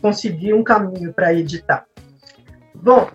conseguir 0.00 0.52
um 0.52 0.64
caminho 0.64 1.12
para 1.12 1.32
editar. 1.32 1.84
Bom, 2.74 3.08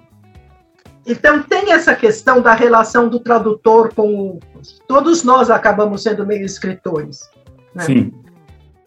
então 1.05 1.43
tem 1.43 1.73
essa 1.73 1.93
questão 1.93 2.41
da 2.41 2.53
relação 2.53 3.09
do 3.09 3.19
tradutor 3.19 3.93
com 3.93 4.39
todos 4.87 5.23
nós 5.23 5.49
acabamos 5.49 6.03
sendo 6.03 6.25
meio 6.25 6.45
escritores, 6.45 7.29
né? 7.75 7.83
Sim. 7.83 8.13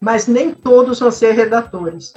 Mas 0.01 0.27
nem 0.27 0.55
todos 0.55 0.99
vão 0.99 1.11
ser 1.11 1.33
redatores. 1.33 2.15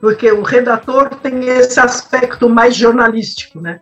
Porque 0.00 0.32
o 0.32 0.42
redator 0.42 1.10
tem 1.16 1.46
esse 1.46 1.78
aspecto 1.78 2.48
mais 2.48 2.74
jornalístico, 2.74 3.60
né? 3.60 3.80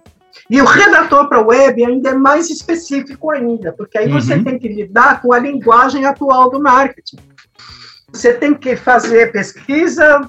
E 0.51 0.61
o 0.61 0.64
redator 0.64 1.28
para 1.28 1.40
web 1.40 1.84
ainda 1.84 2.11
é 2.11 2.14
mais 2.14 2.51
específico 2.51 3.30
ainda, 3.30 3.72
porque 3.72 3.99
aí 3.99 4.11
uhum. 4.11 4.20
você 4.20 4.43
tem 4.43 4.59
que 4.59 4.68
lidar 4.68 5.22
com 5.22 5.32
a 5.32 5.38
linguagem 5.38 6.05
atual 6.05 6.51
do 6.51 6.61
marketing. 6.61 7.18
Você 8.12 8.34
tem 8.34 8.54
que 8.54 8.76
fazer 8.76 9.32
pesquisa, 9.32 10.20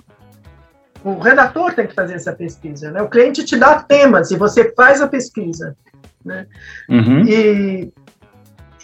o 1.03 1.19
redator 1.19 1.73
tem 1.73 1.85
que 1.85 1.93
fazer 1.93 2.13
essa 2.13 2.33
pesquisa, 2.33 2.91
né? 2.91 3.01
O 3.01 3.09
cliente 3.09 3.43
te 3.43 3.57
dá 3.57 3.75
temas 3.83 4.31
e 4.31 4.37
você 4.37 4.73
faz 4.73 5.01
a 5.01 5.07
pesquisa, 5.07 5.75
né? 6.23 6.47
Uhum. 6.89 7.23
E, 7.27 7.93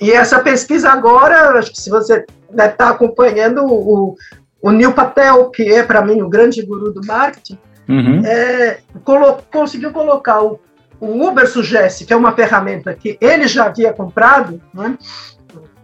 e 0.01 0.11
essa 0.11 0.39
pesquisa 0.39 0.89
agora, 0.89 1.57
acho 1.57 1.71
que 1.71 1.79
se 1.79 1.89
você 1.89 2.25
deve 2.51 2.73
estar 2.73 2.89
acompanhando 2.89 3.65
o, 3.65 4.17
o 4.61 4.71
Neil 4.71 4.93
Patel, 4.93 5.49
que 5.49 5.63
é, 5.63 5.83
para 5.83 6.01
mim, 6.01 6.21
o 6.21 6.29
grande 6.29 6.61
guru 6.61 6.91
do 6.91 7.05
marketing, 7.05 7.57
uhum. 7.87 8.25
é, 8.25 8.79
colo 9.03 9.37
conseguiu 9.51 9.91
colocar 9.91 10.43
o, 10.43 10.59
o 10.99 11.25
Uber 11.25 11.47
Suggest, 11.47 12.05
que 12.05 12.13
é 12.13 12.15
uma 12.15 12.33
ferramenta 12.33 12.93
que 12.93 13.17
ele 13.21 13.47
já 13.47 13.65
havia 13.65 13.93
comprado, 13.93 14.61
né, 14.73 14.97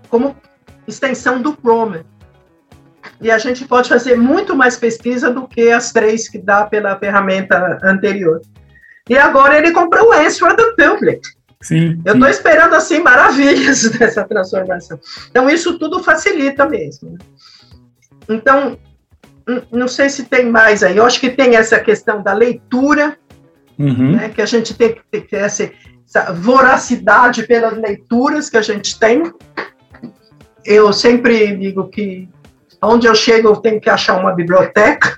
como 0.09 0.35
extensão 0.85 1.41
do 1.41 1.53
Chrome. 1.53 2.05
E 3.21 3.31
a 3.31 3.37
gente 3.37 3.65
pode 3.65 3.89
fazer 3.89 4.15
muito 4.15 4.55
mais 4.55 4.77
pesquisa 4.77 5.31
do 5.31 5.47
que 5.47 5.69
as 5.69 5.91
três 5.91 6.27
que 6.27 6.37
dá 6.37 6.65
pela 6.65 6.97
ferramenta 6.97 7.79
anterior. 7.83 8.41
E 9.09 9.17
agora 9.17 9.57
ele 9.57 9.71
comprou 9.71 10.09
o 10.09 10.13
Answer 10.13 10.55
the 10.55 10.71
Public. 10.71 11.21
Sim, 11.61 12.01
Eu 12.05 12.13
estou 12.13 12.29
esperando 12.29 12.75
assim 12.75 12.99
maravilhas 12.99 13.89
dessa 13.97 14.23
transformação. 14.23 14.99
Então 15.29 15.49
isso 15.49 15.79
tudo 15.79 16.03
facilita 16.03 16.67
mesmo. 16.67 17.11
Né? 17.11 17.17
Então 18.29 18.77
não 19.71 19.87
sei 19.87 20.09
se 20.09 20.25
tem 20.25 20.49
mais 20.49 20.83
aí. 20.83 20.97
Eu 20.97 21.05
acho 21.05 21.19
que 21.19 21.29
tem 21.29 21.55
essa 21.55 21.79
questão 21.79 22.21
da 22.21 22.33
leitura, 22.33 23.17
uhum. 23.77 24.13
né, 24.13 24.29
que 24.29 24.41
a 24.41 24.45
gente 24.45 24.73
tem 24.73 24.95
que 25.11 25.21
ter 25.21 25.37
essa, 25.37 25.71
essa 26.07 26.33
voracidade 26.33 27.43
pelas 27.43 27.77
leituras 27.77 28.49
que 28.49 28.57
a 28.57 28.61
gente 28.61 28.99
tem. 28.99 29.31
Eu 30.63 30.91
sempre 30.91 31.55
digo 31.57 31.87
que 31.89 32.27
onde 32.87 33.07
eu 33.07 33.15
chego 33.15 33.49
eu 33.49 33.55
tenho 33.57 33.79
que 33.79 33.89
achar 33.89 34.19
uma 34.19 34.33
biblioteca. 34.33 35.17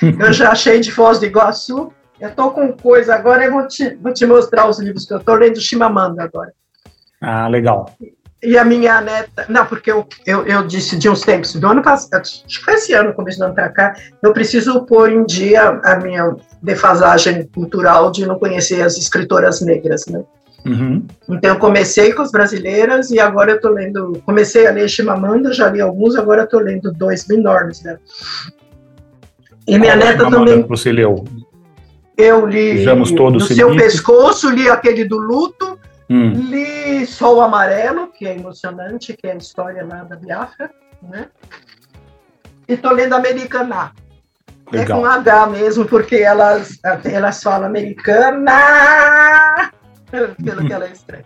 Eu 0.00 0.32
já 0.32 0.52
achei 0.52 0.78
de 0.80 0.92
Foz 0.92 1.18
do 1.18 1.26
Iguaçu, 1.26 1.92
eu 2.20 2.30
tô 2.34 2.50
com 2.50 2.72
coisa 2.72 3.14
agora, 3.14 3.44
eu 3.44 3.52
vou 3.52 3.66
te, 3.66 3.96
vou 3.96 4.12
te 4.12 4.26
mostrar 4.26 4.68
os 4.68 4.78
livros 4.78 5.06
que 5.06 5.14
eu 5.14 5.20
tô 5.20 5.34
lendo 5.34 5.60
Chimamanda 5.60 6.22
agora. 6.22 6.52
Ah, 7.20 7.48
legal. 7.48 7.92
E 8.40 8.56
a 8.56 8.64
minha 8.64 9.00
neta, 9.00 9.46
não, 9.48 9.66
porque 9.66 9.90
eu, 9.90 10.06
eu, 10.24 10.46
eu 10.46 10.64
disse 10.64 10.96
de 10.96 11.08
uns 11.08 11.22
tempos, 11.22 11.54
do 11.54 11.66
ano 11.66 11.82
passado, 11.82 12.20
acho 12.20 12.44
que 12.46 12.64
foi 12.64 12.74
esse 12.74 12.92
ano, 12.92 13.12
começo 13.12 13.38
do 13.38 13.46
ano 13.46 13.54
para 13.54 13.68
cá, 13.68 13.94
eu 14.22 14.32
preciso 14.32 14.84
pôr 14.86 15.10
em 15.10 15.24
dia 15.24 15.80
a 15.84 15.96
minha 15.96 16.36
defasagem 16.62 17.48
cultural 17.48 18.12
de 18.12 18.24
não 18.24 18.38
conhecer 18.38 18.80
as 18.82 18.96
escritoras 18.96 19.60
negras, 19.60 20.06
né? 20.06 20.22
Uhum. 20.66 21.06
Então, 21.28 21.54
eu 21.54 21.58
comecei 21.58 22.12
com 22.12 22.22
as 22.22 22.30
brasileiras 22.30 23.10
e 23.10 23.20
agora 23.20 23.52
eu 23.52 23.56
estou 23.56 23.70
lendo. 23.70 24.20
Comecei 24.24 24.66
a 24.66 24.72
ler 24.72 24.88
Chimamanda, 24.88 25.52
já 25.52 25.70
li 25.70 25.80
alguns, 25.80 26.16
agora 26.16 26.44
estou 26.44 26.60
lendo 26.60 26.92
dois 26.92 27.28
enormes 27.30 27.82
Né? 27.82 27.98
E 29.66 29.78
minha 29.78 29.96
Qual 29.96 30.06
neta 30.06 30.30
também. 30.30 30.62
Você 30.62 30.92
leu? 30.92 31.24
Eu 32.16 32.46
li 32.46 32.78
Vejamos 32.78 33.12
todos 33.12 33.46
Seu 33.46 33.76
Pescoço, 33.76 34.50
li 34.50 34.68
aquele 34.68 35.04
do 35.04 35.18
luto, 35.18 35.78
hum. 36.10 36.32
li 36.32 37.06
Sol 37.06 37.40
Amarelo, 37.40 38.08
que 38.08 38.26
é 38.26 38.36
emocionante, 38.36 39.16
que 39.16 39.26
é 39.26 39.32
a 39.32 39.36
história 39.36 39.84
lá 39.84 40.02
da 40.02 40.16
Biafra, 40.16 40.70
né? 41.02 41.26
E 42.66 42.74
estou 42.74 42.92
lendo 42.92 43.14
Americana. 43.14 43.92
É 44.72 44.84
com 44.84 45.06
H 45.06 45.46
mesmo, 45.46 45.86
porque 45.86 46.16
elas, 46.16 46.78
elas 47.04 47.42
falam 47.42 47.66
americana, 47.66 49.70
pelo 50.44 50.66
que 50.66 50.72
ela 50.72 50.86
é 50.86 50.92
estranha. 50.92 51.24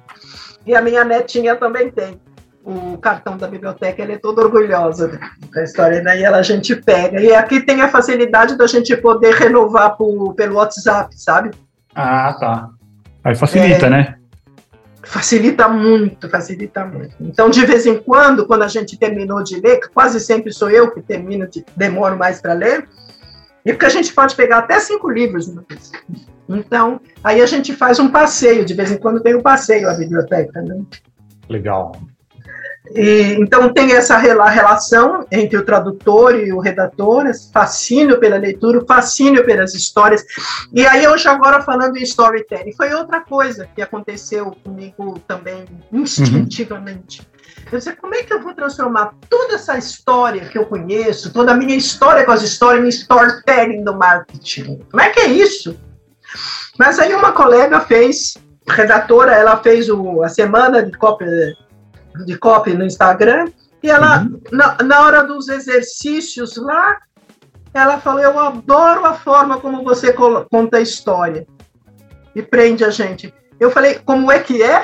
E 0.66 0.74
a 0.74 0.82
minha 0.82 1.04
netinha 1.04 1.56
também 1.56 1.90
tem 1.90 2.20
o 2.64 2.96
cartão 2.98 3.36
da 3.36 3.48
biblioteca, 3.48 4.02
ele 4.02 4.12
é 4.12 4.18
toda 4.18 4.42
orgulhosa 4.42 5.18
da 5.52 5.64
história, 5.64 6.00
né? 6.00 6.20
E 6.20 6.24
ela, 6.24 6.38
a 6.38 6.42
gente 6.42 6.76
pega. 6.76 7.20
E 7.20 7.34
aqui 7.34 7.60
tem 7.60 7.80
a 7.80 7.88
facilidade 7.88 8.56
da 8.56 8.66
gente 8.66 8.96
poder 8.96 9.34
renovar 9.34 9.96
por, 9.96 10.34
pelo 10.34 10.56
WhatsApp, 10.56 11.12
sabe? 11.18 11.50
Ah, 11.94 12.36
tá. 12.38 12.68
Aí 13.24 13.34
facilita, 13.34 13.86
é, 13.86 13.90
né? 13.90 14.14
Facilita 15.02 15.68
muito, 15.68 16.28
facilita 16.28 16.84
muito. 16.84 17.16
Então, 17.20 17.50
de 17.50 17.66
vez 17.66 17.84
em 17.84 17.98
quando, 17.98 18.46
quando 18.46 18.62
a 18.62 18.68
gente 18.68 18.96
terminou 18.96 19.42
de 19.42 19.60
ler, 19.60 19.80
quase 19.92 20.20
sempre 20.20 20.52
sou 20.52 20.70
eu 20.70 20.92
que 20.92 21.02
termino, 21.02 21.48
de, 21.48 21.64
demoro 21.76 22.16
mais 22.16 22.40
para 22.40 22.52
ler, 22.52 22.88
e 23.64 23.72
porque 23.72 23.86
a 23.86 23.90
gente 23.90 24.12
pode 24.12 24.36
pegar 24.36 24.58
até 24.58 24.78
cinco 24.78 25.10
livros 25.10 25.48
uma 25.48 25.64
vez. 25.68 25.90
Então, 26.57 27.00
aí 27.22 27.40
a 27.40 27.46
gente 27.46 27.74
faz 27.74 27.98
um 27.98 28.09
passeio, 28.09 28.64
de 28.64 28.74
vez 28.74 28.90
em 28.90 28.98
quando 28.98 29.22
tem 29.22 29.34
um 29.34 29.42
passeio 29.42 29.88
à 29.88 29.94
biblioteca, 29.94 30.61
né? 30.62 30.82
Legal. 31.48 31.92
E, 32.94 33.36
então 33.38 33.72
tem 33.72 33.92
essa 33.92 34.18
relação 34.18 35.24
entre 35.30 35.57
o 35.57 35.64
tradutor 35.64 36.34
e 36.34 36.53
o 36.53 36.59
redator, 36.59 37.24
fascínio 37.53 38.18
pela 38.18 38.36
leitura, 38.36 38.84
fascínio 38.86 39.44
pelas 39.44 39.74
histórias. 39.74 40.24
E 40.72 40.84
aí 40.86 41.07
hoje 41.07 41.28
agora 41.28 41.62
falando 41.62 41.96
em 41.96 42.03
storytelling, 42.03 42.72
foi 42.72 42.92
outra 42.92 43.20
coisa 43.20 43.68
que 43.74 43.80
aconteceu 43.80 44.55
comigo 44.64 45.18
também 45.26 45.64
instintivamente. 45.92 47.20
Uhum. 47.20 47.32
Eu 47.70 47.78
disse, 47.78 47.96
como 47.96 48.14
é 48.14 48.22
que 48.22 48.34
eu 48.34 48.42
vou 48.42 48.55
transformar 48.55 49.14
toda 49.30 49.55
essa 49.55 49.78
história 49.78 50.46
que 50.46 50.59
eu 50.59 50.66
conheço, 50.66 51.32
toda 51.32 51.53
a 51.53 51.57
minha 51.57 51.76
história 51.76 52.24
com 52.24 52.32
as 52.32 52.42
histórias, 52.42 52.84
em 52.84 52.88
storytelling 52.88 53.84
do 53.84 53.96
marketing? 53.96 54.80
Como 54.90 55.00
é 55.00 55.09
que 55.11 55.20
é 55.20 55.28
isso? 55.28 55.78
Mas 56.78 56.98
aí 56.98 57.14
uma 57.14 57.32
colega 57.32 57.80
fez, 57.80 58.36
redatora, 58.68 59.32
ela 59.32 59.56
fez 59.58 59.88
o, 59.88 60.22
a 60.22 60.28
semana 60.28 60.82
de 60.82 60.92
cópia 60.96 61.28
de 62.26 62.36
copy 62.36 62.74
no 62.74 62.84
Instagram, 62.84 63.46
e 63.82 63.90
ela, 63.90 64.22
uhum. 64.22 64.40
na, 64.52 64.76
na 64.82 65.00
hora 65.02 65.24
dos 65.24 65.48
exercícios 65.48 66.56
lá, 66.56 66.98
ela 67.74 67.98
falou: 67.98 68.20
Eu 68.20 68.38
adoro 68.38 69.04
a 69.04 69.14
forma 69.14 69.58
como 69.58 69.82
você 69.82 70.12
conta 70.12 70.76
a 70.76 70.80
história 70.80 71.46
e 72.34 72.42
prende 72.42 72.84
a 72.84 72.90
gente. 72.90 73.32
Eu 73.58 73.70
falei: 73.70 73.98
Como 74.04 74.30
é 74.30 74.38
que 74.38 74.62
é? 74.62 74.82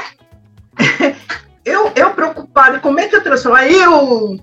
eu, 1.64 1.92
eu 1.94 2.10
preocupada, 2.10 2.80
como 2.80 2.98
é 2.98 3.08
que 3.08 3.16
eu 3.16 3.22
transformo? 3.22 3.56
Aí 3.56 3.76
eu 3.76 4.38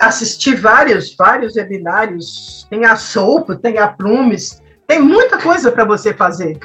assisti 0.00 0.54
vários, 0.54 1.14
vários 1.14 1.56
webinários, 1.56 2.66
tem 2.68 2.84
a 2.84 2.96
Soap, 2.96 3.50
tem 3.62 3.78
a 3.78 3.88
Plumes, 3.88 4.61
tem 4.86 5.00
muita 5.00 5.38
coisa 5.38 5.70
para 5.70 5.84
você 5.84 6.12
fazer 6.12 6.58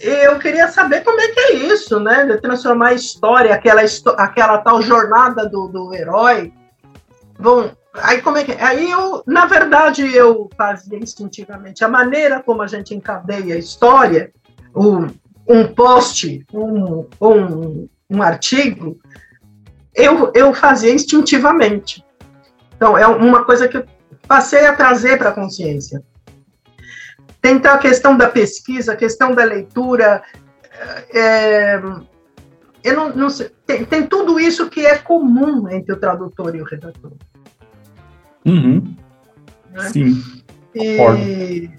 eu 0.00 0.38
queria 0.38 0.66
saber 0.68 1.04
como 1.04 1.20
é 1.20 1.28
que 1.28 1.40
é 1.40 1.52
isso, 1.54 2.00
né? 2.00 2.24
De 2.24 2.38
transformar 2.38 2.88
a 2.88 2.94
história, 2.94 3.54
aquela, 3.54 3.82
aquela 4.16 4.58
tal 4.58 4.80
jornada 4.80 5.46
do, 5.46 5.68
do 5.68 5.94
herói. 5.94 6.52
Bom, 7.38 7.70
aí 7.94 8.22
como 8.22 8.38
é 8.38 8.44
que. 8.44 8.52
Aí 8.52 8.90
eu, 8.90 9.22
na 9.26 9.44
verdade, 9.44 10.02
eu 10.02 10.48
fazia 10.56 10.98
instintivamente 10.98 11.84
a 11.84 11.88
maneira 11.88 12.42
como 12.42 12.62
a 12.62 12.66
gente 12.66 12.94
encadeia 12.94 13.54
a 13.54 13.58
história, 13.58 14.32
um, 14.74 15.06
um 15.46 15.66
post, 15.74 16.46
um, 16.52 17.06
um, 17.20 17.88
um 18.08 18.22
artigo, 18.22 18.98
eu, 19.94 20.32
eu 20.34 20.54
fazia 20.54 20.94
instintivamente. 20.94 22.02
Então, 22.74 22.96
é 22.96 23.06
uma 23.06 23.44
coisa 23.44 23.68
que 23.68 23.76
eu 23.76 23.84
passei 24.26 24.64
a 24.64 24.74
trazer 24.74 25.18
para 25.18 25.28
a 25.28 25.34
consciência. 25.34 26.02
Tem 27.40 27.56
então 27.56 27.74
a 27.74 27.78
questão 27.78 28.16
da 28.16 28.28
pesquisa, 28.28 28.92
a 28.92 28.96
questão 28.96 29.34
da 29.34 29.44
leitura. 29.44 30.22
É, 31.12 31.80
eu 32.82 32.96
não, 32.96 33.14
não 33.14 33.30
sei, 33.30 33.50
tem, 33.66 33.84
tem, 33.84 34.06
tudo 34.06 34.38
isso 34.38 34.68
que 34.68 34.84
é 34.84 34.96
comum 34.98 35.68
entre 35.68 35.92
o 35.92 35.98
tradutor 35.98 36.54
e 36.54 36.60
o 36.62 36.64
redator. 36.64 37.12
Uhum. 38.46 38.94
Né? 39.72 39.88
Sim. 39.90 40.22
E, 40.74 41.70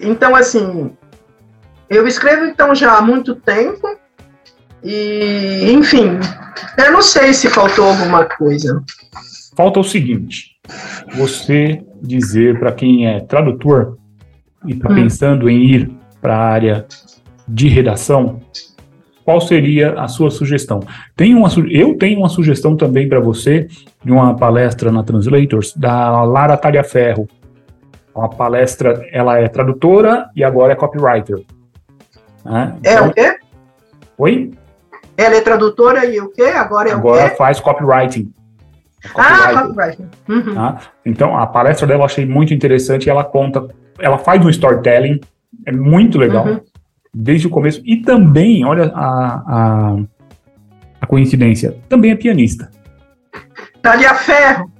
então, 0.00 0.34
assim, 0.34 0.92
eu 1.88 2.06
escrevo 2.06 2.44
então 2.44 2.74
já 2.74 2.96
há 2.96 3.02
muito 3.02 3.34
tempo 3.34 3.98
e, 4.82 5.70
enfim, 5.72 6.18
eu 6.76 6.92
não 6.92 7.02
sei 7.02 7.32
se 7.32 7.48
faltou 7.48 7.86
alguma 7.86 8.24
coisa. 8.24 8.82
Falta 9.56 9.80
o 9.80 9.84
seguinte: 9.84 10.56
você 11.14 11.84
dizer 12.00 12.58
para 12.58 12.72
quem 12.72 13.08
é 13.08 13.20
tradutor 13.20 13.97
e 14.64 14.72
está 14.72 14.90
hum. 14.90 14.94
pensando 14.94 15.48
em 15.48 15.64
ir 15.64 15.90
para 16.20 16.36
a 16.36 16.48
área 16.48 16.86
de 17.46 17.68
redação, 17.68 18.40
qual 19.24 19.40
seria 19.40 19.92
a 20.00 20.08
sua 20.08 20.30
sugestão? 20.30 20.80
Tem 21.14 21.34
uma, 21.34 21.48
eu 21.70 21.96
tenho 21.96 22.18
uma 22.18 22.30
sugestão 22.30 22.76
também 22.76 23.08
para 23.08 23.20
você 23.20 23.68
de 24.02 24.10
uma 24.10 24.34
palestra 24.34 24.90
na 24.90 25.02
Translators 25.02 25.74
da 25.76 26.22
Lara 26.22 26.56
Talhaferro. 26.56 27.28
Uma 28.14 28.30
palestra, 28.30 29.06
ela 29.12 29.38
é 29.38 29.46
tradutora 29.46 30.30
e 30.34 30.42
agora 30.42 30.72
é 30.72 30.76
copywriter. 30.76 31.44
Né? 32.44 32.74
É 32.82 32.92
então, 32.94 33.08
o 33.08 33.12
quê? 33.12 33.36
Oi? 34.16 34.50
Ela 35.16 35.36
é 35.36 35.40
tradutora 35.40 36.06
e 36.06 36.18
o 36.20 36.30
quê? 36.30 36.44
Agora 36.44 36.88
é 36.88 36.92
agora 36.92 37.26
o 37.26 37.28
quê? 37.28 37.36
faz 37.36 37.60
copywriting. 37.60 38.32
Ah, 39.14 39.62
copywriting. 39.62 40.08
Uhum. 40.28 40.54
Tá? 40.54 40.80
Então, 41.04 41.36
a 41.36 41.46
palestra 41.46 41.86
dela 41.86 42.00
eu 42.00 42.06
achei 42.06 42.24
muito 42.24 42.54
interessante 42.54 43.06
e 43.06 43.10
ela 43.10 43.24
conta 43.24 43.68
ela 43.98 44.18
faz 44.18 44.44
um 44.44 44.48
storytelling, 44.48 45.20
é 45.66 45.72
muito 45.72 46.18
legal, 46.18 46.46
uhum. 46.46 46.60
desde 47.14 47.46
o 47.46 47.50
começo. 47.50 47.82
E 47.84 47.96
também, 47.98 48.64
olha 48.64 48.92
a, 48.94 49.42
a, 49.46 49.96
a 51.00 51.06
coincidência, 51.06 51.76
também 51.88 52.10
é 52.10 52.16
pianista. 52.16 52.70
Talhaferro. 53.82 54.70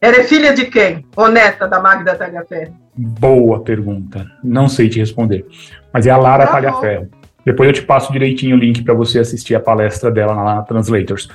Ela 0.00 0.16
é 0.16 0.24
filha 0.24 0.54
de 0.54 0.66
quem? 0.66 1.04
Ou 1.14 1.28
neta 1.28 1.68
da 1.68 1.78
Magda 1.78 2.14
Talhaferro? 2.14 2.74
Boa 2.96 3.62
pergunta. 3.62 4.26
Não 4.42 4.68
sei 4.68 4.88
te 4.88 4.98
responder. 4.98 5.44
Mas 5.92 6.06
é 6.06 6.10
a 6.10 6.16
Lara 6.16 6.46
tá 6.46 6.52
Talhaferro. 6.52 7.08
Depois 7.44 7.68
eu 7.68 7.74
te 7.74 7.82
passo 7.82 8.12
direitinho 8.12 8.56
o 8.56 8.58
link 8.58 8.82
para 8.82 8.94
você 8.94 9.18
assistir 9.18 9.54
a 9.54 9.60
palestra 9.60 10.10
dela 10.10 10.34
na 10.34 10.62
Translators. 10.62 11.28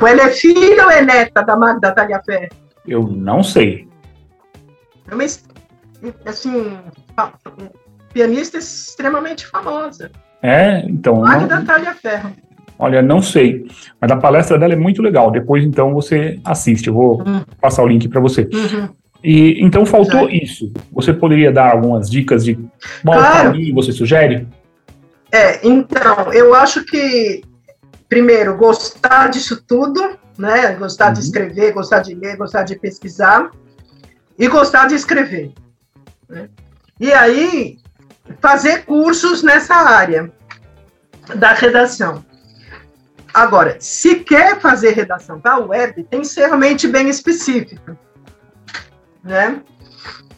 Ela 0.00 0.22
é 0.22 0.30
filha 0.30 0.84
ou 0.84 0.90
é 0.90 1.02
neta 1.02 1.42
da 1.42 1.56
Magda 1.56 1.92
Talhaferro? 1.92 2.48
Eu 2.86 3.02
não 3.02 3.42
sei. 3.42 3.88
É 5.10 5.14
uma, 5.14 5.24
assim, 6.24 6.78
pianista 8.12 8.58
extremamente 8.58 9.46
famosa. 9.46 10.10
É, 10.42 10.80
então. 10.86 11.20
Não... 11.20 11.94
Ferro. 11.94 12.32
Olha, 12.78 13.00
não 13.02 13.22
sei. 13.22 13.66
Mas 14.00 14.10
a 14.10 14.16
palestra 14.16 14.58
dela 14.58 14.74
é 14.74 14.76
muito 14.76 15.00
legal. 15.00 15.30
Depois, 15.30 15.64
então, 15.64 15.94
você 15.94 16.38
assiste. 16.44 16.88
Eu 16.88 16.94
vou 16.94 17.22
uhum. 17.22 17.42
passar 17.60 17.82
o 17.82 17.88
link 17.88 18.08
para 18.08 18.20
você. 18.20 18.48
Uhum. 18.52 18.88
E 19.24 19.64
então 19.64 19.84
faltou 19.86 20.28
isso. 20.28 20.72
Você 20.92 21.12
poderia 21.12 21.50
dar 21.50 21.72
algumas 21.72 22.08
dicas 22.08 22.44
de 22.44 22.54
qual 23.02 23.18
claro. 23.18 23.50
caminho 23.50 23.74
você 23.74 23.92
sugere? 23.92 24.46
É, 25.32 25.66
então, 25.66 26.32
eu 26.32 26.54
acho 26.54 26.84
que 26.84 27.42
primeiro 28.08 28.56
gostar 28.56 29.28
disso 29.28 29.62
tudo, 29.66 30.16
né? 30.38 30.74
Gostar 30.74 31.08
uhum. 31.08 31.12
de 31.14 31.20
escrever, 31.20 31.72
gostar 31.72 32.00
de 32.00 32.14
ler, 32.14 32.36
gostar 32.36 32.62
de 32.62 32.78
pesquisar 32.78 33.50
e 34.38 34.46
gostar 34.48 34.86
de 34.86 34.94
escrever. 34.94 35.52
Né? 36.28 36.48
E 36.98 37.12
aí 37.12 37.78
fazer 38.40 38.84
cursos 38.84 39.42
nessa 39.42 39.74
área 39.74 40.32
da 41.34 41.52
redação. 41.52 42.24
Agora, 43.32 43.76
se 43.80 44.16
quer 44.16 44.60
fazer 44.60 44.92
redação 44.92 45.40
para 45.40 45.58
web, 45.58 46.04
tem 46.04 46.20
que 46.20 46.26
ser 46.26 46.46
realmente 46.46 46.88
bem 46.88 47.08
específico. 47.08 47.96
Né? 49.22 49.60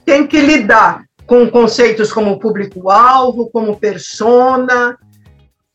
Tem 0.05 0.27
que 0.27 0.41
lidar 0.41 1.05
com 1.27 1.49
conceitos 1.49 2.13
como 2.13 2.41
público-alvo, 2.41 3.51
como 3.51 3.79
persona, 3.79 4.99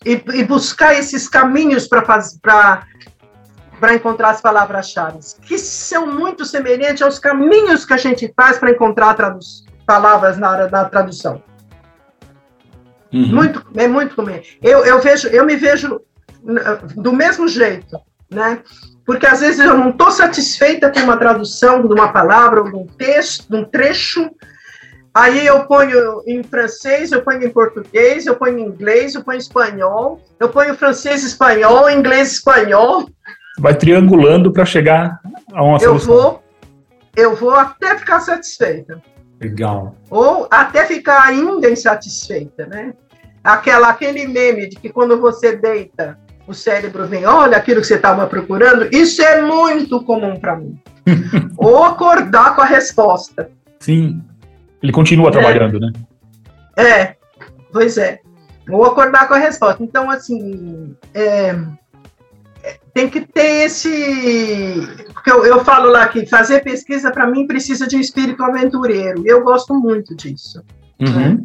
e, 0.06 0.22
e, 0.34 0.44
buscar 0.44 0.96
esses 0.96 1.30
caminhos 1.30 1.88
para 1.88 2.86
encontrar 3.94 4.32
as 4.32 4.42
palavras-chave, 4.42 5.20
que 5.44 5.58
são 5.58 6.08
muito 6.08 6.44
semelhantes 6.44 7.02
aos 7.02 7.20
caminhos 7.20 7.86
que 7.86 7.94
a 7.94 7.98
gente 7.98 8.34
faz 8.36 8.58
para 8.58 8.72
encontrar 8.72 9.12
palavras 9.86 10.38
na 10.38 10.50
hora 10.50 10.68
da 10.68 10.86
tradução. 10.86 11.42
Uhum. 13.14 13.28
Muito, 13.28 13.66
é 13.76 13.88
muito 13.88 14.16
comum. 14.16 14.40
Eu, 14.62 14.84
eu, 14.86 15.00
vejo, 15.00 15.28
eu 15.28 15.46
me 15.46 15.56
vejo 15.56 16.02
do 16.96 17.14
mesmo 17.14 17.48
jeito, 17.48 18.00
né? 18.30 18.60
Porque 19.06 19.28
às 19.28 19.42
vezes 19.42 19.60
eu 19.60 19.78
não 19.78 19.90
estou 19.90 20.12
satisfeita 20.12 20.90
com 20.90 21.00
uma 21.02 21.18
tradução 21.18 21.86
de 21.86 21.94
uma 21.94 22.12
palavra 22.12 22.62
ou 22.62 22.70
de 22.70 22.76
um 22.76 22.88
texto, 22.88 23.50
de 23.50 23.56
um 23.56 23.66
trecho. 23.66 24.30
Aí 25.14 25.46
eu 25.46 25.66
ponho 25.66 26.24
em 26.26 26.42
francês, 26.42 27.12
eu 27.12 27.22
ponho 27.22 27.44
em 27.46 27.50
português, 27.50 28.26
eu 28.26 28.36
ponho 28.36 28.58
em 28.58 28.66
inglês, 28.66 29.14
eu 29.14 29.24
ponho 29.24 29.36
em 29.36 29.40
espanhol, 29.40 30.22
eu 30.40 30.50
ponho 30.50 30.76
francês, 30.76 31.24
espanhol, 31.24 31.90
inglês, 31.90 32.32
espanhol. 32.32 33.08
Vai 33.60 33.76
triangulando 33.76 34.52
para 34.52 34.66
chegar 34.66 35.20
a 35.54 35.64
uma 35.64 35.80
solução. 35.80 36.14
Eu 36.14 36.22
vou, 36.22 36.44
eu 37.16 37.36
vou 37.36 37.54
até 37.54 37.96
ficar 37.98 38.22
satisfeita. 38.22 39.00
Legal. 39.44 39.96
Ou 40.10 40.48
até 40.50 40.86
ficar 40.86 41.24
ainda 41.28 41.70
insatisfeita, 41.70 42.66
né? 42.66 42.94
Aquela, 43.44 43.90
aquele 43.90 44.26
meme 44.26 44.70
de 44.70 44.78
que 44.78 44.90
quando 44.90 45.20
você 45.20 45.58
deita, 45.58 46.18
o 46.48 46.54
cérebro 46.54 47.06
vem, 47.06 47.26
olha 47.26 47.58
aquilo 47.58 47.82
que 47.82 47.88
você 47.88 47.96
estava 47.96 48.26
procurando, 48.26 48.88
isso 48.96 49.22
é 49.22 49.42
muito 49.42 50.02
comum 50.04 50.40
para 50.40 50.56
mim. 50.56 50.80
Ou 51.58 51.84
acordar 51.84 52.56
com 52.56 52.62
a 52.62 52.66
resposta. 52.66 53.52
Sim. 53.80 54.22
Ele 54.82 54.94
continua 54.94 55.28
é. 55.28 55.32
trabalhando, 55.32 55.80
né? 55.80 55.92
É, 56.78 57.16
pois 57.72 57.98
é. 57.98 58.20
Ou 58.70 58.86
acordar 58.86 59.28
com 59.28 59.34
a 59.34 59.38
resposta. 59.38 59.84
Então, 59.84 60.10
assim, 60.10 60.96
é, 61.14 61.54
tem 62.94 63.10
que 63.10 63.22
ter 63.22 63.66
esse. 63.66 64.88
Porque 65.14 65.32
eu, 65.32 65.46
eu 65.46 65.64
falo 65.64 65.90
lá 65.90 66.08
que 66.08 66.26
fazer 66.26 66.64
pesquisa, 66.64 67.12
para 67.12 67.28
mim, 67.28 67.48
precisa 67.48 67.88
de 67.88 67.96
um 67.98 68.00
espírito 68.00 68.44
aventureiro. 68.44 69.24
Eu 69.26 69.44
gosto 69.44 69.74
muito 69.74 70.16
disso. 70.16 70.62
Uhum. 71.00 71.12
Né? 71.12 71.40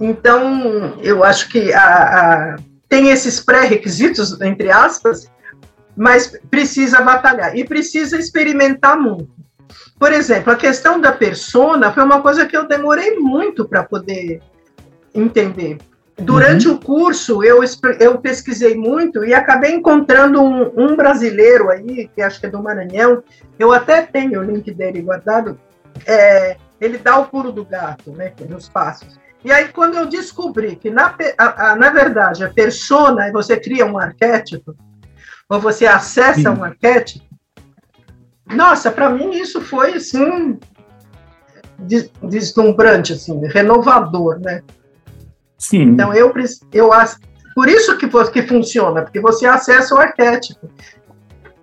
Então, 0.00 0.98
eu 1.00 1.22
acho 1.22 1.48
que 1.48 1.72
a, 1.72 1.84
a, 1.84 2.56
tem 2.88 3.10
esses 3.10 3.40
pré-requisitos, 3.40 4.40
entre 4.40 4.70
aspas, 4.70 5.30
mas 5.96 6.36
precisa 6.50 7.00
batalhar 7.00 7.56
e 7.56 7.64
precisa 7.64 8.18
experimentar 8.18 8.98
muito. 8.98 9.32
Por 9.98 10.12
exemplo, 10.12 10.52
a 10.52 10.56
questão 10.56 11.00
da 11.00 11.12
persona 11.12 11.92
foi 11.92 12.02
uma 12.02 12.20
coisa 12.20 12.46
que 12.46 12.56
eu 12.56 12.66
demorei 12.66 13.16
muito 13.16 13.64
para 13.64 13.84
poder 13.84 14.42
entender. 15.14 15.78
Durante 16.16 16.68
uhum. 16.68 16.74
o 16.74 16.78
curso, 16.78 17.42
eu, 17.42 17.60
eu 17.98 18.18
pesquisei 18.18 18.76
muito 18.76 19.24
e 19.24 19.34
acabei 19.34 19.72
encontrando 19.72 20.40
um, 20.40 20.72
um, 20.76 20.96
brasileiro 20.96 21.70
aí, 21.70 22.08
que 22.14 22.22
acho 22.22 22.38
que 22.38 22.46
é 22.46 22.48
do 22.48 22.62
Maranhão, 22.62 23.22
eu 23.58 23.72
até 23.72 24.02
tenho 24.02 24.40
o 24.40 24.44
link 24.44 24.72
dele 24.72 25.02
guardado, 25.02 25.58
é, 26.06 26.56
ele 26.80 26.98
dá 26.98 27.18
o 27.18 27.26
pulo 27.26 27.50
do 27.50 27.64
gato, 27.64 28.12
né, 28.12 28.32
nos 28.48 28.68
passos. 28.68 29.18
E 29.44 29.52
aí, 29.52 29.68
quando 29.68 29.96
eu 29.96 30.06
descobri 30.06 30.76
que, 30.76 30.88
na, 30.88 31.14
a, 31.36 31.72
a, 31.72 31.76
na 31.76 31.90
verdade, 31.90 32.44
a 32.44 32.50
persona, 32.50 33.30
você 33.32 33.58
cria 33.58 33.84
um 33.84 33.98
arquétipo, 33.98 34.74
ou 35.48 35.60
você 35.60 35.84
acessa 35.84 36.54
Sim. 36.54 36.60
um 36.60 36.64
arquétipo, 36.64 37.24
nossa, 38.46 38.90
para 38.90 39.10
mim 39.10 39.32
isso 39.32 39.60
foi, 39.60 39.94
assim, 39.94 40.58
deslumbrante, 42.22 43.14
assim, 43.14 43.38
renovador, 43.46 44.38
né? 44.38 44.62
Sim. 45.58 45.82
Então, 45.82 46.12
eu, 46.12 46.32
eu 46.72 46.90
por 47.54 47.68
isso 47.68 47.96
que, 47.96 48.08
que 48.08 48.42
funciona, 48.42 49.02
porque 49.02 49.20
você 49.20 49.46
acessa 49.46 49.94
o 49.94 49.98
arquétipo. 49.98 50.68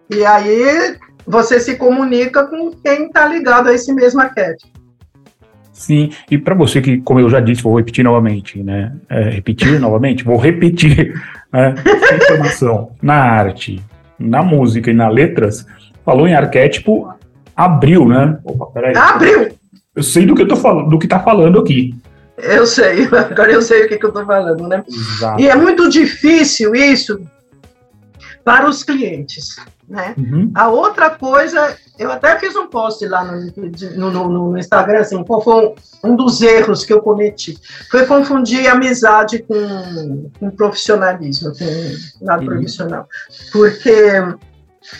E 0.10 0.26
aí 0.26 0.98
você 1.26 1.60
se 1.60 1.76
comunica 1.76 2.46
com 2.48 2.72
quem 2.72 3.08
está 3.08 3.28
ligado 3.28 3.70
a 3.70 3.74
esse 3.74 3.94
mesmo 3.94 4.22
arquétipo. 4.22 4.72
Sim, 5.74 6.12
e 6.30 6.38
para 6.38 6.54
você 6.54 6.80
que, 6.80 7.00
como 7.00 7.20
eu 7.20 7.30
já 7.30 7.40
disse, 7.40 7.64
vou 7.64 7.76
repetir 7.76 8.04
novamente, 8.04 8.62
né? 8.62 8.94
É, 9.10 9.30
repetir 9.30 9.80
novamente, 9.82 10.24
vou 10.24 10.38
repetir 10.38 11.20
né? 11.52 11.76
informação 12.22 12.92
na 13.02 13.16
arte, 13.16 13.82
na 14.18 14.44
música 14.44 14.92
e 14.92 14.94
na 14.94 15.10
letras, 15.10 15.66
falou 16.06 16.28
em 16.28 16.36
arquétipo, 16.36 17.12
abriu, 17.56 18.08
né? 18.08 18.38
Opa, 18.44 18.68
peraí. 18.68 18.96
Abriu! 18.96 19.50
Eu 19.96 20.04
sei 20.04 20.26
do 20.26 20.36
que 20.36 20.44
eu 20.44 20.48
tô 20.48 20.56
falando, 20.56 20.90
do 20.90 21.00
que 21.00 21.08
tá 21.08 21.20
falando 21.20 21.60
aqui. 21.60 21.96
Eu 22.42 22.66
sei, 22.66 23.08
agora 23.14 23.52
eu 23.52 23.62
sei 23.62 23.86
o 23.86 23.88
que, 23.88 23.98
que 23.98 24.06
eu 24.06 24.10
estou 24.10 24.26
falando, 24.26 24.68
né? 24.68 24.84
Exato. 24.88 25.42
E 25.42 25.48
é 25.48 25.56
muito 25.56 25.90
difícil 25.90 26.76
isso 26.76 27.22
para 28.44 28.68
os 28.68 28.84
clientes, 28.84 29.56
né? 29.88 30.16
Uhum. 30.18 30.52
A 30.56 30.70
outra 30.70 31.10
coisa, 31.12 31.76
eu 32.00 32.12
até 32.12 32.40
fiz 32.40 32.56
um 32.56 32.68
post 32.68 33.06
lá 33.06 33.24
no, 33.24 34.10
no, 34.10 34.30
no 34.30 34.58
Instagram, 34.58 35.00
assim, 35.00 35.24
qual 35.24 35.44
foi 35.44 35.76
um 36.04 36.16
dos 36.16 36.42
erros 36.42 36.84
que 36.84 36.94
eu 36.94 37.02
cometi? 37.02 37.58
Foi 37.90 38.06
confundir 38.06 38.68
amizade 38.68 39.40
com, 39.40 40.32
com 40.40 40.50
profissionalismo, 40.52 41.52
com 41.56 42.26
lado 42.26 42.42
uhum. 42.42 42.48
profissional. 42.48 43.08
Porque 43.52 44.12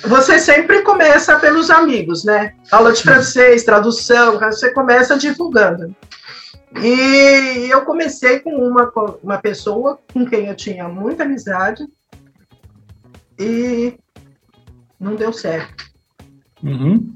você 0.04 0.38
sempre 0.38 0.84
começa 0.84 1.40
pelos 1.40 1.70
amigos, 1.72 2.24
né? 2.24 2.54
Aula 2.72 2.94
de 2.94 3.02
francês, 3.02 3.64
tradução, 3.64 4.38
você 4.38 4.72
começa 4.72 5.18
divulgando. 5.18 5.96
E 6.80 7.70
eu 7.70 7.84
comecei 7.84 8.40
com 8.40 8.56
uma, 8.56 8.92
uma 9.22 9.38
pessoa 9.40 10.00
com 10.14 10.26
quem 10.26 10.48
eu 10.48 10.56
tinha 10.56 10.88
muita 10.88 11.24
amizade 11.24 11.86
e 13.38 13.98
não 15.00 15.16
deu 15.16 15.34
certo. 15.34 15.92
Uhum. 16.64 17.16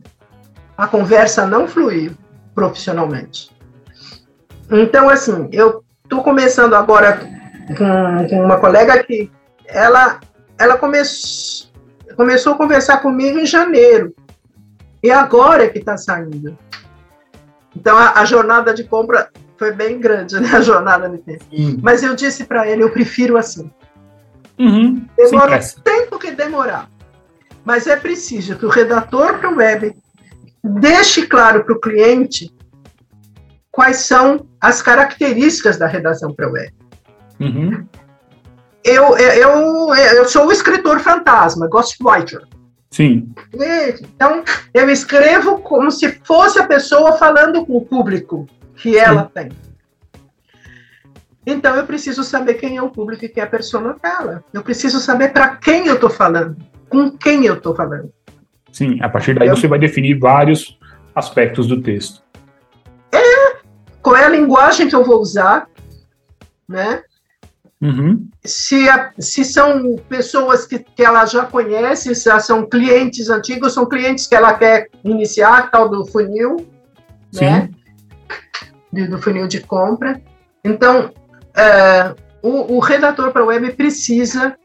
A 0.77 0.87
conversa 0.87 1.45
não 1.45 1.67
fluiu 1.67 2.11
profissionalmente. 2.53 3.55
Então, 4.69 5.09
assim, 5.09 5.47
eu 5.51 5.83
estou 6.03 6.23
começando 6.23 6.73
agora 6.73 7.19
com, 7.77 8.27
com, 8.27 8.43
uma 8.43 8.59
colega 8.59 9.03
que 9.03 9.31
ela, 9.67 10.19
ela 10.57 10.77
come, 10.77 10.97
começou 12.17 12.53
a 12.53 12.57
conversar 12.57 12.97
comigo 12.97 13.39
em 13.39 13.45
janeiro. 13.45 14.13
E 15.01 15.11
agora 15.11 15.65
é 15.65 15.69
que 15.69 15.79
está 15.79 15.95
saindo. 15.95 16.57
Então, 17.75 17.97
a, 17.97 18.19
a 18.19 18.25
jornada 18.25 18.73
de 18.73 18.83
compra 18.83 19.29
foi 19.57 19.71
bem 19.71 19.99
grande, 19.99 20.39
né, 20.39 20.49
a 20.53 20.61
jornada 20.61 21.07
no 21.07 21.17
tempo. 21.17 21.45
Mas 21.81 22.03
eu 22.03 22.15
disse 22.15 22.45
para 22.45 22.67
ele, 22.67 22.83
eu 22.83 22.91
prefiro 22.91 23.37
assim. 23.37 23.71
Uhum, 24.57 25.05
Demora 25.17 25.59
o 25.59 25.81
tempo 25.81 26.17
que 26.17 26.31
demorar. 26.31 26.89
Mas 27.63 27.87
é 27.87 27.95
preciso 27.95 28.57
que 28.57 28.65
o 28.65 28.69
redator 28.69 29.39
para 29.39 29.49
o 29.49 29.55
web 29.55 29.93
deixe 30.63 31.25
claro 31.27 31.63
para 31.63 31.73
o 31.73 31.79
cliente 31.79 32.53
quais 33.71 33.97
são 33.97 34.47
as 34.61 34.81
características 34.81 35.77
da 35.77 35.87
redação 35.87 36.33
para 36.33 36.47
o 36.47 36.53
web. 36.53 36.73
Uhum. 37.39 37.85
Eu, 38.83 39.17
eu, 39.17 39.95
eu 39.95 40.25
sou 40.25 40.47
o 40.47 40.51
escritor 40.51 40.99
fantasma, 40.99 41.67
ghostwriter. 41.67 42.41
Sim. 42.91 43.33
Então, 43.99 44.43
eu 44.73 44.89
escrevo 44.89 45.59
como 45.59 45.91
se 45.91 46.19
fosse 46.23 46.59
a 46.59 46.67
pessoa 46.67 47.13
falando 47.13 47.65
com 47.65 47.75
o 47.77 47.85
público 47.85 48.47
que 48.75 48.97
ela 48.97 49.29
tem. 49.33 49.49
Então 51.45 51.75
eu 51.75 51.85
preciso 51.85 52.23
saber 52.23 52.55
quem 52.55 52.77
é 52.77 52.81
o 52.81 52.89
público 52.89 53.23
e 53.23 53.29
quem 53.29 53.41
é 53.41 53.45
a 53.45 53.49
persona 53.49 53.95
dela. 54.01 54.43
Eu 54.51 54.63
preciso 54.63 54.99
saber 54.99 55.31
para 55.31 55.55
quem 55.57 55.87
eu 55.87 55.95
estou 55.95 56.09
falando, 56.09 56.57
com 56.89 57.11
quem 57.11 57.45
eu 57.45 57.55
estou 57.55 57.75
falando. 57.75 58.11
Sim, 58.71 58.97
a 59.01 59.07
partir 59.07 59.37
daí 59.37 59.49
você 59.49 59.67
vai 59.67 59.77
definir 59.77 60.17
vários 60.17 60.77
aspectos 61.13 61.67
do 61.67 61.81
texto. 61.81 62.21
É, 63.11 63.57
qual 64.01 64.15
é 64.15 64.25
a 64.25 64.29
linguagem 64.29 64.89
que 64.89 64.95
eu 64.95 65.05
vou 65.05 65.21
usar, 65.21 65.67
né? 66.67 67.03
Uhum. 67.81 68.27
Se, 68.43 68.89
a, 68.89 69.11
se 69.19 69.45
são 69.45 69.97
pessoas 70.09 70.65
que, 70.65 70.79
que 70.79 71.03
ela 71.03 71.25
já 71.25 71.45
conhece, 71.45 72.15
se 72.15 72.39
são 72.39 72.67
clientes 72.67 73.29
antigos, 73.29 73.73
são 73.73 73.85
clientes 73.85 74.25
que 74.25 74.33
ela 74.33 74.53
quer 74.55 74.89
iniciar, 75.03 75.69
tal 75.69 75.87
do 75.87 76.05
funil, 76.07 76.57
Sim. 77.31 77.45
né? 77.45 77.69
Do, 79.03 79.21
funil 79.21 79.47
de 79.47 79.59
compra. 79.61 80.21
Então, 80.63 81.11
é, 81.55 82.15
o, 82.41 82.75
o 82.75 82.79
redator 82.79 83.31
para 83.31 83.43
web 83.43 83.71
precisa 83.73 84.55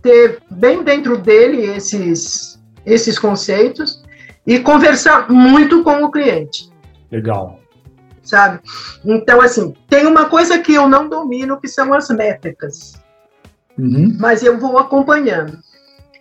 ter 0.00 0.42
bem 0.50 0.82
dentro 0.82 1.18
dele 1.18 1.62
esses, 1.62 2.60
esses 2.84 3.18
conceitos 3.18 4.02
e 4.46 4.58
conversar 4.60 5.30
muito 5.30 5.82
com 5.82 6.04
o 6.04 6.10
cliente. 6.10 6.70
Legal. 7.10 7.58
Sabe? 8.22 8.60
Então, 9.04 9.40
assim, 9.40 9.74
tem 9.88 10.06
uma 10.06 10.26
coisa 10.26 10.58
que 10.58 10.74
eu 10.74 10.88
não 10.88 11.08
domino, 11.08 11.60
que 11.60 11.68
são 11.68 11.92
as 11.92 12.08
métricas. 12.08 12.94
Uhum. 13.78 14.16
Mas 14.18 14.42
eu 14.42 14.58
vou 14.58 14.78
acompanhando. 14.78 15.58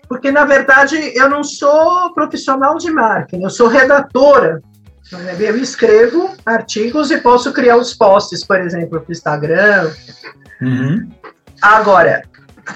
Porque, 0.08 0.32
na 0.32 0.46
verdade, 0.46 0.96
eu 1.16 1.30
não 1.30 1.44
sou 1.44 2.14
profissional 2.14 2.78
de 2.78 2.92
marketing, 2.92 3.44
eu 3.44 3.50
sou 3.50 3.68
redatora. 3.68 4.62
Eu 5.12 5.58
escrevo 5.58 6.34
artigos 6.46 7.12
e 7.12 7.18
posso 7.18 7.52
criar 7.52 7.78
os 7.78 7.94
posts, 7.94 8.44
por 8.46 8.60
exemplo, 8.60 9.02
para 9.02 9.10
o 9.10 9.12
Instagram. 9.12 9.92
Uhum. 10.62 11.10
Agora, 11.62 12.24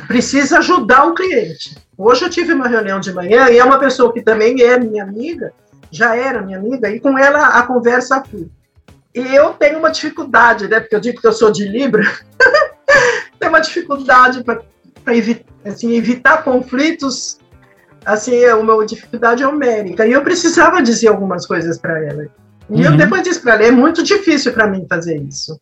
precisa 0.08 0.60
ajudar 0.60 1.06
o 1.06 1.14
cliente. 1.14 1.78
Hoje 1.98 2.26
eu 2.26 2.30
tive 2.30 2.54
uma 2.54 2.68
reunião 2.68 3.00
de 3.00 3.14
manhã 3.14 3.50
e 3.50 3.58
é 3.58 3.64
uma 3.64 3.80
pessoa 3.80 4.14
que 4.14 4.22
também 4.22 4.62
é 4.62 4.78
minha 4.78 5.04
amiga, 5.04 5.52
já 5.90 6.16
era 6.16 6.42
minha 6.42 6.58
amiga, 6.58 6.90
e 6.90 7.00
com 7.00 7.18
ela 7.18 7.48
a 7.48 7.64
conversa 7.64 8.24
flui. 8.24 8.50
E 9.16 9.36
eu 9.36 9.54
tenho 9.54 9.80
uma 9.80 9.90
dificuldade, 9.90 10.68
né? 10.68 10.80
Porque 10.80 10.96
eu 10.96 11.00
digo 11.00 11.20
que 11.20 11.28
eu 11.28 11.32
sou 11.32 11.52
de 11.52 11.66
Libra, 11.66 12.04
tenho 13.40 13.52
uma 13.52 13.62
dificuldade 13.62 14.44
para 14.44 14.62
evitar, 15.16 15.52
assim, 15.66 15.96
evitar 15.96 16.44
conflitos. 16.44 17.40
Assim, 18.06 18.46
a 18.46 18.56
minha 18.64 18.86
dificuldade 18.86 19.44
é 19.44 19.46
numérica. 19.46 20.06
E 20.08 20.12
eu 20.14 20.22
precisava 20.22 20.82
dizer 20.82 21.08
algumas 21.10 21.46
coisas 21.46 21.78
para 21.78 22.02
ela. 22.04 22.28
E 22.70 22.82
eu 22.82 22.92
Uhum. 22.92 22.98
depois 22.98 23.24
disse 23.24 23.40
para 23.42 23.56
ela: 23.56 23.64
é 23.64 23.72
muito 23.72 24.02
difícil 24.04 24.54
para 24.54 24.68
mim 24.68 24.86
fazer 24.90 25.18
isso. 25.22 25.60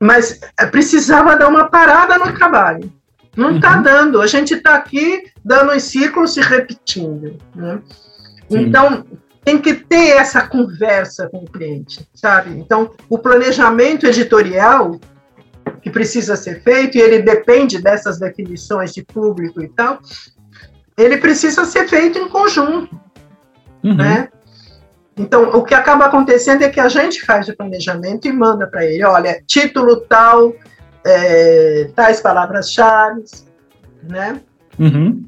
Mas 0.00 0.40
eh, 0.58 0.66
precisava 0.66 1.36
dar 1.36 1.48
uma 1.48 1.68
parada 1.68 2.18
no 2.18 2.32
trabalho. 2.34 2.92
Não 3.36 3.56
está 3.56 3.76
Uhum. 3.76 3.82
dando. 3.82 4.20
A 4.22 4.26
gente 4.26 4.54
está 4.54 4.74
aqui 4.74 5.24
dando 5.44 5.72
os 5.72 5.82
ciclos 5.84 6.34
se 6.34 6.40
repetindo. 6.40 7.36
Né? 7.54 7.80
Então, 8.50 9.04
tem 9.44 9.58
que 9.58 9.74
ter 9.74 10.10
essa 10.16 10.46
conversa 10.46 11.28
com 11.28 11.38
o 11.38 11.44
cliente, 11.50 12.06
sabe? 12.14 12.50
Então, 12.58 12.90
o 13.08 13.18
planejamento 13.18 14.06
editorial 14.06 14.98
que 15.82 15.90
precisa 15.90 16.34
ser 16.36 16.62
feito, 16.62 16.96
e 16.96 17.00
ele 17.00 17.18
depende 17.20 17.78
dessas 17.78 18.18
definições 18.18 18.94
de 18.94 19.02
público 19.04 19.60
e 19.62 19.68
tal, 19.68 19.98
ele 20.96 21.16
precisa 21.18 21.64
ser 21.64 21.88
feito 21.88 22.18
em 22.18 22.28
conjunto, 22.28 22.94
Uhum. 23.82 23.96
né? 23.96 24.28
Então, 25.16 25.50
o 25.50 25.62
que 25.62 25.74
acaba 25.74 26.06
acontecendo 26.06 26.62
é 26.62 26.68
que 26.68 26.80
a 26.80 26.88
gente 26.88 27.24
faz 27.24 27.48
o 27.48 27.56
planejamento 27.56 28.26
e 28.26 28.32
manda 28.32 28.66
para 28.66 28.84
ele, 28.84 29.04
olha, 29.04 29.40
título 29.46 30.00
tal, 30.00 30.52
é, 31.04 31.90
tais 31.94 32.20
palavras-chave, 32.20 33.22
né? 34.02 34.40
Uhum. 34.78 35.24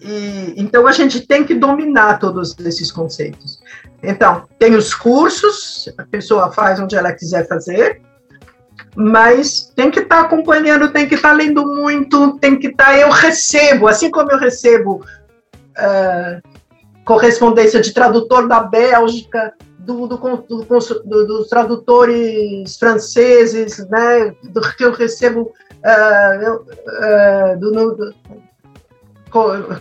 E, 0.00 0.54
então 0.56 0.86
a 0.86 0.92
gente 0.92 1.26
tem 1.26 1.44
que 1.44 1.54
dominar 1.54 2.18
todos 2.18 2.56
esses 2.60 2.90
conceitos. 2.90 3.62
Então, 4.02 4.44
tem 4.58 4.74
os 4.74 4.94
cursos, 4.94 5.92
a 5.98 6.04
pessoa 6.04 6.52
faz 6.52 6.80
onde 6.80 6.96
ela 6.96 7.12
quiser 7.12 7.46
fazer, 7.46 8.00
mas 8.96 9.72
tem 9.74 9.90
que 9.90 10.00
estar 10.00 10.20
acompanhando, 10.20 10.92
tem 10.92 11.08
que 11.08 11.14
estar 11.14 11.32
lendo 11.32 11.66
muito, 11.66 12.38
tem 12.38 12.58
que 12.58 12.68
estar. 12.68 12.98
Eu 12.98 13.10
recebo, 13.10 13.88
assim 13.88 14.10
como 14.10 14.30
eu 14.30 14.38
recebo 14.38 15.04
ah, 15.76 16.40
correspondência 17.04 17.80
de 17.80 17.92
tradutor 17.92 18.48
da 18.48 18.60
Bélgica, 18.60 19.52
do, 19.78 20.06
do, 20.06 20.16
do, 20.16 20.64
do, 20.64 21.26
dos 21.26 21.48
tradutores 21.48 22.76
franceses, 22.78 23.86
né, 23.88 24.34
do 24.42 24.60
que 24.60 24.84
eu 24.84 24.92
recebo 24.92 25.52
do, 27.58 27.70
do 27.70 28.14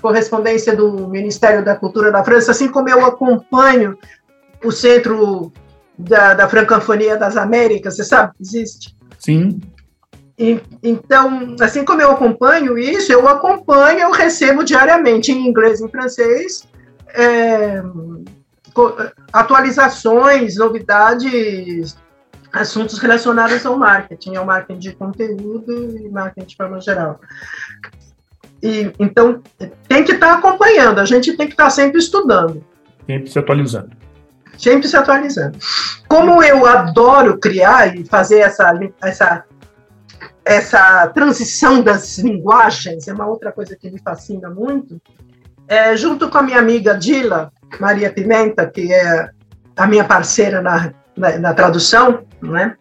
correspondência 0.01 0.75
do 0.75 1.07
Ministério 1.07 1.63
da 1.63 1.75
Cultura 1.75 2.11
da 2.11 2.23
França, 2.23 2.51
assim 2.51 2.69
como 2.69 2.89
eu 2.89 3.05
acompanho 3.05 3.97
o 4.63 4.71
Centro 4.71 5.51
da, 5.97 6.33
da 6.33 6.49
Francofonia 6.49 7.17
das 7.17 7.37
Américas, 7.37 7.95
você 7.95 8.03
sabe 8.03 8.33
que 8.35 8.43
existe? 8.43 8.95
Sim. 9.19 9.61
E, 10.37 10.59
então, 10.81 11.55
assim 11.61 11.85
como 11.85 12.01
eu 12.01 12.11
acompanho 12.11 12.77
isso, 12.77 13.11
eu 13.11 13.27
acompanho, 13.27 13.99
eu 13.99 14.11
recebo 14.11 14.63
diariamente 14.63 15.31
em 15.31 15.47
inglês 15.47 15.79
e 15.79 15.85
em 15.85 15.89
francês 15.89 16.67
é, 17.13 17.81
atualizações, 19.31 20.57
novidades, 20.57 21.95
assuntos 22.51 22.97
relacionados 22.97 23.65
ao 23.65 23.77
marketing, 23.77 24.35
ao 24.35 24.45
marketing 24.45 24.79
de 24.79 24.95
conteúdo 24.95 25.97
e 25.97 26.09
marketing 26.09 26.47
de 26.47 26.55
forma 26.55 26.81
geral. 26.81 27.19
E, 28.61 28.91
então, 28.99 29.41
tem 29.87 30.03
que 30.03 30.13
estar 30.13 30.33
acompanhando, 30.33 30.99
a 30.99 31.05
gente 31.05 31.35
tem 31.37 31.47
que 31.47 31.53
estar 31.53 31.69
sempre 31.69 31.99
estudando. 31.99 32.63
Sempre 33.05 33.29
se 33.29 33.37
atualizando. 33.37 33.91
Sempre 34.57 34.87
se 34.87 34.95
atualizando. 34.95 35.57
Como 36.07 36.43
eu 36.43 36.65
adoro 36.65 37.39
criar 37.39 37.95
e 37.95 38.05
fazer 38.05 38.39
essa, 38.39 38.79
essa, 39.01 39.43
essa 40.45 41.07
transição 41.07 41.81
das 41.81 42.17
linguagens, 42.19 43.07
é 43.07 43.13
uma 43.13 43.25
outra 43.25 43.51
coisa 43.51 43.75
que 43.75 43.89
me 43.89 43.99
fascina 43.99 44.49
muito, 44.49 45.01
é, 45.67 45.95
junto 45.97 46.29
com 46.29 46.37
a 46.37 46.43
minha 46.43 46.59
amiga 46.59 46.95
Dila, 46.95 47.51
Maria 47.79 48.11
Pimenta, 48.11 48.67
que 48.67 48.93
é 48.93 49.29
a 49.75 49.87
minha 49.87 50.03
parceira 50.03 50.61
na, 50.61 50.93
na, 51.17 51.39
na 51.39 51.53
tradução, 51.53 52.23
né? 52.41 52.75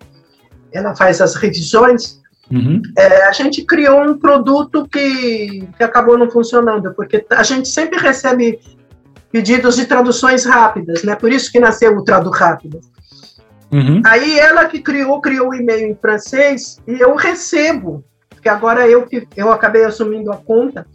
ela 0.72 0.94
faz 0.96 1.20
as 1.20 1.34
revisões, 1.34 2.20
Uhum. 2.50 2.82
é, 2.98 3.24
a 3.24 3.32
gente 3.32 3.64
criou 3.64 4.02
um 4.02 4.18
produto 4.18 4.86
que, 4.86 5.66
que 5.74 5.82
acabou 5.82 6.18
não 6.18 6.30
funcionando, 6.30 6.92
porque 6.92 7.24
a 7.30 7.42
gente 7.42 7.66
sempre 7.66 7.98
recebe 7.98 8.60
pedidos 9.32 9.76
de 9.76 9.86
traduções 9.86 10.44
rápidas, 10.44 11.02
né? 11.02 11.16
Por 11.16 11.32
isso 11.32 11.50
que 11.50 11.58
nasceu 11.58 11.96
o 11.96 12.04
Tradu 12.04 12.30
Rápido. 12.30 12.80
Uhum. 13.72 14.02
Aí 14.04 14.38
ela 14.38 14.66
que 14.66 14.80
criou, 14.80 15.18
criou 15.22 15.48
o 15.48 15.54
e-mail 15.54 15.88
em 15.88 15.96
francês 15.96 16.78
e 16.86 17.00
eu 17.00 17.16
recebo, 17.16 18.04
porque 18.28 18.48
agora 18.48 18.86
eu 18.86 19.06
que 19.06 19.26
eu 19.34 19.50
acabei 19.50 19.84
assumindo 19.84 20.30
a 20.30 20.36
conta 20.36 20.86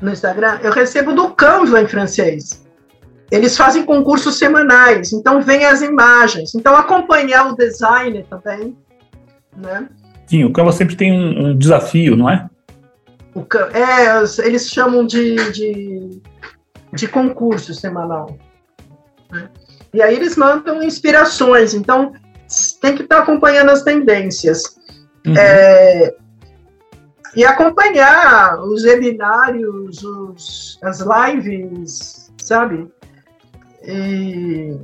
no 0.00 0.12
Instagram, 0.12 0.60
eu 0.62 0.70
recebo 0.70 1.12
do 1.12 1.30
Canva 1.30 1.80
em 1.80 1.88
francês. 1.88 2.62
Eles 3.30 3.56
fazem 3.56 3.84
concursos 3.84 4.38
semanais, 4.38 5.12
então 5.12 5.40
vem 5.40 5.64
as 5.64 5.82
imagens. 5.82 6.54
Então 6.54 6.76
acompanhar 6.76 7.50
o 7.50 7.56
design 7.56 8.24
também, 8.30 8.76
né? 9.56 9.88
Sim, 10.26 10.44
o 10.44 10.52
Canva 10.52 10.70
sempre 10.70 10.94
tem 10.94 11.12
um, 11.12 11.48
um 11.48 11.58
desafio, 11.58 12.16
não 12.16 12.30
é? 12.30 12.48
O, 13.34 13.44
é, 13.72 14.46
eles 14.46 14.68
chamam 14.68 15.06
de, 15.06 15.34
de, 15.52 15.91
de 16.92 17.08
concurso 17.08 17.74
semanal. 17.74 18.36
Né? 19.30 19.48
E 19.94 20.02
aí 20.02 20.14
eles 20.14 20.36
mandam 20.36 20.82
inspirações, 20.82 21.74
então 21.74 22.12
tem 22.80 22.94
que 22.94 23.02
estar 23.02 23.20
acompanhando 23.20 23.70
as 23.70 23.82
tendências. 23.82 24.62
Uhum. 25.26 25.34
É, 25.36 26.14
e 27.34 27.44
acompanhar 27.44 28.58
os 28.60 28.84
webinários, 28.84 30.02
os, 30.02 30.78
as 30.82 31.00
lives, 31.00 32.30
sabe? 32.38 32.88
E 33.82 34.76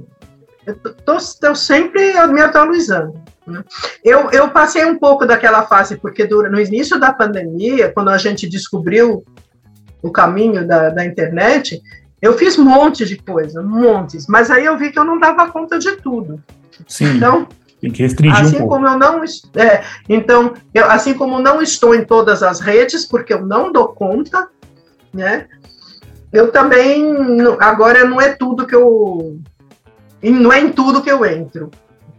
estou 0.66 1.54
sempre 1.54 2.12
me 2.28 2.40
atualizando. 2.40 3.20
Né? 3.46 3.62
Eu, 4.04 4.30
eu 4.30 4.50
passei 4.50 4.84
um 4.84 4.98
pouco 4.98 5.26
daquela 5.26 5.66
fase, 5.66 5.96
porque 5.96 6.26
no 6.26 6.60
início 6.60 6.98
da 6.98 7.12
pandemia, 7.12 7.92
quando 7.92 8.08
a 8.08 8.18
gente 8.18 8.48
descobriu 8.48 9.24
o 10.02 10.10
caminho 10.10 10.66
da, 10.66 10.90
da 10.90 11.04
internet, 11.04 11.82
eu 12.20 12.36
fiz 12.36 12.58
um 12.58 12.64
monte 12.64 13.04
de 13.04 13.16
coisa, 13.16 13.62
montes, 13.62 14.26
mas 14.26 14.50
aí 14.50 14.64
eu 14.64 14.76
vi 14.76 14.90
que 14.90 14.98
eu 14.98 15.04
não 15.04 15.18
dava 15.18 15.50
conta 15.50 15.78
de 15.78 15.96
tudo. 15.96 16.42
Sim. 16.86 17.16
Então, 17.16 17.48
tem 17.80 17.90
que 17.90 18.02
restringir 18.02 18.40
assim 18.40 18.56
um 18.56 18.58
pouco. 18.60 18.74
como 18.74 18.86
eu 18.88 18.98
não 18.98 19.22
é, 19.22 19.84
então 20.08 20.54
eu, 20.74 20.90
assim 20.90 21.14
como 21.14 21.38
não 21.38 21.62
estou 21.62 21.94
em 21.94 22.04
todas 22.04 22.42
as 22.42 22.60
redes 22.60 23.04
porque 23.04 23.32
eu 23.32 23.44
não 23.44 23.72
dou 23.72 23.88
conta 23.88 24.48
né 25.12 25.46
eu 26.32 26.50
também 26.50 27.40
agora 27.60 28.04
não 28.04 28.20
é 28.20 28.32
tudo 28.34 28.66
que 28.66 28.74
eu 28.74 29.38
não 30.22 30.52
é 30.52 30.60
em 30.60 30.72
tudo 30.72 31.02
que 31.02 31.10
eu 31.10 31.24
entro 31.24 31.70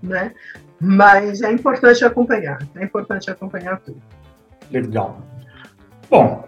né 0.01 0.31
mas 0.79 1.41
é 1.41 1.51
importante 1.51 2.05
acompanhar 2.05 2.59
é 2.75 2.83
importante 2.83 3.29
acompanhar 3.29 3.79
tudo 3.79 4.01
legal 4.71 5.21
bom 6.09 6.47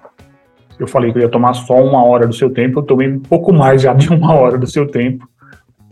eu 0.81 0.87
falei 0.87 1.11
que 1.11 1.19
eu 1.19 1.21
ia 1.21 1.29
tomar 1.29 1.53
só 1.53 1.75
uma 1.75 2.03
hora 2.03 2.25
do 2.25 2.33
seu 2.33 2.49
tempo, 2.49 2.79
eu 2.79 2.83
tomei 2.83 3.07
um 3.07 3.19
pouco 3.19 3.53
mais 3.53 3.83
já 3.83 3.93
de 3.93 4.09
uma 4.09 4.33
hora 4.33 4.57
do 4.57 4.65
seu 4.65 4.87
tempo. 4.87 5.29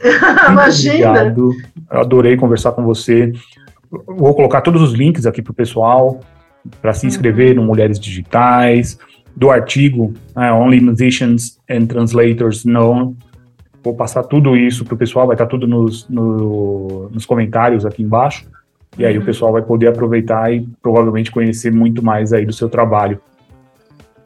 Imagina! 0.50 1.12
Obrigado. 1.12 1.52
Eu 1.92 2.00
adorei 2.00 2.36
conversar 2.36 2.72
com 2.72 2.84
você. 2.84 3.32
Vou 3.92 4.34
colocar 4.34 4.62
todos 4.62 4.82
os 4.82 4.94
links 4.94 5.28
aqui 5.28 5.44
para 5.44 5.52
o 5.52 5.54
pessoal, 5.54 6.22
para 6.82 6.92
se 6.94 7.06
inscrever 7.06 7.56
no 7.56 7.64
Mulheres 7.64 8.00
Digitais, 8.00 8.98
do 9.36 9.52
artigo 9.52 10.12
né, 10.36 10.52
Only 10.52 10.82
Musicians 10.82 11.60
and 11.70 11.86
Translators 11.86 12.66
Know. 12.66 13.16
Vou 13.84 13.94
passar 13.94 14.24
tudo 14.24 14.58
isso 14.58 14.84
para 14.84 14.96
o 14.96 14.98
pessoal, 14.98 15.28
vai 15.28 15.36
estar 15.36 15.46
tudo 15.46 15.68
nos, 15.68 16.10
no, 16.10 17.10
nos 17.12 17.28
comentários 17.28 17.86
aqui 17.86 18.02
embaixo. 18.02 18.48
E 18.98 19.06
aí 19.06 19.20
o 19.20 19.24
pessoal 19.24 19.52
vai 19.52 19.62
poder 19.62 19.88
aproveitar 19.88 20.52
e 20.52 20.68
provavelmente 20.82 21.30
conhecer 21.30 21.72
muito 21.72 22.04
mais 22.04 22.34
aí 22.34 22.44
do 22.44 22.54
seu 22.54 22.68
trabalho. 22.68 23.22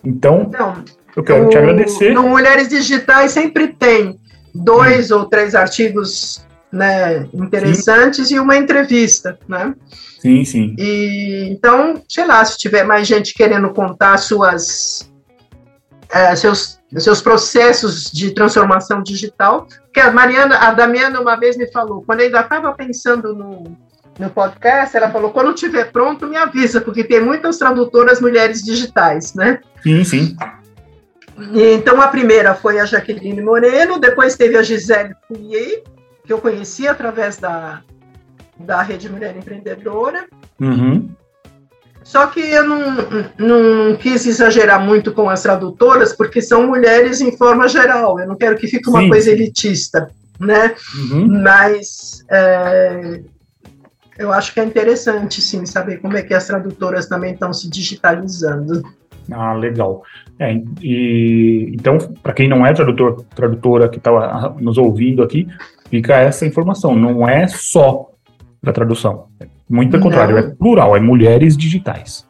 Então, 0.04 0.45
Então, 0.49 0.84
eu 1.16 1.24
quero 1.24 1.45
o- 1.45 1.49
te 1.49 1.58
agradecer. 1.58 2.14
No 2.14 2.24
Mulheres 2.24 2.68
Digitais 2.70 3.32
sempre 3.32 3.68
tem 3.70 4.20
dois 4.54 5.12
ou 5.12 5.26
três 5.26 5.56
artigos 5.56 6.45
né, 6.72 7.28
interessantes 7.34 8.32
e 8.32 8.39
uma 8.39 8.58
entrevista, 8.58 9.38
né? 9.47 9.76
Sim, 10.20 10.43
sim. 10.43 10.76
E 10.78 11.49
então, 11.51 12.01
sei 12.10 12.26
lá, 12.26 12.43
se 12.43 12.58
tiver 12.58 12.84
mais 12.84 13.08
gente 13.08 13.34
querendo 13.34 13.72
contar 13.72 14.18
suas 14.18 15.12
eh, 16.12 16.36
seus 16.36 16.80
seus 16.97 17.22
processos 17.22 18.12
de 18.12 18.32
transformação 18.32 19.01
digital, 19.01 19.68
que 19.93 19.99
a 19.99 20.12
Mariana, 20.12 20.58
a 20.58 20.72
Damiana 20.74 21.20
uma 21.20 21.36
vez 21.36 21.58
me 21.58 21.72
falou, 21.72 22.04
quando 22.06 22.20
eu 22.20 22.28
ainda 22.28 22.41
estava 22.41 22.72
pensando 22.74 23.34
no 23.36 23.76
no 24.20 24.30
podcast, 24.30 24.95
ela 24.95 25.11
falou: 25.11 25.32
quando 25.32 25.53
estiver 25.53 25.91
pronto, 25.91 26.28
me 26.28 26.38
avisa, 26.38 26.82
porque 26.82 27.03
tem 27.03 27.20
muitas 27.20 27.57
tradutoras 27.57 28.22
mulheres 28.22 28.61
digitais, 28.61 29.34
né? 29.34 29.59
Sim, 29.82 30.03
sim. 30.03 30.36
Então, 31.55 31.99
a 31.99 32.07
primeira 32.07 32.53
foi 32.53 32.80
a 32.80 32.86
Jaqueline 32.86 33.41
Moreno, 33.41 33.99
depois 33.99 34.36
teve 34.36 34.55
a 34.55 34.61
Gisele 34.61 35.16
Pouillet, 35.28 35.84
que 36.24 36.32
eu 36.32 36.38
conheci 36.38 36.88
através 36.88 37.38
da, 37.38 37.82
da 38.59 38.82
Rede 38.84 39.09
Mulher 39.09 39.36
Empreendedora. 39.36 40.28
Uhum. 40.59 41.09
Só 42.03 42.28
que 42.28 42.39
eu 42.39 42.68
não, 42.68 42.97
não 43.38 43.95
quis 43.95 44.28
exagerar 44.28 44.80
muito 44.86 45.14
com 45.14 45.30
as 45.30 45.41
tradutoras, 45.41 46.14
porque 46.14 46.41
são 46.41 46.68
mulheres 46.68 47.22
em 47.22 47.36
forma 47.36 47.68
geral. 47.68 48.20
Eu 48.20 48.28
não 48.28 48.36
quero 48.36 48.57
que 48.57 48.68
fique 48.68 48.89
uma 48.89 49.01
Sim. 49.01 49.09
coisa 49.09 49.32
elitista, 49.32 50.09
né? 50.39 50.76
Uhum. 50.95 51.41
Mas 51.41 52.24
é, 52.30 53.22
eu 54.18 54.32
acho 54.32 54.53
que 54.53 54.59
é 54.59 54.64
interessante, 54.64 55.41
sim, 55.41 55.66
saber 55.66 55.97
como 55.97 56.18
é 56.18 56.22
que 56.22 56.34
as 56.34 56.45
tradutoras 56.45 57.07
também 57.07 57.34
estão 57.34 57.53
se 57.53 57.70
digitalizando. 57.70 58.84
Ah, 59.32 59.53
legal. 59.53 60.03
É, 60.39 60.53
e 60.82 61.72
então, 61.74 61.97
para 62.22 62.34
quem 62.34 62.47
não 62.47 62.66
é 62.66 62.74
tradutor, 62.74 63.24
tradutora 63.36 63.88
que 63.88 63.97
está 63.97 64.53
nos 64.59 64.78
ouvindo 64.78 65.24
aqui, 65.24 65.47
fica 65.89 66.16
essa 66.16 66.45
informação. 66.45 66.95
Não 66.95 67.28
é 67.28 67.47
só 67.47 68.09
para 68.61 68.74
tradução. 68.74 69.28
Muito 69.70 69.91
pelo 69.91 70.03
contrário, 70.03 70.38
é 70.38 70.43
plural, 70.43 70.95
é 70.95 70.99
mulheres 70.99 71.55
digitais. 71.57 72.28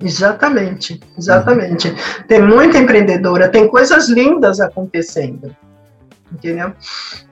Exatamente, 0.00 1.00
exatamente. 1.16 1.92
Tem 2.28 2.40
muita 2.40 2.78
empreendedora, 2.78 3.48
tem 3.48 3.66
coisas 3.66 4.08
lindas 4.08 4.60
acontecendo, 4.60 5.54
entendeu? 6.32 6.72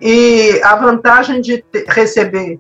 E 0.01 0.61
a 0.65 0.75
vantagem 0.75 1.41
de 1.41 1.65
receber 1.89 2.59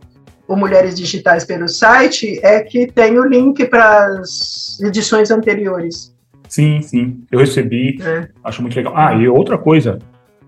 o 0.48 0.56
Mulheres 0.56 0.94
Digitais 0.96 1.44
pelo 1.44 1.68
site 1.68 2.38
é 2.42 2.60
que 2.60 2.86
tem 2.86 3.18
o 3.18 3.24
link 3.26 3.64
para 3.66 4.06
as 4.20 4.78
edições 4.80 5.30
anteriores. 5.30 6.14
Sim, 6.48 6.80
sim. 6.82 7.24
Eu 7.30 7.40
recebi, 7.40 7.96
Né? 7.98 8.28
acho 8.44 8.62
muito 8.62 8.76
legal. 8.76 8.92
Ah, 8.96 9.14
e 9.14 9.28
outra 9.28 9.58
coisa, 9.58 9.98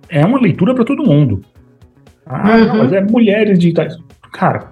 é 0.08 0.24
uma 0.24 0.40
leitura 0.40 0.74
para 0.74 0.84
todo 0.84 1.02
mundo. 1.04 1.42
Ah, 2.24 2.56
Uhum. 2.56 2.78
mas 2.78 2.92
é 2.92 3.00
mulheres 3.00 3.58
digitais. 3.58 3.96
Cara, 4.32 4.70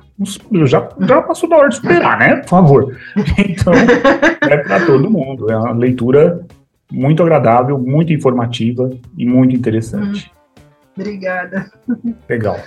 já, 0.67 0.89
já 1.01 1.23
passou 1.23 1.49
da 1.49 1.57
hora 1.57 1.69
de 1.69 1.77
superar, 1.77 2.19
né? 2.19 2.37
Por 2.37 2.49
favor. 2.49 2.97
Então, 3.39 3.73
é 3.75 4.57
para 4.59 4.87
todo 4.87 5.11
mundo. 5.11 5.51
É 5.51 5.57
uma 5.57 5.73
leitura 5.73 6.47
muito 6.93 7.23
agradável, 7.23 7.77
muito 7.79 8.13
informativa 8.13 8.89
e 9.19 9.27
muito 9.27 9.57
interessante. 9.57 10.31
Obrigada. 10.97 11.71
Legal. 12.29 12.59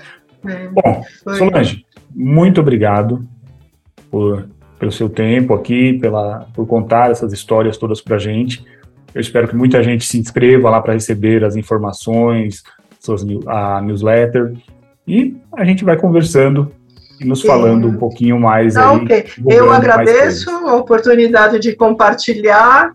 É, 0.46 0.68
Bom, 0.68 1.04
foi- 1.24 1.36
Solange, 1.38 1.86
muito 2.14 2.62
obrigado 2.62 3.26
por, 4.10 4.48
pelo 4.78 4.92
seu 4.92 5.10
tempo 5.10 5.54
aqui, 5.54 5.94
pela, 6.00 6.48
por 6.54 6.66
contar 6.66 7.12
essas 7.12 7.34
histórias 7.34 7.78
todas 7.78 8.02
para 8.02 8.18
gente. 8.18 8.66
Eu 9.14 9.22
espero 9.22 9.48
que 9.48 9.56
muita 9.56 9.84
gente 9.84 10.06
se 10.06 10.20
inscreva 10.20 10.70
lá 10.70 10.82
para 10.82 10.94
receber 10.94 11.44
as 11.44 11.56
informações, 11.56 12.64
suas, 13.00 13.26
a 13.48 13.82
newsletter. 13.82 14.54
E 15.08 15.36
a 15.56 15.66
gente 15.66 15.84
vai 15.84 15.98
conversando 15.98 16.72
e 17.20 17.26
nos 17.26 17.42
Sim. 17.42 17.48
falando 17.48 17.88
um 17.88 17.98
pouquinho 17.98 18.40
mais 18.40 18.76
Tá, 18.76 18.92
aí. 18.92 19.26
Eu 19.48 19.72
agradeço 19.72 20.50
a 20.50 20.76
oportunidade 20.76 21.60
de 21.60 21.76
compartilhar. 21.76 22.94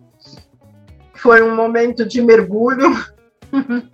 Foi 1.15 1.43
um 1.43 1.55
momento 1.55 2.07
de 2.07 2.23
mergulho. 2.23 2.97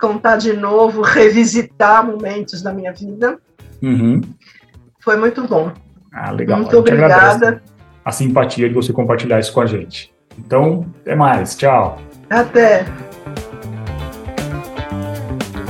Contar 0.00 0.36
de 0.36 0.52
novo, 0.52 1.02
revisitar 1.02 2.06
momentos 2.06 2.62
da 2.62 2.72
minha 2.72 2.92
vida. 2.92 3.38
Uhum. 3.82 4.20
Foi 5.00 5.16
muito 5.16 5.46
bom. 5.46 5.72
Ah, 6.12 6.30
legal. 6.30 6.58
Muito 6.58 6.76
obrigada. 6.76 7.62
A 8.04 8.12
simpatia 8.12 8.68
de 8.68 8.74
você 8.74 8.92
compartilhar 8.92 9.38
isso 9.38 9.52
com 9.52 9.60
a 9.60 9.66
gente. 9.66 10.12
Então, 10.38 10.86
até 11.00 11.14
mais. 11.14 11.56
Tchau. 11.56 12.00
Até. 12.30 12.84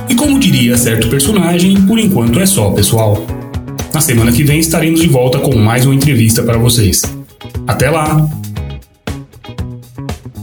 E 0.09 0.15
como 0.15 0.39
diria 0.39 0.77
certo 0.77 1.09
personagem, 1.09 1.85
por 1.85 1.99
enquanto 1.99 2.39
é 2.39 2.45
só, 2.45 2.71
pessoal. 2.71 3.17
Na 3.93 4.01
semana 4.01 4.31
que 4.31 4.43
vem 4.43 4.59
estaremos 4.59 5.01
de 5.01 5.07
volta 5.07 5.39
com 5.39 5.55
mais 5.57 5.85
uma 5.85 5.95
entrevista 5.95 6.43
para 6.43 6.57
vocês. 6.57 7.01
Até 7.67 7.89
lá! 7.89 8.27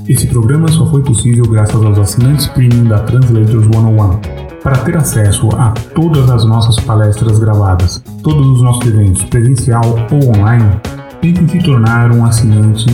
Esse 0.09 0.27
programa 0.29 0.69
só 0.69 0.89
foi 0.89 1.03
possível 1.03 1.45
graças 1.47 1.83
aos 1.83 1.99
assinantes 1.99 2.47
premium 2.49 2.85
da 2.85 3.01
Translators 3.01 3.65
101. 3.65 4.36
Para 4.67 4.79
ter 4.79 4.97
acesso 4.97 5.49
a 5.57 5.71
todas 5.95 6.29
as 6.29 6.45
nossas 6.45 6.75
palestras 6.85 7.39
gravadas, 7.39 8.03
todos 8.21 8.45
os 8.49 8.63
nossos 8.63 8.85
eventos 8.85 9.23
presencial 9.23 9.85
ou 10.11 10.37
online, 10.37 10.69
tente 11.21 11.53
se 11.53 11.61
tornar 11.61 12.11
um 12.11 12.25
assinante 12.25 12.85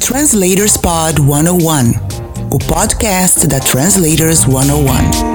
Translators 0.00 0.78
Pod 0.78 1.20
101, 1.20 2.17
o 2.50 2.58
podcast 2.58 3.46
da 3.46 3.60
Translators 3.60 4.46
101. 4.46 5.27